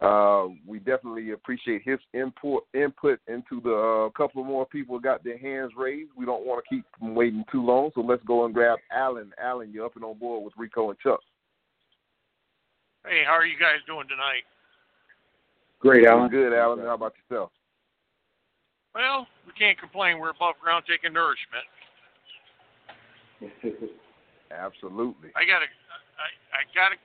Uh, 0.00 0.48
we 0.66 0.78
definitely 0.78 1.30
appreciate 1.30 1.82
his 1.84 1.98
input 2.12 2.62
input 2.72 3.18
into 3.26 3.60
the 3.62 4.06
uh, 4.06 4.10
couple 4.10 4.44
more 4.44 4.66
people 4.66 5.00
got 5.00 5.24
their 5.24 5.38
hands 5.38 5.72
raised. 5.76 6.10
We 6.16 6.26
don't 6.26 6.46
want 6.46 6.62
to 6.62 6.74
keep 6.74 6.84
them 7.00 7.14
waiting 7.14 7.42
too 7.50 7.64
long, 7.64 7.90
so 7.94 8.02
let's 8.02 8.22
go 8.24 8.44
and 8.44 8.54
grab 8.54 8.78
Alan. 8.92 9.32
Alan, 9.42 9.72
you're 9.72 9.86
up 9.86 9.96
and 9.96 10.04
on 10.04 10.18
board 10.18 10.44
with 10.44 10.52
Rico 10.56 10.90
and 10.90 10.98
Chuck. 11.00 11.20
Hey, 13.04 13.22
how 13.26 13.32
are 13.32 13.46
you 13.46 13.58
guys 13.58 13.78
doing 13.86 14.06
tonight? 14.08 14.44
Great, 15.80 16.06
Alan. 16.06 16.28
Good, 16.28 16.52
Alan. 16.52 16.80
How 16.80 16.94
about 16.94 17.14
yourself? 17.28 17.50
Well, 18.94 19.26
we 19.46 19.52
can't 19.58 19.78
complain. 19.78 20.18
We're 20.18 20.30
above 20.30 20.56
ground 20.62 20.84
taking 20.86 21.12
nourishment. 21.12 21.64
Absolutely. 24.50 25.30
I 25.36 25.44
got 25.44 25.60
a, 25.60 25.68
I, 25.68 26.28
I 26.56 26.62
got 26.72 26.90
a, 26.92 26.98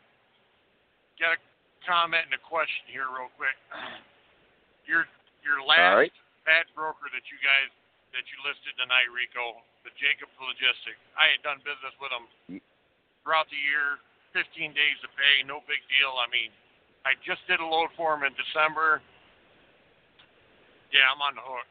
got 1.20 1.36
a 1.36 1.40
comment 1.84 2.24
and 2.28 2.36
a 2.36 2.42
question 2.42 2.88
here, 2.88 3.12
real 3.12 3.32
quick. 3.36 3.56
Your 4.88 5.08
your 5.48 5.64
last 5.64 5.96
right. 5.96 6.16
bad 6.44 6.68
broker 6.76 7.08
that 7.08 7.24
you 7.32 7.40
guys 7.40 7.72
that 8.12 8.28
you 8.28 8.36
listed 8.44 8.76
tonight, 8.76 9.08
Rico, 9.12 9.64
the 9.88 9.92
Jacobs 9.96 10.36
Logistics. 10.40 11.00
I 11.16 11.32
had 11.32 11.40
done 11.40 11.64
business 11.64 11.96
with 12.04 12.12
them 12.12 12.28
throughout 13.24 13.48
the 13.48 13.56
year, 13.56 14.04
15 14.36 14.76
days 14.76 14.98
to 15.04 15.10
pay, 15.16 15.40
no 15.48 15.64
big 15.72 15.80
deal. 15.88 16.20
I 16.20 16.28
mean, 16.28 16.52
I 17.08 17.16
just 17.24 17.40
did 17.48 17.64
a 17.64 17.68
load 17.68 17.96
for 17.96 18.12
them 18.12 18.28
in 18.28 18.36
December. 18.36 19.00
Yeah, 20.92 21.08
I'm 21.08 21.24
on 21.24 21.34
the 21.40 21.46
hook. 21.48 21.70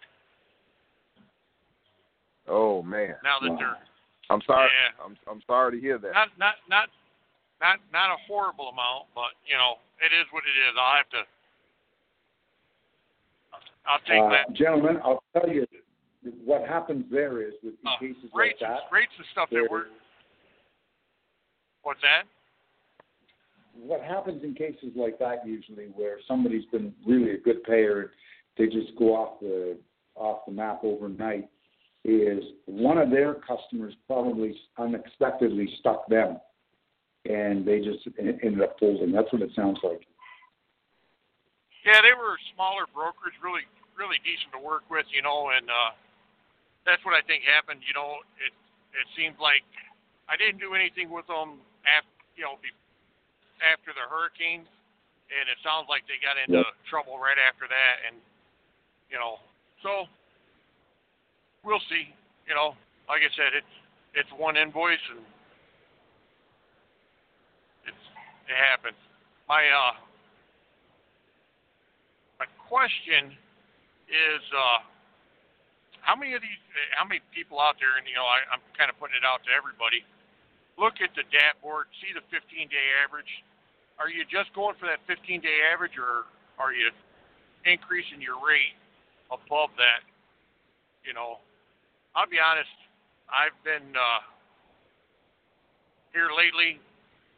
Oh 2.49 2.81
man. 2.83 3.21
Now 3.23 3.39
that 3.45 3.53
Wow. 3.53 3.61
they're 3.61 3.81
I'm 4.33 4.43
sorry. 4.47 4.71
Yeah. 4.73 5.05
I'm 5.05 5.15
I'm 5.31 5.43
sorry 5.47 5.77
to 5.77 5.81
hear 5.81 5.99
that. 5.99 6.13
not 6.13 6.29
not 6.39 6.55
not 6.69 6.89
not 7.61 7.77
not 7.93 8.09
a 8.11 8.19
horrible 8.27 8.69
amount, 8.69 9.07
but 9.15 9.37
you 9.47 9.55
know 9.55 9.77
it 10.01 10.11
is 10.17 10.27
what 10.33 10.43
it 10.49 10.57
is. 10.57 10.73
I'll 10.81 10.97
have 10.97 11.11
to. 11.11 11.23
I'll 13.87 14.01
take 14.09 14.23
Uh, 14.23 14.31
that. 14.31 14.53
gentlemen, 14.57 14.99
I'll 15.05 15.23
tell 15.33 15.49
you 15.49 15.67
what 16.45 16.67
happens 16.69 17.05
there 17.11 17.43
is 17.43 17.55
with 17.63 17.75
Uh, 17.85 17.99
cases 17.99 18.31
like 18.33 18.59
that. 18.61 18.81
rates 18.91 19.13
and 19.19 19.27
stuff 19.33 19.51
that 19.51 19.67
we're. 19.71 19.87
What's 21.83 22.01
that? 22.03 22.25
what 23.75 24.03
happens 24.03 24.45
in 24.45 24.53
cases 24.55 24.93
like 24.95 25.19
that 25.19 25.47
usually 25.47 25.87
where 25.97 26.19
somebody's 26.29 26.67
been 26.67 26.95
really 27.07 27.31
a 27.31 27.39
good 27.39 27.65
payer 27.65 28.13
they 28.59 28.67
just 28.67 28.95
go 28.99 29.17
off 29.17 29.41
the 29.41 29.79
off 30.15 30.45
the 30.45 30.53
map 30.53 30.81
overnight 30.85 31.49
is 32.05 32.43
one 32.67 32.99
of 32.99 33.11
their 33.11 33.35
customers 33.35 33.95
probably 34.07 34.57
unexpectedly 34.79 35.69
stuck 35.79 36.07
them 36.09 36.39
and 37.25 37.65
they 37.65 37.79
just 37.79 38.07
ended 38.19 38.61
up 38.61 38.77
folding 38.81 39.13
that's 39.13 39.33
what 39.33 39.43
it 39.43 39.51
sounds 39.55 39.79
like 39.83 40.03
Yeah, 41.85 41.99
they 42.03 42.15
were 42.15 42.39
smaller 42.55 42.87
brokers, 42.95 43.35
really 43.43 43.67
really 43.99 44.19
decent 44.25 44.51
to 44.57 44.61
work 44.63 44.89
with, 44.89 45.05
you 45.13 45.21
know, 45.21 45.53
and 45.53 45.69
uh, 45.69 45.93
that's 46.87 47.05
what 47.05 47.15
I 47.15 47.23
think 47.23 47.45
happened. 47.45 47.85
You 47.87 47.95
know, 47.95 48.23
it 48.43 48.55
it 48.95 49.07
seemed 49.15 49.39
like 49.39 49.63
I 50.29 50.37
didn't 50.39 50.59
do 50.59 50.75
anything 50.75 51.11
with 51.11 51.27
them 51.27 51.63
after 51.87 52.15
you 52.35 52.45
know 52.47 52.59
after 53.63 53.95
the 53.95 54.07
hurricane, 54.11 54.67
and 55.31 55.45
it 55.47 55.59
sounds 55.63 55.87
like 55.87 56.03
they 56.11 56.19
got 56.19 56.39
into 56.39 56.59
Yep. 56.59 56.67
trouble 56.91 57.19
right 57.19 57.39
after 57.39 57.71
that, 57.71 57.95
and 58.07 58.19
you 59.11 59.19
know, 59.19 59.39
so 59.83 60.07
we'll 61.65 61.83
see. 61.89 62.11
You 62.47 62.55
know, 62.55 62.75
like 63.09 63.23
I 63.23 63.31
said, 63.35 63.55
it's 63.57 63.75
it's 64.15 64.31
one 64.37 64.57
invoice 64.57 65.03
and 65.11 65.25
it's 67.87 68.05
it 68.51 68.59
happens. 68.59 68.99
My 69.49 69.63
uh 69.67 69.95
my 72.39 72.47
question 72.69 73.33
is 74.11 74.43
uh 74.53 74.83
how 76.03 76.19
many 76.19 76.35
of 76.35 76.43
these 76.43 76.59
how 76.99 77.07
many 77.07 77.23
people 77.31 77.63
out 77.63 77.79
there 77.79 77.97
and 77.97 78.05
you 78.05 78.19
know 78.19 78.27
I, 78.27 78.43
I'm 78.51 78.63
kind 78.75 78.91
of 78.91 78.99
putting 78.99 79.17
it 79.17 79.25
out 79.25 79.41
to 79.47 79.51
everybody 79.55 80.03
look 80.77 80.99
at 80.99 81.15
the 81.15 81.23
DAT 81.31 81.63
board 81.63 81.87
see 82.03 82.11
the 82.11 82.25
15 82.29 82.69
day 82.69 82.87
average 83.01 83.31
are 84.03 84.11
you 84.11 84.27
just 84.27 84.51
going 84.53 84.75
for 84.77 84.91
that 84.91 84.99
15 85.07 85.41
day 85.41 85.63
average 85.71 85.95
or 85.95 86.27
are 86.59 86.75
you 86.75 86.91
increasing 87.65 88.19
your 88.19 88.37
rate 88.43 88.75
above 89.31 89.71
that 89.79 90.03
you 91.07 91.15
know 91.15 91.39
I'll 92.17 92.29
be 92.29 92.39
honest 92.39 92.69
I've 93.29 93.57
been 93.65 93.95
uh 93.97 94.21
here 96.13 96.29
lately 96.37 96.81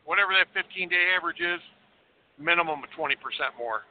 whatever 0.05 0.33
that 0.35 0.49
15 0.53 0.89
day 0.89 1.15
average 1.17 1.41
is 1.41 1.61
minimum 2.39 2.83
of 2.83 2.91
20% 2.99 3.15
more 3.57 3.83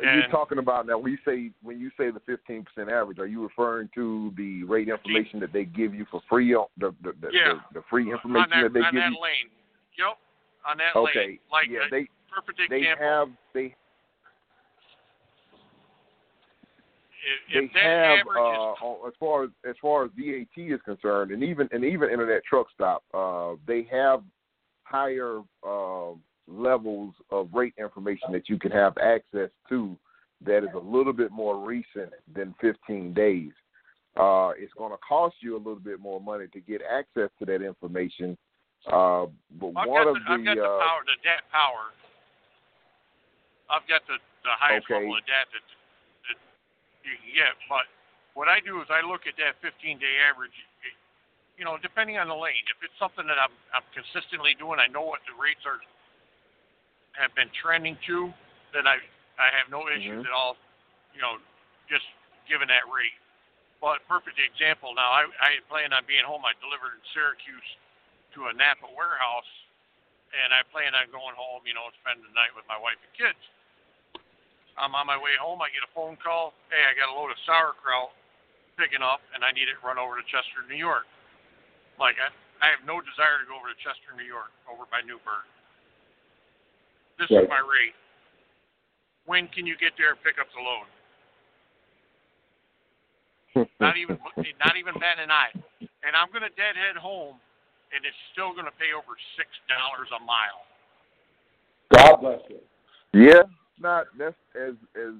You're 0.00 0.10
and- 0.10 0.30
talking 0.30 0.58
about 0.58 0.86
now. 0.86 0.98
When 0.98 1.10
you 1.12 1.18
say 1.24 1.50
when 1.62 1.80
you 1.80 1.90
say 1.98 2.10
the 2.10 2.20
15 2.20 2.64
percent 2.64 2.90
average, 2.90 3.18
are 3.18 3.26
you 3.26 3.42
referring 3.42 3.88
to 3.96 4.32
the 4.36 4.62
rate 4.64 4.88
information 4.88 5.40
that 5.40 5.52
they 5.52 5.64
give 5.64 5.94
you 5.94 6.06
for 6.10 6.20
free? 6.28 6.52
The 6.52 6.94
the 7.02 7.12
the, 7.20 7.28
Yeah. 7.32 7.54
the, 7.72 7.80
the 7.80 7.84
free 7.90 8.10
information 8.12 8.50
that, 8.50 8.72
that 8.72 8.74
they 8.74 8.80
give 8.84 8.94
you. 8.94 9.00
on 9.00 9.12
that 9.14 9.20
lane. 9.20 9.48
Yep, 9.98 10.14
on 10.68 10.76
that 10.78 10.94
Okay. 10.94 11.18
lane. 11.18 11.38
Like 11.50 11.66
yeah, 11.68 11.80
they 11.90 12.06
perfect 12.30 12.60
example. 12.60 12.78
they 12.78 13.04
have 13.04 13.28
they 13.54 13.74
if, 17.24 17.52
they 17.52 17.58
if 17.58 17.72
that 17.74 18.18
have 18.18 18.26
uh, 18.26 18.72
is 18.72 19.08
as 19.08 19.12
far 19.18 19.44
as 19.44 19.50
as 19.68 19.74
far 19.80 20.04
as 20.04 20.10
DAT 20.16 20.46
is 20.56 20.80
concerned, 20.84 21.30
and 21.30 21.42
even 21.42 21.68
and 21.72 21.84
even 21.84 22.10
Internet 22.10 22.42
Truck 22.44 22.66
Stop, 22.74 23.02
uh, 23.14 23.54
they 23.66 23.86
have 23.90 24.22
higher 24.84 25.40
uh, 25.66 26.10
levels 26.46 27.14
of 27.30 27.48
rate 27.52 27.74
information 27.78 28.32
that 28.32 28.48
you 28.48 28.58
can 28.58 28.70
have 28.70 28.96
access 28.98 29.50
to 29.68 29.96
that 30.44 30.62
is 30.62 30.70
a 30.74 30.78
little 30.78 31.12
bit 31.12 31.30
more 31.30 31.58
recent 31.58 32.12
than 32.34 32.54
15 32.60 33.12
days. 33.12 33.50
Uh, 34.16 34.50
it's 34.56 34.72
going 34.74 34.92
to 34.92 34.98
cost 35.06 35.36
you 35.40 35.56
a 35.56 35.58
little 35.58 35.78
bit 35.78 36.00
more 36.00 36.20
money 36.20 36.46
to 36.52 36.60
get 36.60 36.80
access 36.82 37.28
to 37.38 37.44
that 37.44 37.62
information. 37.62 38.38
Uh, 38.86 39.26
but 39.60 39.74
I've 39.76 39.88
one 39.88 40.08
of 40.08 40.14
the, 40.14 40.20
I've 40.30 40.44
got 40.44 40.54
the 40.54 40.62
the 40.62 40.66
uh, 40.66 40.78
power, 40.78 41.02
the 41.06 41.18
DAT 41.22 41.42
power. 41.50 41.84
I've 43.70 43.86
got 43.90 44.02
the 44.06 44.16
the 44.46 44.54
highest 44.54 44.86
Okay. 44.86 45.02
level 45.02 45.18
of 45.18 45.26
DAT 45.26 45.50
you 47.08 47.16
can 47.18 47.32
get. 47.32 47.56
But 47.68 47.88
what 48.36 48.46
I 48.48 48.60
do 48.60 48.80
is 48.84 48.88
I 48.92 49.00
look 49.00 49.24
at 49.24 49.34
that 49.40 49.56
15 49.64 49.98
day 49.98 50.14
average. 50.28 50.54
You 51.58 51.66
know, 51.66 51.74
depending 51.82 52.22
on 52.22 52.30
the 52.30 52.38
lane. 52.38 52.62
If 52.70 52.78
it's 52.86 52.94
something 53.02 53.26
that 53.26 53.40
I'm 53.40 53.50
I'm 53.74 53.82
consistently 53.90 54.54
doing, 54.54 54.78
I 54.78 54.86
know 54.86 55.02
what 55.02 55.24
the 55.26 55.34
rates 55.34 55.64
are 55.66 55.80
have 57.18 57.34
been 57.34 57.50
trending 57.58 57.98
to, 58.06 58.30
then 58.70 58.86
I 58.86 59.02
I 59.40 59.48
have 59.58 59.66
no 59.70 59.88
issues 59.90 60.22
Mhm. 60.22 60.28
at 60.28 60.34
all. 60.34 60.54
You 61.14 61.20
know, 61.22 61.40
just 61.90 62.06
giving 62.46 62.68
that 62.68 62.86
rate. 62.86 63.16
But 63.80 64.06
perfect 64.06 64.38
example. 64.38 64.94
Now 64.94 65.10
I 65.10 65.26
I 65.40 65.58
planned 65.68 65.94
on 65.94 66.04
being 66.06 66.24
home. 66.24 66.44
I 66.44 66.54
delivered 66.60 66.94
in 66.94 67.02
Syracuse 67.12 67.70
to 68.34 68.46
a 68.48 68.52
Napa 68.52 68.86
warehouse, 68.94 69.50
and 70.44 70.54
I 70.54 70.62
plan 70.70 70.94
on 70.94 71.10
going 71.10 71.34
home. 71.34 71.66
You 71.66 71.74
know, 71.74 71.90
spend 72.06 72.22
the 72.22 72.30
night 72.38 72.54
with 72.54 72.66
my 72.68 72.76
wife 72.78 72.98
and 73.02 73.12
kids. 73.14 73.38
I'm 74.78 74.94
on 74.94 75.06
my 75.10 75.18
way 75.18 75.34
home. 75.36 75.58
I 75.60 75.68
get 75.74 75.82
a 75.82 75.92
phone 75.92 76.14
call. 76.22 76.54
Hey, 76.70 76.86
I 76.86 76.94
got 76.94 77.10
a 77.10 77.14
load 77.14 77.34
of 77.34 77.38
sauerkraut 77.42 78.14
picking 78.78 79.02
up, 79.02 79.18
and 79.34 79.42
I 79.42 79.50
need 79.50 79.66
it 79.66 79.74
run 79.82 79.98
over 79.98 80.14
to 80.14 80.24
Chester, 80.30 80.62
New 80.70 80.78
York. 80.78 81.04
Like 81.98 82.14
I, 82.22 82.30
I 82.62 82.70
have 82.70 82.86
no 82.86 83.02
desire 83.02 83.42
to 83.42 83.46
go 83.50 83.58
over 83.58 83.66
to 83.74 83.78
Chester, 83.82 84.14
New 84.14 84.26
York, 84.26 84.54
over 84.70 84.86
by 84.86 85.02
Newburgh. 85.02 85.46
This 87.18 87.26
is 87.34 87.50
my 87.50 87.58
rate. 87.58 87.98
When 89.26 89.50
can 89.50 89.66
you 89.66 89.74
get 89.74 89.98
there 89.98 90.14
and 90.14 90.20
pick 90.22 90.38
up 90.38 90.46
the 90.54 90.62
load? 90.62 90.86
Not 93.82 93.98
even, 93.98 94.14
not 94.60 94.76
even 94.78 94.94
bat 95.02 95.18
an 95.18 95.32
eye. 95.32 95.50
And 96.06 96.14
I'm 96.14 96.30
gonna 96.30 96.52
deadhead 96.54 96.94
home, 96.94 97.40
and 97.90 98.06
it's 98.06 98.16
still 98.30 98.54
gonna 98.54 98.74
pay 98.78 98.94
over 98.94 99.18
six 99.34 99.50
dollars 99.66 100.06
a 100.14 100.20
mile. 100.22 100.62
god 101.90 102.22
bless 102.22 102.38
you 102.46 102.60
Yeah, 103.10 103.42
not 103.80 104.06
that's 104.18 104.34
as 104.56 104.74
as 104.96 105.14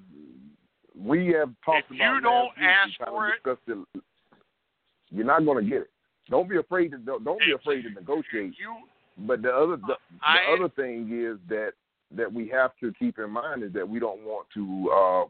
we 0.96 1.28
have 1.28 1.50
talked 1.64 1.90
If 1.90 1.96
about. 1.96 2.14
you 2.14 2.20
don't 2.20 2.32
last 2.32 2.54
week, 2.56 2.59
we 2.59 2.66
ask 2.66 3.09
for 3.09 3.28
it-. 3.28 4.02
You're 5.11 5.24
not 5.26 5.44
going 5.44 5.64
to 5.64 5.70
get 5.70 5.82
it. 5.82 5.90
Don't 6.30 6.48
be 6.48 6.56
afraid 6.56 6.90
to 6.90 6.98
don't, 6.98 7.24
don't 7.24 7.38
be 7.40 7.52
afraid 7.52 7.82
to 7.82 7.90
negotiate. 7.90 8.54
You, 8.59 8.76
But 9.18 9.42
the 9.42 9.50
other 9.50 9.76
the, 9.76 9.96
the 10.20 10.52
other 10.54 10.68
thing 10.76 11.09
is 11.12 11.38
that 11.48 11.72
that 12.16 12.32
we 12.32 12.48
have 12.48 12.72
to 12.80 12.92
keep 12.98 13.18
in 13.18 13.30
mind 13.30 13.62
is 13.62 13.72
that 13.74 13.88
we 13.88 13.98
don't 13.98 14.20
want 14.24 14.46
to 14.54 14.90
uh, 14.90 15.24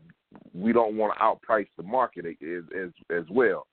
we 0.55 0.73
don't 0.73 0.97
want 0.97 1.15
to 1.15 1.21
outprice 1.21 1.69
the 1.77 1.83
market 1.83 2.27
as 2.27 2.65
as 2.77 2.91
as 3.17 3.25
well. 3.31 3.67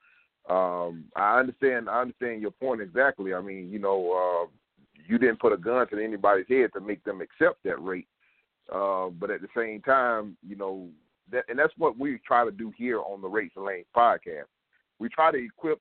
Um, 0.50 1.06
I 1.16 1.40
understand 1.40 1.90
I 1.90 2.02
understand 2.02 2.42
your 2.42 2.52
point 2.52 2.82
exactly. 2.82 3.34
I 3.34 3.42
mean, 3.42 3.72
you 3.72 3.80
know, 3.80 4.46
uh, 4.46 4.52
you 5.08 5.18
didn't 5.18 5.40
put 5.40 5.54
a 5.54 5.58
gun 5.58 5.88
to 5.88 6.04
anybody's 6.04 6.48
head 6.48 6.70
to 6.74 6.80
make 6.80 7.04
them 7.04 7.22
accept 7.22 7.64
that 7.64 7.82
rate. 7.82 8.08
Uh, 8.72 9.10
but 9.10 9.30
at 9.30 9.42
the 9.42 9.48
same 9.56 9.82
time, 9.82 10.38
you 10.48 10.56
know, 10.56 10.88
that 11.32 11.46
and 11.50 11.58
that's 11.58 11.74
what 11.78 11.98
we 11.98 12.20
try 12.26 12.46
to 12.46 12.52
do 12.52 12.72
here 12.78 13.00
on 13.02 13.22
the 13.22 13.28
Rates 13.28 13.54
and 13.56 13.66
Lanes 13.66 13.86
podcast. 13.96 14.46
We 15.00 15.10
try 15.10 15.32
to 15.32 15.38
equip 15.38 15.80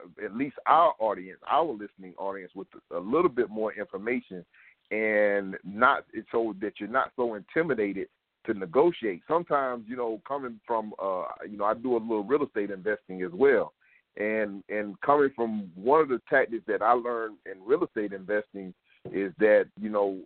uh, 0.00 0.24
at 0.24 0.36
least 0.36 0.56
our 0.66 0.94
audience, 0.98 1.40
our 1.48 1.70
listening 1.70 2.14
audience, 2.18 2.52
with 2.54 2.68
a 2.94 2.98
little 2.98 3.28
bit 3.28 3.50
more 3.50 3.72
information, 3.72 4.44
and 4.90 5.56
not 5.64 6.04
so 6.32 6.54
that 6.60 6.74
you're 6.78 6.88
not 6.88 7.12
so 7.16 7.34
intimidated 7.34 8.08
to 8.46 8.54
negotiate. 8.54 9.22
Sometimes, 9.28 9.84
you 9.86 9.96
know, 9.96 10.20
coming 10.26 10.58
from, 10.66 10.94
uh, 11.00 11.24
you 11.48 11.58
know, 11.58 11.64
I 11.64 11.74
do 11.74 11.96
a 11.96 11.98
little 11.98 12.24
real 12.24 12.44
estate 12.44 12.70
investing 12.70 13.22
as 13.22 13.32
well, 13.32 13.72
and 14.16 14.62
and 14.68 15.00
coming 15.02 15.30
from 15.36 15.70
one 15.74 16.00
of 16.00 16.08
the 16.08 16.20
tactics 16.28 16.64
that 16.66 16.82
I 16.82 16.92
learned 16.92 17.36
in 17.46 17.64
real 17.64 17.84
estate 17.84 18.12
investing 18.12 18.74
is 19.12 19.32
that 19.38 19.66
you 19.80 19.90
know, 19.90 20.18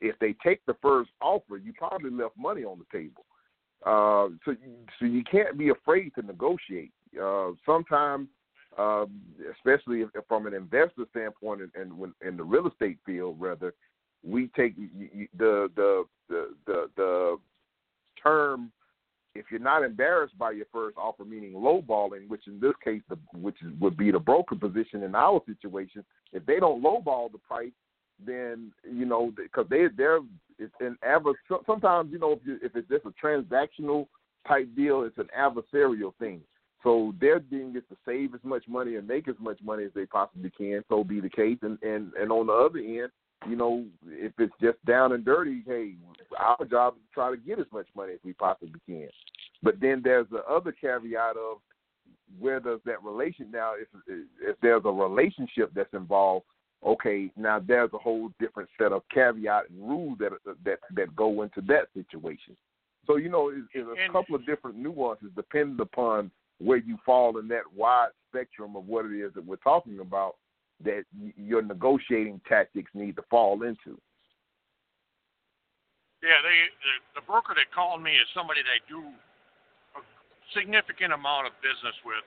if 0.00 0.18
they 0.18 0.34
take 0.44 0.64
the 0.66 0.76
first 0.80 1.10
offer, 1.20 1.56
you 1.56 1.72
probably 1.72 2.10
left 2.10 2.36
money 2.36 2.64
on 2.64 2.78
the 2.78 2.98
table. 2.98 3.24
Uh, 3.84 4.28
so, 4.44 4.54
so 4.98 5.06
you 5.06 5.22
can't 5.30 5.56
be 5.56 5.70
afraid 5.70 6.12
to 6.14 6.22
negotiate. 6.22 6.92
Uh, 7.20 7.50
sometimes, 7.64 8.28
uh, 8.78 9.06
especially 9.56 10.02
if, 10.02 10.08
from 10.28 10.46
an 10.46 10.54
investor 10.54 11.04
standpoint, 11.10 11.60
and, 11.62 11.70
and 11.74 11.98
when 11.98 12.14
in 12.26 12.36
the 12.36 12.44
real 12.44 12.68
estate 12.68 12.98
field, 13.04 13.36
rather, 13.38 13.74
we 14.22 14.48
take 14.56 14.76
the, 14.76 15.68
the 15.74 16.04
the 16.28 16.54
the 16.66 16.90
the 16.96 17.38
term. 18.22 18.70
If 19.34 19.46
you're 19.50 19.60
not 19.60 19.84
embarrassed 19.84 20.36
by 20.36 20.50
your 20.50 20.66
first 20.72 20.96
offer, 20.98 21.24
meaning 21.24 21.52
lowballing, 21.52 22.28
which 22.28 22.48
in 22.48 22.58
this 22.58 22.72
case, 22.82 23.00
the, 23.08 23.16
which 23.32 23.56
is, 23.62 23.72
would 23.80 23.96
be 23.96 24.10
the 24.10 24.18
broker 24.18 24.56
position 24.56 25.04
in 25.04 25.14
our 25.14 25.40
situation, 25.46 26.04
if 26.32 26.44
they 26.46 26.58
don't 26.58 26.82
lowball 26.82 27.30
the 27.30 27.38
price, 27.38 27.70
then 28.26 28.72
you 28.90 29.06
know 29.06 29.32
because 29.36 29.66
they 29.68 29.86
they're 29.96 30.20
it's 30.58 30.74
an 30.80 30.96
sometimes 31.66 32.12
you 32.12 32.18
know 32.18 32.32
if 32.32 32.40
you, 32.44 32.58
if 32.62 32.76
it's 32.76 32.88
just 32.88 33.04
a 33.04 33.26
transactional 33.26 34.06
type 34.46 34.68
deal, 34.76 35.02
it's 35.02 35.18
an 35.18 35.28
adversarial 35.38 36.14
thing. 36.18 36.40
So 36.82 37.14
their 37.20 37.40
thing 37.40 37.74
is 37.76 37.82
to 37.90 37.96
save 38.06 38.34
as 38.34 38.40
much 38.42 38.64
money 38.66 38.96
and 38.96 39.06
make 39.06 39.28
as 39.28 39.34
much 39.38 39.58
money 39.62 39.84
as 39.84 39.90
they 39.94 40.06
possibly 40.06 40.50
can. 40.50 40.82
So 40.88 41.04
be 41.04 41.20
the 41.20 41.28
case, 41.28 41.58
and 41.62 41.78
and 41.82 42.12
and 42.14 42.32
on 42.32 42.46
the 42.46 42.52
other 42.52 42.78
end, 42.78 43.10
you 43.48 43.56
know, 43.56 43.84
if 44.06 44.32
it's 44.38 44.54
just 44.60 44.82
down 44.86 45.12
and 45.12 45.24
dirty, 45.24 45.62
hey, 45.66 45.94
our 46.38 46.64
job 46.64 46.94
is 46.96 47.02
to 47.02 47.14
try 47.14 47.30
to 47.30 47.36
get 47.36 47.58
as 47.58 47.66
much 47.72 47.86
money 47.94 48.14
as 48.14 48.20
we 48.24 48.32
possibly 48.32 48.80
can. 48.86 49.08
But 49.62 49.80
then 49.80 50.00
there's 50.02 50.26
the 50.30 50.42
other 50.44 50.72
caveat 50.72 51.36
of 51.36 51.58
where 52.38 52.60
does 52.60 52.80
that 52.86 53.02
relation 53.02 53.50
now 53.50 53.72
if 53.74 53.88
if 54.40 54.56
there's 54.62 54.82
a 54.84 54.90
relationship 54.90 55.72
that's 55.74 55.92
involved 55.92 56.46
okay 56.84 57.30
now 57.36 57.60
there's 57.66 57.90
a 57.92 57.98
whole 57.98 58.30
different 58.38 58.68
set 58.78 58.92
of 58.92 59.02
caveat 59.12 59.68
and 59.70 59.88
rules 59.88 60.18
that 60.18 60.32
that 60.64 60.78
that 60.94 61.14
go 61.14 61.42
into 61.42 61.60
that 61.60 61.86
situation 61.94 62.56
so 63.06 63.16
you 63.16 63.28
know 63.28 63.50
it's, 63.50 63.66
it's 63.74 63.88
a 64.08 64.12
couple 64.12 64.34
of 64.34 64.44
different 64.46 64.76
nuances 64.76 65.28
depending 65.36 65.78
upon 65.80 66.30
where 66.58 66.78
you 66.78 66.96
fall 67.04 67.38
in 67.38 67.48
that 67.48 67.62
wide 67.74 68.08
spectrum 68.28 68.76
of 68.76 68.86
what 68.86 69.04
it 69.04 69.12
is 69.12 69.32
that 69.34 69.44
we're 69.44 69.56
talking 69.56 70.00
about 70.00 70.36
that 70.82 71.04
your 71.36 71.60
negotiating 71.60 72.40
tactics 72.48 72.90
need 72.94 73.14
to 73.16 73.22
fall 73.28 73.62
into 73.62 74.00
yeah 76.22 76.40
they 76.42 76.56
the, 76.80 77.20
the 77.20 77.26
broker 77.26 77.52
that 77.54 77.68
called 77.74 78.02
me 78.02 78.12
is 78.12 78.26
somebody 78.32 78.62
that 78.62 78.72
I 78.72 78.80
do 78.88 79.04
a 79.96 80.00
significant 80.56 81.12
amount 81.12 81.46
of 81.46 81.52
business 81.60 81.96
with. 82.04 82.24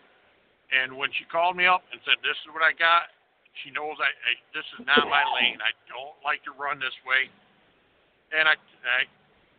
And 0.74 0.98
when 0.98 1.10
she 1.14 1.26
called 1.30 1.56
me 1.56 1.70
up 1.70 1.86
and 1.94 2.02
said, 2.02 2.18
"This 2.26 2.38
is 2.42 2.50
what 2.50 2.66
I 2.66 2.74
got," 2.74 3.14
she 3.62 3.70
knows 3.70 4.00
I, 4.02 4.10
I 4.10 4.32
this 4.56 4.66
is 4.80 4.86
not 4.86 5.06
my 5.06 5.22
lane. 5.38 5.62
I 5.62 5.74
don't 5.86 6.18
like 6.26 6.42
to 6.50 6.54
run 6.58 6.82
this 6.82 6.96
way. 7.06 7.30
And 8.34 8.50
I, 8.50 8.58
I, 8.58 9.06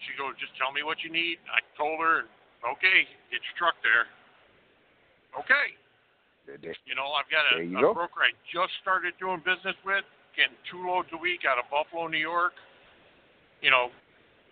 she 0.03 0.19
goes, 0.19 0.35
"Just 0.43 0.57
tell 0.59 0.75
me 0.75 0.83
what 0.83 1.03
you 1.07 1.11
need." 1.15 1.39
I 1.47 1.63
told 1.79 2.03
her, 2.03 2.27
"Okay, 2.67 3.07
get 3.31 3.39
your 3.39 3.57
truck 3.57 3.79
there." 3.87 4.11
Okay. 5.39 5.79
You 6.85 6.93
know, 6.93 7.17
I've 7.17 7.31
got 7.33 7.49
a, 7.57 7.65
a 7.65 7.81
go. 7.81 7.97
broker 7.97 8.21
I 8.21 8.37
just 8.53 8.77
started 8.85 9.17
doing 9.17 9.41
business 9.41 9.79
with, 9.81 10.05
getting 10.37 10.59
two 10.69 10.85
loads 10.85 11.09
a 11.17 11.17
week 11.17 11.49
out 11.49 11.57
of 11.57 11.65
Buffalo, 11.73 12.05
New 12.05 12.21
York. 12.21 12.53
You 13.65 13.73
know, 13.73 13.89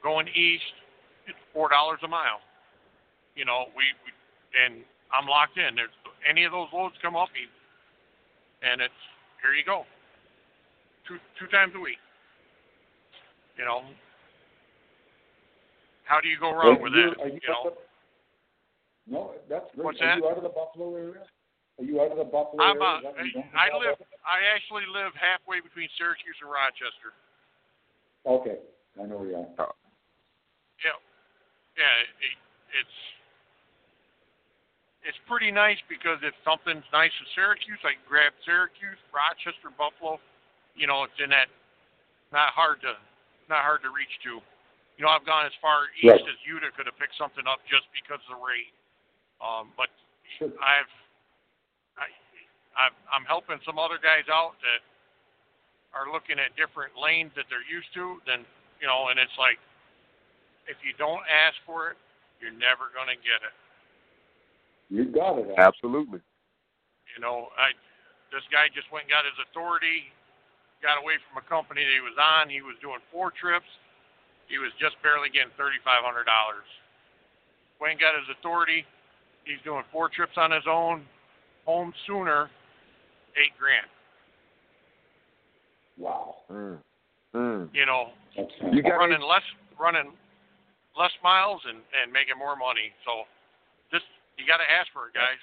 going 0.01 0.24
east, 0.32 0.72
it's 1.28 1.36
four 1.53 1.68
dollars 1.68 2.01
a 2.01 2.09
mile 2.09 2.40
you 3.34 3.45
know, 3.45 3.72
we, 3.76 3.84
we 4.05 4.11
and 4.53 4.84
I'm 5.12 5.26
locked 5.26 5.57
in. 5.57 5.74
There's 5.76 5.95
any 6.28 6.45
of 6.45 6.53
those 6.53 6.68
loads 6.72 6.95
come 7.01 7.16
up, 7.16 7.32
and 8.62 8.80
it's 8.80 9.03
here 9.43 9.55
you 9.59 9.66
go, 9.66 9.84
two 11.07 11.18
two 11.38 11.51
times 11.51 11.74
a 11.74 11.82
week. 11.82 11.99
You 13.59 13.66
know, 13.66 13.82
how 16.07 16.22
do 16.22 16.28
you 16.28 16.38
go 16.38 16.55
wrong 16.55 16.80
with 16.80 16.95
you, 16.95 17.11
that? 17.11 17.26
You, 17.26 17.43
you 17.43 17.51
know, 17.51 17.74
no, 19.07 19.34
that's 19.51 19.66
great. 19.74 19.84
What's 19.84 20.01
are 20.01 20.14
that? 20.14 20.22
you 20.22 20.28
out 20.30 20.38
of 20.38 20.47
the 20.47 20.55
Buffalo 20.55 20.95
area? 20.95 21.26
Are 21.78 21.84
you 21.84 22.01
out 22.01 22.12
of 22.14 22.18
the 22.18 22.30
Buffalo 22.30 22.62
I'm, 22.62 22.78
area? 22.78 23.11
Uh, 23.11 23.59
I 23.59 23.74
live. 23.74 23.99
I 24.22 24.47
actually 24.55 24.86
live 24.86 25.11
halfway 25.18 25.59
between 25.59 25.90
Syracuse 25.99 26.38
and 26.38 26.49
Rochester. 26.49 27.11
Okay, 28.22 28.62
I 29.03 29.11
know 29.11 29.18
where 29.18 29.34
you 29.34 29.43
are. 29.43 29.74
Yeah, 30.80 30.95
yeah. 31.74 31.95
It, 32.22 32.38
it's 32.78 32.99
it's 35.03 35.19
pretty 35.27 35.51
nice 35.51 35.79
because 35.91 36.23
if 36.23 36.35
something's 36.47 36.87
nice 36.95 37.11
in 37.19 37.27
Syracuse, 37.35 37.79
I 37.83 37.99
can 37.99 38.07
grab 38.07 38.31
Syracuse, 38.47 38.99
Rochester, 39.11 39.75
Buffalo. 39.75 40.23
You 40.79 40.87
know, 40.87 41.03
it's 41.05 41.19
in 41.19 41.31
that 41.35 41.51
not 42.31 42.55
hard 42.55 42.81
to 42.87 42.95
not 43.51 43.67
hard 43.67 43.83
to 43.83 43.91
reach 43.91 44.15
to. 44.27 44.39
You 44.97 45.03
know, 45.03 45.11
I've 45.11 45.27
gone 45.27 45.45
as 45.45 45.57
far 45.59 45.91
east 45.99 46.07
right. 46.07 46.23
as 46.23 46.39
Utica 46.47 46.71
could 46.79 46.87
have 46.87 46.97
picked 46.97 47.19
something 47.19 47.43
up 47.51 47.59
just 47.67 47.91
because 47.91 48.23
of 48.31 48.39
the 48.39 48.41
rate. 48.41 48.71
Um, 49.43 49.75
but 49.75 49.91
sure. 50.39 50.55
I've 50.63 50.93
I, 51.99 52.07
I've 52.79 52.97
I'm 53.11 53.27
helping 53.27 53.59
some 53.67 53.83
other 53.83 53.99
guys 53.99 54.31
out 54.31 54.55
that 54.63 54.81
are 55.93 56.09
looking 56.09 56.39
at 56.39 56.55
different 56.55 56.95
lanes 56.95 57.35
that 57.35 57.51
they're 57.51 57.67
used 57.67 57.91
to. 57.99 58.23
Then 58.23 58.47
you 58.79 58.87
know, 58.87 59.11
and 59.11 59.19
it's 59.19 59.35
like 59.35 59.59
if 60.71 60.79
you 60.87 60.95
don't 60.95 61.27
ask 61.27 61.59
for 61.67 61.91
it, 61.91 61.99
you're 62.39 62.55
never 62.55 62.95
gonna 62.95 63.19
get 63.19 63.43
it. 63.43 63.55
You 64.93 65.09
got 65.09 65.40
it. 65.40 65.49
Absolutely. 65.57 66.20
You 67.16 67.18
know, 67.24 67.49
I 67.57 67.72
this 68.28 68.45
guy 68.53 68.68
just 68.76 68.93
went 68.93 69.09
and 69.09 69.12
got 69.12 69.24
his 69.24 69.36
authority, 69.49 70.12
got 70.84 71.01
away 71.01 71.16
from 71.24 71.40
a 71.40 71.45
company 71.49 71.80
that 71.80 71.97
he 71.97 72.05
was 72.05 72.12
on. 72.20 72.53
He 72.53 72.61
was 72.61 72.76
doing 72.84 73.01
four 73.09 73.32
trips. 73.32 73.68
He 74.53 74.61
was 74.61 74.68
just 74.76 75.01
barely 75.01 75.32
getting 75.32 75.53
thirty 75.57 75.80
five 75.80 76.05
hundred 76.05 76.28
dollars. 76.28 76.68
Went 77.80 77.97
and 77.97 78.01
got 78.05 78.12
his 78.20 78.28
authority. 78.36 78.84
He's 79.49 79.64
doing 79.64 79.80
four 79.88 80.12
trips 80.12 80.36
on 80.36 80.53
his 80.53 80.68
own. 80.68 81.09
Home 81.64 81.97
sooner, 82.05 82.53
eight 83.40 83.57
grand. 83.57 83.88
Wow. 85.97 86.45
Mm. 86.53 86.76
Mm. 87.32 87.72
You 87.72 87.88
know, 87.88 88.12
you 88.68 88.84
got 88.84 89.01
running 89.01 89.24
less 89.24 89.47
running 89.80 90.12
less 91.01 91.16
miles 91.24 91.64
and 91.64 91.80
and 91.97 92.12
making 92.12 92.36
more 92.36 92.61
money. 92.61 92.93
So 93.09 93.24
just 93.24 93.41
you 94.43 94.51
got 94.51 94.59
to 94.59 94.66
ask 94.66 94.90
for 94.93 95.07
it, 95.07 95.14
guys. 95.14 95.38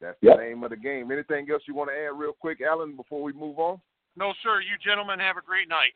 That's 0.00 0.16
yep. 0.22 0.38
the 0.38 0.42
name 0.42 0.62
of 0.62 0.70
the 0.70 0.76
game. 0.76 1.10
Anything 1.10 1.50
else 1.50 1.62
you 1.66 1.74
want 1.74 1.90
to 1.90 1.96
add, 1.96 2.16
real 2.16 2.32
quick, 2.32 2.60
Alan, 2.62 2.96
before 2.96 3.22
we 3.22 3.32
move 3.32 3.58
on? 3.58 3.80
No, 4.16 4.32
sir. 4.42 4.60
You 4.60 4.78
gentlemen 4.82 5.18
have 5.18 5.36
a 5.36 5.42
great 5.42 5.68
night. 5.68 5.92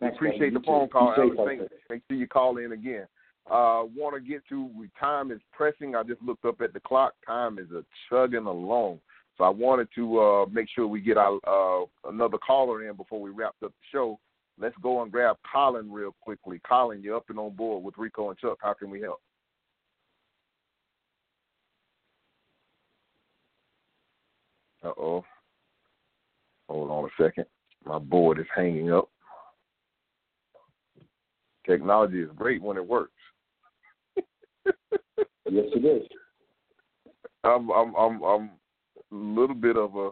Thanks, 0.00 0.16
Appreciate 0.16 0.52
the 0.52 0.60
phone 0.60 0.88
too. 0.88 0.92
call, 0.92 1.14
Be 1.16 1.38
Alan. 1.38 1.58
safe 1.58 1.70
make 1.88 2.02
sure 2.08 2.18
you 2.18 2.28
call 2.28 2.58
in 2.58 2.72
again. 2.72 3.06
Uh, 3.50 3.84
want 3.96 4.14
to 4.14 4.20
get 4.20 4.42
to 4.48 4.70
time 4.98 5.30
is 5.30 5.40
pressing. 5.52 5.94
I 5.94 6.02
just 6.02 6.20
looked 6.22 6.44
up 6.44 6.60
at 6.60 6.72
the 6.72 6.80
clock. 6.80 7.14
Time 7.26 7.58
is 7.58 7.70
a 7.70 7.84
chugging 8.08 8.46
along. 8.46 9.00
So 9.38 9.44
I 9.44 9.48
wanted 9.48 9.88
to 9.94 10.20
uh, 10.20 10.46
make 10.46 10.68
sure 10.74 10.86
we 10.86 11.00
get 11.00 11.16
our 11.16 11.38
uh, 11.46 11.86
another 12.08 12.38
caller 12.38 12.88
in 12.88 12.96
before 12.96 13.20
we 13.20 13.30
wrap 13.30 13.54
up 13.64 13.70
the 13.70 13.86
show. 13.92 14.18
Let's 14.58 14.74
go 14.82 15.02
and 15.02 15.12
grab 15.12 15.36
Colin 15.52 15.92
real 15.92 16.14
quickly. 16.20 16.60
Colin, 16.66 17.02
you're 17.02 17.16
up 17.16 17.28
and 17.28 17.38
on 17.38 17.54
board 17.54 17.84
with 17.84 17.98
Rico 17.98 18.30
and 18.30 18.38
Chuck. 18.38 18.58
How 18.62 18.72
can 18.72 18.90
we 18.90 19.00
help? 19.00 19.20
Uh 24.86 24.92
oh. 25.00 25.24
Hold 26.68 26.90
on 26.90 27.04
a 27.04 27.22
second. 27.22 27.46
My 27.84 27.98
board 27.98 28.38
is 28.38 28.46
hanging 28.54 28.92
up. 28.92 29.08
Technology 31.66 32.20
is 32.20 32.30
great 32.36 32.62
when 32.62 32.76
it 32.76 32.86
works. 32.86 33.10
yes, 34.16 34.76
it 35.46 35.84
is. 35.84 36.08
I'm 37.42 37.70
I'm 37.70 37.94
I'm 37.96 38.22
I'm 38.22 38.50
a 39.12 39.14
little 39.14 39.54
bit 39.54 39.76
of 39.76 39.96
a 39.96 40.10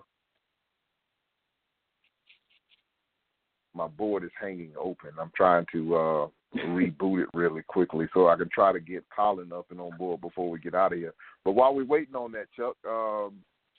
my 3.77 3.87
board 3.87 4.25
is 4.25 4.31
hanging 4.41 4.73
open. 4.79 5.11
I'm 5.21 5.33
trying 5.37 5.67
to 5.73 5.95
uh 5.97 6.27
reboot 6.67 7.23
it 7.23 7.29
really 7.35 7.63
quickly 7.63 8.07
so 8.13 8.29
I 8.29 8.37
can 8.37 8.49
try 8.51 8.73
to 8.73 8.81
get 8.81 9.05
Colin 9.15 9.53
up 9.53 9.67
and 9.71 9.81
on 9.81 9.97
board 9.97 10.21
before 10.21 10.51
we 10.51 10.59
get 10.59 10.75
out 10.75 10.93
of 10.93 10.99
here. 10.99 11.15
But 11.45 11.53
while 11.53 11.75
we're 11.75 11.85
waiting 11.85 12.15
on 12.15 12.33
that, 12.33 12.47
Chuck, 12.57 12.77
um, 12.89 13.35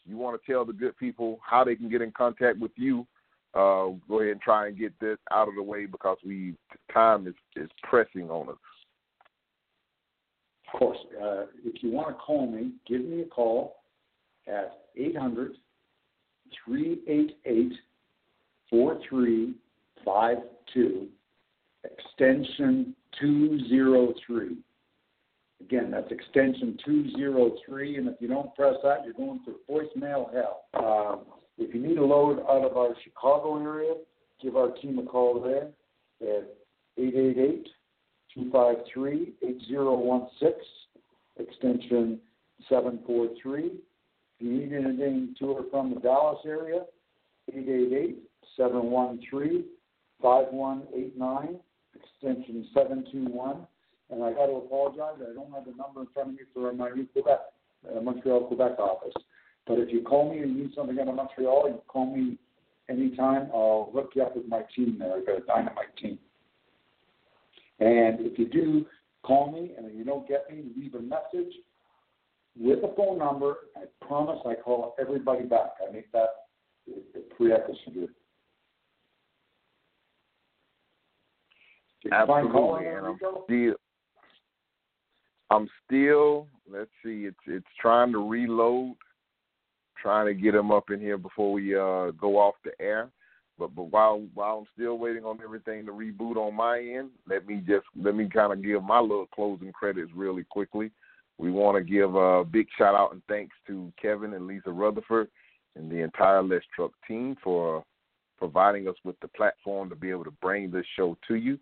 you 0.07 0.17
want 0.17 0.39
to 0.39 0.51
tell 0.51 0.65
the 0.65 0.73
good 0.73 0.97
people 0.97 1.39
how 1.43 1.63
they 1.63 1.75
can 1.75 1.89
get 1.89 2.01
in 2.01 2.11
contact 2.11 2.59
with 2.59 2.71
you, 2.75 3.07
uh, 3.53 3.89
go 4.07 4.19
ahead 4.19 4.31
and 4.31 4.41
try 4.41 4.67
and 4.67 4.77
get 4.77 4.93
this 4.99 5.17
out 5.31 5.47
of 5.47 5.55
the 5.55 5.63
way 5.63 5.85
because 5.85 6.17
we 6.25 6.55
time 6.93 7.27
is, 7.27 7.35
is 7.55 7.69
pressing 7.83 8.29
on 8.29 8.49
us. 8.49 8.55
Of 10.73 10.79
course, 10.79 10.97
uh, 11.21 11.43
if 11.63 11.81
you 11.81 11.91
want 11.91 12.09
to 12.09 12.15
call 12.15 12.51
me, 12.51 12.71
give 12.87 13.01
me 13.01 13.21
a 13.21 13.25
call 13.25 13.77
at 14.47 14.85
800 14.97 15.53
388 16.65 17.71
4352, 18.69 21.07
extension 21.83 22.95
203. 23.19 24.57
Again, 25.65 25.89
that's 25.89 26.11
extension 26.11 26.77
203, 26.85 27.97
and 27.97 28.07
if 28.07 28.15
you 28.19 28.27
don't 28.27 28.53
press 28.53 28.75
that, 28.83 28.99
you're 29.03 29.13
going 29.13 29.39
to 29.45 29.55
voicemail 29.67 30.31
hell. 30.31 30.65
Um, 30.75 31.21
if 31.57 31.73
you 31.73 31.81
need 31.81 31.97
a 31.97 32.05
load 32.05 32.39
out 32.41 32.69
of 32.69 32.77
our 32.77 32.95
Chicago 33.03 33.59
area, 33.59 33.93
give 34.39 34.57
our 34.57 34.69
team 34.69 34.99
a 34.99 35.03
call 35.03 35.41
there 35.41 35.69
at 36.21 36.55
888 36.99 37.67
253 38.35 39.33
8016, 39.41 40.51
extension 41.39 42.19
743. 42.69 43.63
If 43.63 43.71
you 44.39 44.51
need 44.51 44.71
anything 44.71 45.35
to 45.39 45.45
or 45.47 45.65
from 45.71 45.95
the 45.95 45.99
Dallas 45.99 46.39
area, 46.45 46.81
888 47.51 48.19
713 48.55 49.63
5189, 50.21 51.59
extension 51.95 52.67
721. 52.71 53.65
And 54.11 54.23
I 54.23 54.31
got 54.33 54.45
to 54.45 54.53
apologize, 54.53 55.19
I 55.19 55.33
don't 55.33 55.51
have 55.51 55.65
the 55.65 55.73
number 55.75 56.01
in 56.01 56.07
front 56.13 56.29
of 56.29 56.35
me 56.35 56.41
for 56.53 56.71
my 56.73 56.89
new 56.89 57.07
Quebec, 57.07 57.39
uh, 57.89 58.01
Montreal, 58.01 58.45
Quebec 58.47 58.77
office. 58.77 59.13
But 59.65 59.79
if 59.79 59.91
you 59.91 60.01
call 60.03 60.31
me 60.31 60.39
and 60.41 60.55
need 60.55 60.73
something 60.75 60.99
out 60.99 61.07
of 61.07 61.15
Montreal, 61.15 61.69
you 61.69 61.81
call 61.87 62.15
me 62.15 62.37
anytime. 62.87 63.49
I'll 63.51 63.89
hook 63.93 64.11
you 64.13 64.21
up 64.21 64.35
with 64.35 64.47
my 64.47 64.61
team 64.75 64.97
there. 64.99 65.15
I've 65.17 65.25
got 65.25 65.37
a 65.37 65.41
dynamite 65.41 65.95
team. 65.99 66.19
And 67.79 68.19
if 68.21 68.37
you 68.37 68.47
do 68.47 68.85
call 69.23 69.51
me 69.51 69.71
and 69.75 69.97
you 69.97 70.05
don't 70.05 70.27
get 70.27 70.49
me, 70.51 70.65
leave 70.77 70.93
a 70.93 71.01
message. 71.01 71.53
with 72.57 72.79
a 72.83 72.93
phone 72.95 73.17
number. 73.17 73.55
I 73.75 73.83
promise 74.05 74.39
I 74.45 74.55
call 74.55 74.95
everybody 74.99 75.43
back. 75.43 75.71
I 75.87 75.91
make 75.91 76.11
that 76.11 76.29
a 76.87 77.19
prerequisite. 77.35 78.09
Absolutely, 82.11 82.87
and 82.87 83.05
I'm 83.07 83.17
still, 83.17 83.45
I'm 85.49 85.69
still. 85.85 86.47
Let's 86.71 86.89
see, 87.03 87.25
it's 87.25 87.37
it's 87.47 87.65
trying 87.79 88.11
to 88.13 88.27
reload, 88.27 88.95
trying 90.01 90.25
to 90.27 90.33
get 90.33 90.55
him 90.55 90.71
up 90.71 90.89
in 90.89 90.99
here 90.99 91.17
before 91.17 91.53
we 91.53 91.75
uh 91.75 92.11
go 92.11 92.37
off 92.37 92.55
the 92.63 92.71
air. 92.79 93.09
But 93.57 93.75
but 93.75 93.91
while 93.91 94.25
while 94.33 94.59
I'm 94.59 94.67
still 94.73 94.97
waiting 94.97 95.23
on 95.23 95.39
everything 95.43 95.85
to 95.85 95.91
reboot 95.91 96.35
on 96.37 96.55
my 96.55 96.79
end, 96.79 97.11
let 97.27 97.47
me 97.47 97.63
just 97.65 97.85
let 97.95 98.15
me 98.15 98.27
kind 98.27 98.51
of 98.51 98.63
give 98.63 98.83
my 98.83 98.99
little 98.99 99.27
closing 99.27 99.71
credits 99.71 100.11
really 100.15 100.43
quickly. 100.43 100.91
We 101.37 101.51
want 101.51 101.77
to 101.77 101.83
give 101.83 102.15
a 102.15 102.43
big 102.43 102.67
shout 102.77 102.95
out 102.95 103.11
and 103.11 103.21
thanks 103.27 103.55
to 103.67 103.91
Kevin 104.01 104.33
and 104.33 104.47
Lisa 104.47 104.71
Rutherford 104.71 105.27
and 105.75 105.91
the 105.91 106.01
entire 106.01 106.41
Let's 106.41 106.65
Truck 106.73 106.91
team 107.07 107.35
for 107.43 107.83
providing 108.37 108.87
us 108.87 108.95
with 109.03 109.19
the 109.21 109.27
platform 109.29 109.89
to 109.89 109.95
be 109.95 110.09
able 110.09 110.23
to 110.23 110.33
bring 110.41 110.71
this 110.71 110.85
show 110.95 111.17
to 111.27 111.35
you. 111.35 111.57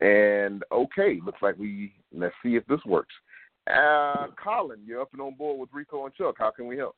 And 0.00 0.62
okay, 0.72 1.20
looks 1.24 1.42
like 1.42 1.56
we 1.58 1.92
let's 2.12 2.34
see 2.42 2.56
if 2.56 2.66
this 2.66 2.80
works. 2.86 3.14
Uh, 3.66 4.28
Colin, 4.42 4.80
you're 4.86 5.02
up 5.02 5.12
and 5.12 5.20
on 5.20 5.34
board 5.34 5.60
with 5.60 5.68
Rico 5.72 6.06
and 6.06 6.14
Chuck. 6.14 6.36
How 6.38 6.50
can 6.50 6.66
we 6.66 6.76
help? 6.78 6.96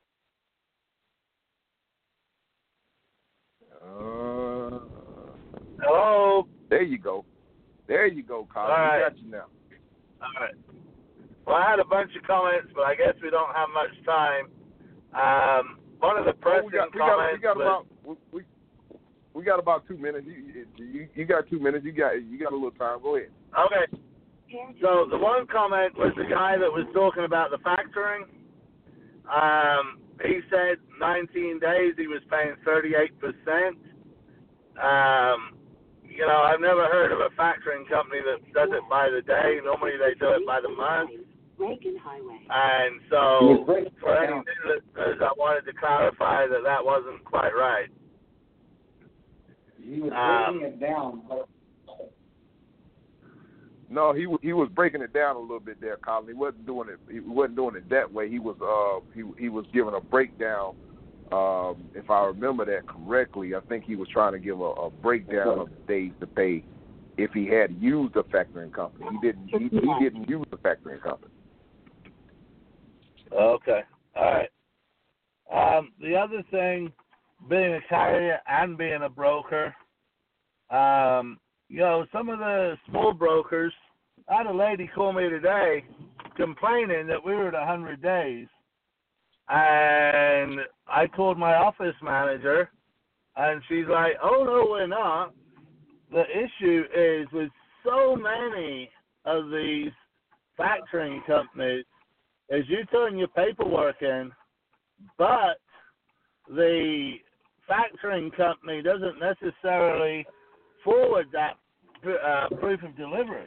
Uh, 3.83 4.79
Hello. 5.81 6.47
There 6.71 6.83
you 6.83 6.99
go. 6.99 7.25
There 7.89 8.07
you 8.07 8.23
go, 8.23 8.47
Colin. 8.53 8.71
All 8.71 8.77
right. 8.77 8.99
We 8.99 9.11
got 9.11 9.19
you 9.19 9.31
now. 9.31 9.47
All 10.23 10.41
right. 10.41 10.55
Well, 11.47 11.57
I 11.57 11.69
had 11.69 11.81
a 11.81 11.85
bunch 11.85 12.13
of 12.17 12.23
comments, 12.23 12.69
but 12.75 12.83
I 12.83 12.95
guess 12.95 13.15
we 13.23 13.31
don't 13.31 13.53
have 13.55 13.69
much 13.75 13.91
time. 14.07 14.47
Um, 15.13 15.79
one 15.99 16.17
of 16.17 16.25
the 16.25 16.31
Oh, 16.31 16.41
pressing 16.41 16.67
we 16.67 16.73
got 16.73 16.93
we 16.95 16.99
got 16.99 17.05
we 17.05 17.11
comments 17.11 17.43
got 17.43 17.57
was, 17.57 17.85
about 18.07 18.19
we, 18.33 18.43
we 19.35 19.41
we 19.41 19.45
got 19.45 19.59
about 19.59 19.87
two 19.89 19.97
minutes. 19.97 20.27
You, 20.27 20.67
you 20.77 21.09
you 21.15 21.25
got 21.25 21.49
two 21.49 21.59
minutes. 21.59 21.85
You 21.85 21.93
got 21.93 22.13
you 22.13 22.39
got 22.39 22.53
a 22.53 22.57
little 22.57 22.71
time. 22.73 23.03
Go 23.03 23.17
ahead. 23.17 23.31
okay. 23.59 23.99
So 24.83 25.07
the 25.11 25.17
one 25.17 25.47
comment 25.47 25.97
was 25.97 26.13
the 26.17 26.25
guy 26.25 26.59
that 26.59 26.69
was 26.71 26.87
talking 26.93 27.25
about 27.25 27.51
the 27.51 27.59
factoring. 27.59 28.29
Um, 29.25 29.99
he 30.21 30.41
said 30.51 30.77
19 31.01 31.59
days 31.59 31.95
he 31.97 32.07
was 32.07 32.21
paying 32.31 32.55
38 32.65 33.19
percent. 33.19 33.79
Um, 34.77 35.57
you 36.05 36.27
know, 36.27 36.45
I've 36.45 36.61
never 36.61 36.85
heard 36.85 37.13
of 37.13 37.21
a 37.21 37.31
factoring 37.41 37.89
company 37.89 38.21
that 38.21 38.53
does 38.53 38.69
it 38.73 38.85
by 38.91 39.09
the 39.09 39.23
day. 39.23 39.59
Normally 39.65 39.93
they 39.97 40.13
do 40.21 40.33
it 40.37 40.47
by 40.47 40.61
the 40.61 40.69
month. 40.69 41.11
Reagan 41.59 41.97
Highway. 41.97 42.41
And 42.51 43.01
so, 43.09 43.65
for 44.01 44.15
it 44.17 44.29
any 44.29 44.33
down. 44.33 44.45
listeners, 44.67 45.19
I 45.23 45.33
wanted 45.37 45.65
to 45.71 45.79
clarify 45.79 46.47
that 46.47 46.63
that 46.65 46.85
wasn't 46.85 47.25
quite 47.25 47.55
right. 47.57 47.89
He 49.83 50.01
was 50.01 50.13
Um, 50.13 50.59
breaking 50.59 50.75
it 50.75 50.81
down, 50.81 51.23
but 51.29 51.49
No, 53.89 54.15
he 54.15 54.27
wa- 54.27 54.39
he 54.41 54.55
was 54.55 54.71
breaking 54.71 55.03
it 55.03 55.13
down 55.13 55.37
a 55.37 55.39
little 55.39 55.61
bit 55.61 55.79
there, 55.79 55.99
Colin. 55.99 56.27
He 56.27 56.33
wasn't 56.33 56.65
doing 56.65 56.89
it. 56.89 56.99
He 57.11 57.21
wasn't 57.21 57.57
doing 57.57 57.77
it 57.77 57.89
that 57.91 58.11
way. 58.11 58.29
He 58.29 58.39
was 58.39 58.57
uh 58.63 59.05
he 59.15 59.23
he 59.39 59.49
was 59.51 59.67
giving 59.75 59.95
a 59.95 60.01
breakdown. 60.01 60.75
Um, 61.31 61.91
if 61.95 62.11
I 62.11 62.25
remember 62.25 62.65
that 62.65 62.87
correctly, 62.87 63.55
I 63.55 63.61
think 63.61 63.85
he 63.85 63.97
was 63.97 64.09
trying 64.09 64.33
to 64.33 64.39
give 64.39 64.61
a, 64.61 64.65
a 64.65 64.91
breakdown 64.91 65.59
of 65.59 65.69
the 65.69 65.93
days 65.93 66.13
to 66.21 66.27
pay 66.27 66.65
if 67.19 67.33
he 67.33 67.47
had 67.47 67.75
used 67.81 68.17
a 68.17 68.23
factoring 68.23 68.73
company. 68.73 69.07
He 69.11 69.19
didn't. 69.27 69.49
He, 69.49 69.69
he 69.69 69.95
didn't 70.01 70.29
use 70.29 70.47
a 70.53 70.57
factoring 70.57 71.03
company. 71.03 71.33
Okay. 73.31 73.83
All 74.17 74.25
right. 74.25 74.49
Um, 75.53 75.93
the 76.01 76.17
other 76.17 76.43
thing, 76.51 76.93
being 77.49 77.75
a 77.75 77.81
carrier 77.89 78.39
and 78.47 78.79
being 78.79 79.03
a 79.03 79.09
broker, 79.09 79.75
um, 80.71 81.39
you 81.69 81.79
know, 81.79 82.07
some 82.13 82.29
of 82.29 82.39
the 82.39 82.77
small 82.89 83.13
brokers, 83.13 83.73
I 84.29 84.39
had 84.39 84.47
a 84.47 84.53
lady 84.53 84.91
call 84.95 85.13
me 85.13 85.29
today 85.29 85.85
complaining 86.37 87.07
that 87.09 87.25
we 87.25 87.35
were 87.35 87.49
at 87.49 87.55
100 87.55 88.03
days. 88.03 88.47
And 89.49 90.61
I 90.87 91.07
called 91.09 91.39
my 91.39 91.55
office 91.55 91.95
manager, 92.03 92.71
and 93.37 93.63
she's 93.69 93.87
like, 93.89 94.13
oh, 94.23 94.45
no, 94.45 94.67
we're 94.71 94.87
not. 94.87 95.35
The 96.11 96.25
issue 96.25 96.85
is 96.97 97.27
with 97.33 97.51
so 97.85 98.17
many 98.17 98.91
of 99.25 99.51
these 99.51 99.91
factoring 100.59 101.25
companies, 101.27 101.85
is 102.49 102.65
you 102.69 102.85
turn 102.87 103.19
your 103.19 103.29
paperwork 103.29 104.03
in, 104.03 104.31
but 105.19 105.59
the 106.49 107.15
factoring 107.69 108.35
company 108.37 108.83
doesn't 108.83 109.19
necessarily 109.19 110.27
forward 110.85 111.29
that 111.33 111.59
uh, 112.05 112.49
proof 112.57 112.83
of 112.83 112.97
delivery. 112.97 113.47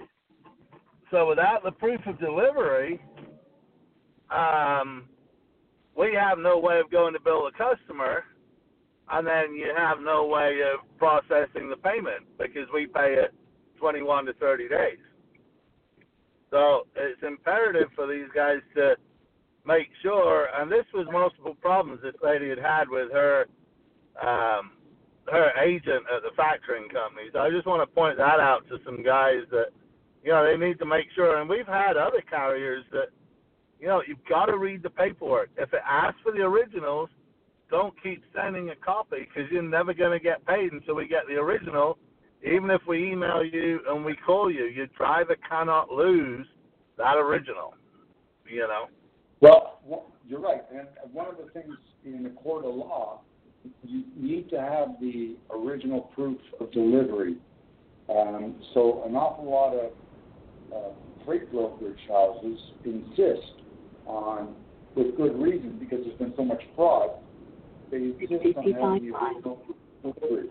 So 1.12 1.28
without 1.28 1.64
the 1.64 1.72
proof 1.72 2.02
of 2.08 2.20
delivery, 2.20 3.02
um, 4.30 5.06
we 5.98 6.14
have 6.20 6.40
no 6.40 6.58
way 6.58 6.80
of 6.80 6.92
going 6.92 7.14
to 7.14 7.20
bill 7.20 7.46
the 7.46 7.52
customer, 7.52 8.24
and 9.12 9.26
then 9.26 9.54
you 9.54 9.72
have 9.78 10.00
no 10.02 10.26
way 10.26 10.60
of 10.62 10.80
processing 10.98 11.70
the 11.70 11.78
payment 11.78 12.26
because 12.38 12.68
we 12.74 12.88
pay 12.88 13.16
it 13.16 13.34
21 13.80 14.26
to 14.26 14.34
30 14.34 14.68
days. 14.68 14.98
So 16.50 16.88
it's 16.96 17.22
imperative 17.22 17.90
for 17.96 18.08
these 18.08 18.28
guys 18.34 18.60
to 18.76 18.96
make 19.66 19.88
sure, 20.02 20.48
and 20.56 20.72
this 20.72 20.86
was 20.94 21.08
multiple 21.12 21.56
problems 21.62 22.02
this 22.02 22.16
lady 22.24 22.50
had 22.50 22.60
had 22.60 22.90
with 22.90 23.12
her 23.12 23.46
um, 24.22 24.72
her 25.32 25.52
agent 25.64 26.06
at 26.14 26.22
the 26.22 26.32
factoring 26.38 26.92
company. 26.92 27.30
So 27.34 27.40
I 27.40 27.50
just 27.50 27.66
want 27.66 27.88
to 27.88 27.94
point 27.94 28.18
that 28.18 28.40
out 28.40 28.68
to 28.70 28.78
some 28.86 29.04
guys 29.04 29.42
that 29.52 29.70
you 30.24 30.32
know 30.32 30.46
they 30.46 30.58
need 30.58 30.80
to 30.80 30.86
make 30.86 31.08
sure. 31.16 31.40
And 31.40 31.50
we've 31.50 31.68
had 31.68 31.98
other 31.98 32.22
carriers 32.30 32.84
that 32.92 33.10
you 33.80 33.88
know 33.88 34.02
you've 34.08 34.24
got 34.30 34.46
to 34.46 34.58
read 34.58 34.84
the 34.84 34.90
paperwork. 34.90 35.50
If 35.58 35.74
it 35.74 35.82
asks 35.88 36.20
for 36.24 36.32
the 36.32 36.42
originals, 36.42 37.10
don't 37.70 37.94
keep 38.02 38.24
sending 38.36 38.70
a 38.70 38.76
copy 38.76 39.28
because 39.28 39.52
you're 39.52 39.64
never 39.64 39.94
going 39.94 40.18
to 40.18 40.24
get 40.24 40.46
paid 40.46 40.72
until 40.72 40.96
we 40.96 41.08
get 41.08 41.28
the 41.28 41.36
original. 41.36 41.98
Even 42.44 42.70
if 42.70 42.82
we 42.88 43.12
email 43.12 43.44
you 43.44 43.80
and 43.90 44.06
we 44.06 44.16
call 44.16 44.52
you, 44.52 44.66
your 44.66 44.88
driver 44.98 45.36
cannot 45.50 45.90
lose 45.90 46.46
that 46.98 47.18
original. 47.18 47.74
You 48.48 48.68
know. 48.68 48.86
Well, 49.42 49.82
you're 50.28 50.40
right, 50.40 50.62
and 50.72 50.88
one 51.12 51.28
of 51.28 51.38
the 51.38 51.52
things 51.52 51.76
in 52.04 52.24
the 52.24 52.30
court 52.30 52.66
of 52.66 52.74
law, 52.74 53.22
you 53.84 54.04
need 54.16 54.50
to 54.50 54.60
have 54.60 54.90
the 55.00 55.36
original 55.52 56.02
proof 56.16 56.38
of 56.60 56.72
delivery. 56.72 57.38
Um, 58.10 58.56
so 58.74 59.04
an 59.06 59.16
awful 59.16 59.50
lot 59.50 59.74
of 59.74 59.92
uh, 60.74 60.94
freight 61.26 61.52
brokerage 61.52 62.00
houses 62.08 62.60
insist 62.84 63.54
on, 64.06 64.56
with 64.96 65.18
good 65.18 65.40
reason, 65.42 65.78
because 65.80 66.00
there's 66.06 66.18
been 66.18 66.34
so 66.38 66.44
much 66.46 66.62
fraud, 66.76 67.12
they 67.92 67.98
insist 67.98 68.58
on 68.58 68.64
having 68.74 69.12
the 69.12 69.16
original 69.16 69.56
proof 69.66 69.78
of 70.04 70.22
delivery 70.22 70.50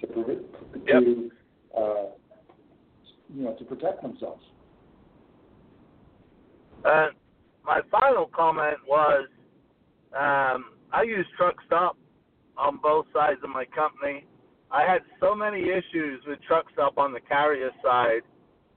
to, 0.00 0.06
prevent- 0.06 0.42
Yep. 0.86 1.02
to 1.02 1.30
uh, 1.76 2.04
you 3.34 3.44
know, 3.44 3.54
to 3.54 3.64
protect 3.64 4.02
themselves. 4.02 4.42
And 6.84 7.12
my 7.64 7.80
final 7.90 8.26
comment 8.26 8.76
was 8.86 9.28
um, 10.18 10.71
I 10.92 11.02
use 11.02 11.26
Truck 11.36 11.56
Stop 11.66 11.96
on 12.58 12.78
both 12.82 13.06
sides 13.14 13.40
of 13.42 13.50
my 13.50 13.64
company. 13.64 14.26
I 14.70 14.82
had 14.82 15.00
so 15.20 15.34
many 15.34 15.62
issues 15.62 16.22
with 16.26 16.38
Truck 16.46 16.66
Stop 16.72 16.98
on 16.98 17.12
the 17.12 17.20
carrier 17.20 17.70
side 17.82 18.22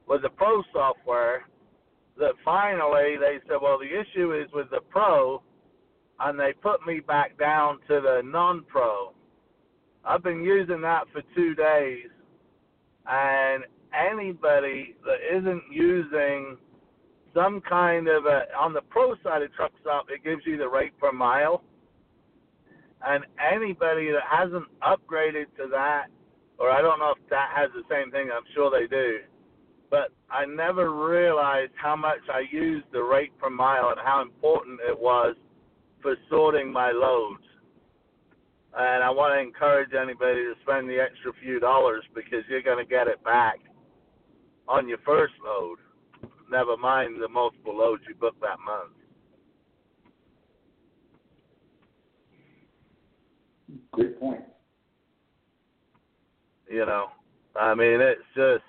with 0.07 0.21
the 0.21 0.29
Pro 0.29 0.63
software 0.71 1.45
that 2.17 2.31
finally 2.43 3.17
they 3.19 3.39
said, 3.47 3.57
well, 3.61 3.77
the 3.77 3.85
issue 3.85 4.33
is 4.33 4.47
with 4.53 4.69
the 4.69 4.79
Pro, 4.89 5.43
and 6.21 6.39
they 6.39 6.53
put 6.61 6.85
me 6.87 7.01
back 7.01 7.37
down 7.37 7.79
to 7.89 7.99
the 7.99 8.21
non 8.23 8.63
Pro. 8.69 9.11
I've 10.05 10.23
been 10.23 10.43
using 10.43 10.81
that 10.81 11.05
for 11.11 11.21
two 11.35 11.53
days, 11.55 12.07
and 13.07 13.65
anybody 13.93 14.95
that 15.03 15.37
isn't 15.37 15.63
using 15.71 16.57
some 17.33 17.59
kind 17.61 18.07
of 18.07 18.25
a 18.25 18.43
on 18.57 18.73
the 18.73 18.81
pro 18.89 19.15
side 19.23 19.41
of 19.41 19.53
truck 19.53 19.71
stop 19.81 20.05
it 20.09 20.23
gives 20.23 20.41
you 20.45 20.57
the 20.57 20.67
rate 20.67 20.97
per 20.99 21.11
mile 21.11 21.63
and 23.05 23.23
anybody 23.39 24.11
that 24.11 24.23
hasn't 24.29 24.65
upgraded 24.81 25.45
to 25.57 25.67
that 25.69 26.05
or 26.59 26.69
i 26.69 26.81
don't 26.81 26.99
know 26.99 27.11
if 27.11 27.29
that 27.29 27.49
has 27.55 27.69
the 27.73 27.83
same 27.89 28.11
thing 28.11 28.29
i'm 28.33 28.43
sure 28.53 28.71
they 28.71 28.87
do 28.87 29.19
but 29.89 30.11
i 30.29 30.45
never 30.45 30.93
realized 31.07 31.71
how 31.75 31.95
much 31.95 32.19
i 32.33 32.43
used 32.51 32.85
the 32.91 33.01
rate 33.01 33.37
per 33.39 33.49
mile 33.49 33.89
and 33.89 33.99
how 34.03 34.21
important 34.21 34.79
it 34.87 34.97
was 34.97 35.35
for 36.01 36.15
sorting 36.29 36.71
my 36.71 36.91
loads 36.91 37.43
and 38.77 39.03
i 39.03 39.09
want 39.09 39.33
to 39.33 39.39
encourage 39.39 39.93
anybody 39.93 40.41
to 40.41 40.53
spend 40.63 40.89
the 40.89 40.99
extra 40.99 41.31
few 41.41 41.59
dollars 41.59 42.03
because 42.13 42.43
you're 42.49 42.61
going 42.61 42.83
to 42.83 42.89
get 42.89 43.07
it 43.07 43.23
back 43.23 43.59
on 44.67 44.87
your 44.87 44.99
first 45.05 45.33
load 45.43 45.77
never 46.49 46.77
mind 46.77 47.21
the 47.21 47.27
multiple 47.27 47.77
loads 47.77 48.03
you 48.07 48.15
book 48.15 48.35
that 48.41 48.59
month. 48.65 48.93
Great 53.95 54.19
point. 54.19 54.41
You 56.69 56.85
know, 56.85 57.07
I 57.55 57.73
mean, 57.75 58.01
it's 58.01 58.21
just 58.35 58.63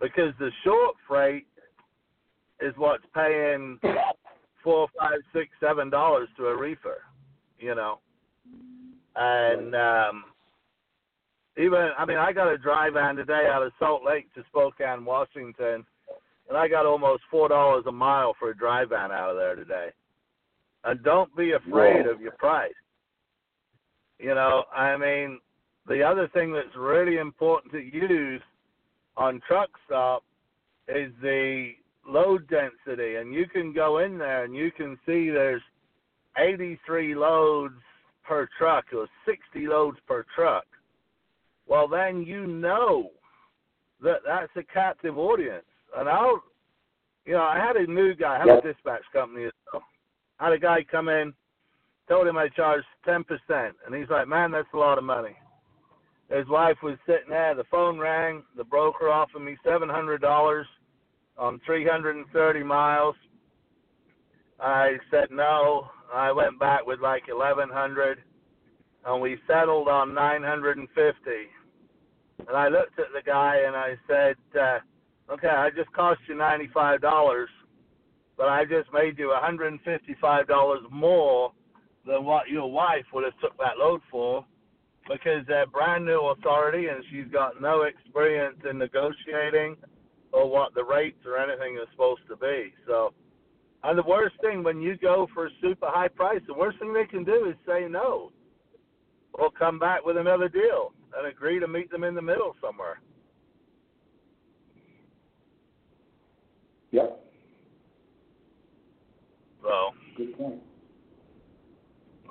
because 0.00 0.32
the 0.38 0.50
short 0.62 0.94
freight 1.08 1.46
is 2.60 2.72
what's 2.76 3.04
paying 3.14 3.78
four, 4.62 4.88
five, 4.98 5.18
six, 5.32 5.48
seven 5.60 5.90
dollars 5.90 6.28
to 6.36 6.46
a 6.46 6.56
reefer. 6.56 7.02
You 7.58 7.74
know, 7.74 7.98
and 9.16 9.74
um, 9.74 10.24
even 11.56 11.90
I 11.98 12.04
mean, 12.04 12.18
I 12.18 12.32
got 12.32 12.52
a 12.52 12.58
dry 12.58 12.90
van 12.90 13.16
today 13.16 13.48
out 13.50 13.62
of 13.62 13.72
Salt 13.78 14.02
Lake 14.04 14.32
to 14.34 14.44
Spokane, 14.50 15.04
Washington, 15.04 15.84
and 16.48 16.58
I 16.58 16.68
got 16.68 16.86
almost 16.86 17.22
four 17.30 17.48
dollars 17.48 17.84
a 17.86 17.92
mile 17.92 18.34
for 18.38 18.50
a 18.50 18.56
dry 18.56 18.84
van 18.84 19.10
out 19.10 19.30
of 19.30 19.36
there 19.36 19.56
today. 19.56 19.88
And 20.84 21.02
don't 21.02 21.34
be 21.34 21.52
afraid 21.52 22.04
Whoa. 22.04 22.12
of 22.12 22.20
your 22.20 22.32
price. 22.32 22.72
You 24.18 24.34
know, 24.34 24.64
I 24.74 24.96
mean, 24.96 25.40
the 25.86 26.02
other 26.02 26.28
thing 26.28 26.52
that's 26.52 26.76
really 26.76 27.18
important 27.18 27.72
to 27.72 27.80
use 27.80 28.42
on 29.16 29.40
truck 29.46 29.70
stop 29.86 30.24
is 30.88 31.12
the 31.22 31.72
load 32.06 32.48
density, 32.48 33.16
and 33.16 33.32
you 33.32 33.46
can 33.46 33.72
go 33.72 33.98
in 33.98 34.18
there 34.18 34.44
and 34.44 34.54
you 34.54 34.70
can 34.70 34.98
see 35.06 35.30
there's 35.30 35.62
83 36.36 37.14
loads 37.14 37.74
per 38.24 38.48
truck 38.58 38.86
or 38.94 39.06
60 39.26 39.66
loads 39.66 39.98
per 40.06 40.24
truck. 40.34 40.64
Well, 41.66 41.88
then 41.88 42.22
you 42.22 42.46
know 42.46 43.10
that 44.02 44.20
that's 44.26 44.52
a 44.56 44.62
captive 44.62 45.18
audience. 45.18 45.64
And 45.96 46.08
I'll, 46.08 46.42
you 47.24 47.34
know, 47.34 47.42
I 47.42 47.58
had 47.58 47.76
a 47.76 47.90
new 47.90 48.14
guy, 48.14 48.36
I 48.36 48.38
have 48.38 48.58
a 48.58 48.72
dispatch 48.72 49.02
company. 49.12 49.46
as 49.46 49.52
well. 49.72 49.82
I 50.40 50.44
had 50.44 50.52
a 50.54 50.58
guy 50.58 50.84
come 50.90 51.08
in, 51.08 51.32
told 52.08 52.26
him 52.26 52.36
I 52.36 52.48
charged 52.48 52.86
10%, 53.06 53.24
and 53.86 53.94
he's 53.94 54.08
like, 54.10 54.28
man, 54.28 54.50
that's 54.50 54.68
a 54.74 54.78
lot 54.78 54.98
of 54.98 55.04
money. 55.04 55.36
His 56.30 56.48
wife 56.48 56.76
was 56.82 56.96
sitting 57.06 57.30
there, 57.30 57.54
the 57.54 57.64
phone 57.70 57.98
rang, 57.98 58.42
the 58.56 58.64
broker 58.64 59.10
offered 59.10 59.40
me 59.40 59.56
$700 59.64 60.64
on 61.36 61.60
330 61.66 62.62
miles. 62.62 63.14
I 64.60 64.96
said 65.10 65.28
no. 65.30 65.88
I 66.12 66.32
went 66.32 66.58
back 66.58 66.86
with 66.86 67.00
like 67.00 67.26
1100 67.28 68.22
and 69.04 69.20
we 69.20 69.36
settled 69.46 69.88
on 69.88 70.14
950. 70.14 71.30
And 72.46 72.56
I 72.56 72.68
looked 72.68 72.98
at 72.98 73.06
the 73.14 73.22
guy 73.24 73.62
and 73.66 73.76
I 73.76 73.96
said, 74.06 74.36
uh, 74.58 74.78
"Okay, 75.30 75.48
I 75.48 75.70
just 75.70 75.92
cost 75.92 76.20
you 76.28 76.34
$95, 76.34 77.48
but 78.36 78.48
I 78.48 78.64
just 78.64 78.92
made 78.92 79.18
you 79.18 79.30
$155 79.30 80.90
more 80.90 81.52
than 82.06 82.24
what 82.24 82.48
your 82.48 82.70
wife 82.70 83.04
would 83.12 83.24
have 83.24 83.38
took 83.40 83.56
that 83.58 83.78
load 83.78 84.00
for 84.10 84.44
because 85.08 85.44
they're 85.46 85.66
brand 85.66 86.04
new 86.04 86.32
authority 86.38 86.88
and 86.88 87.04
she's 87.10 87.30
got 87.32 87.60
no 87.60 87.82
experience 87.82 88.56
in 88.68 88.78
negotiating 88.78 89.76
or 90.32 90.50
what 90.50 90.74
the 90.74 90.82
rates 90.82 91.18
or 91.26 91.38
anything 91.38 91.76
is 91.76 91.88
supposed 91.92 92.22
to 92.28 92.36
be. 92.36 92.72
So, 92.86 93.12
and 93.82 93.98
the 93.98 94.02
worst 94.02 94.34
thing 94.40 94.62
when 94.62 94.80
you 94.80 94.96
go 94.96 95.28
for 95.34 95.46
a 95.46 95.50
super 95.60 95.86
high 95.88 96.08
price, 96.08 96.40
the 96.46 96.54
worst 96.54 96.78
thing 96.78 96.92
they 96.92 97.04
can 97.04 97.24
do 97.24 97.46
is 97.48 97.54
say 97.66 97.86
no, 97.88 98.32
or 99.34 99.50
come 99.50 99.78
back 99.78 100.04
with 100.04 100.16
another 100.16 100.48
deal 100.48 100.92
and 101.16 101.26
agree 101.26 101.60
to 101.60 101.68
meet 101.68 101.90
them 101.90 102.02
in 102.02 102.14
the 102.14 102.22
middle 102.22 102.56
somewhere. 102.60 103.00
Yep. 106.92 107.20
So 109.62 109.90
Good 110.16 110.38
point. 110.38 110.62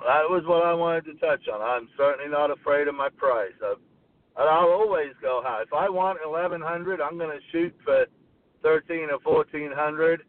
That 0.05 0.29
was 0.29 0.43
what 0.45 0.65
I 0.65 0.73
wanted 0.73 1.05
to 1.05 1.13
touch 1.15 1.47
on. 1.47 1.61
I'm 1.61 1.89
certainly 1.97 2.29
not 2.29 2.51
afraid 2.51 2.87
of 2.87 2.95
my 2.95 3.09
price. 3.09 3.53
I've, 3.63 3.77
and 4.35 4.49
I'll 4.49 4.69
always 4.69 5.13
go 5.21 5.41
high. 5.43 5.61
If 5.61 5.73
I 5.73 5.89
want 5.89 6.17
1100, 6.25 7.01
I'm 7.01 7.17
going 7.17 7.29
to 7.29 7.43
shoot 7.51 7.73
for 7.83 8.05
13 8.63 9.09
or 9.11 9.19
1400, 9.23 10.23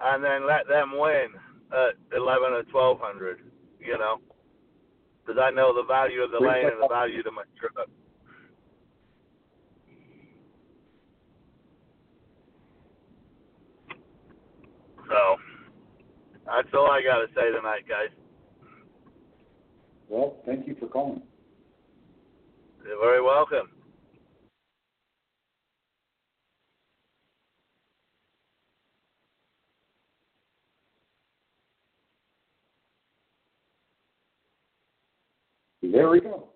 and 0.00 0.24
then 0.24 0.46
let 0.46 0.66
them 0.66 0.92
win 0.98 1.28
at 1.72 1.94
11 2.16 2.52
or 2.52 2.64
1200. 2.72 3.38
You 3.80 3.98
know, 3.98 4.16
because 5.20 5.38
I 5.42 5.50
know 5.50 5.74
the 5.74 5.86
value 5.86 6.22
of 6.22 6.30
the 6.30 6.40
lane 6.40 6.64
and 6.64 6.82
the 6.82 6.88
value 6.88 7.20
of 7.20 7.34
my 7.34 7.44
truck. 7.60 7.88
So 15.06 15.36
that's 16.46 16.68
all 16.72 16.90
I 16.90 17.02
got 17.02 17.20
to 17.20 17.28
say 17.34 17.52
tonight, 17.52 17.84
guys. 17.86 18.08
Well, 20.08 20.36
thank 20.46 20.66
you 20.68 20.76
for 20.80 20.86
calling. 20.88 21.22
You're 22.86 23.00
very 23.00 23.22
welcome. 23.22 23.70
There 35.82 36.10
we 36.10 36.20
go. 36.20 36.50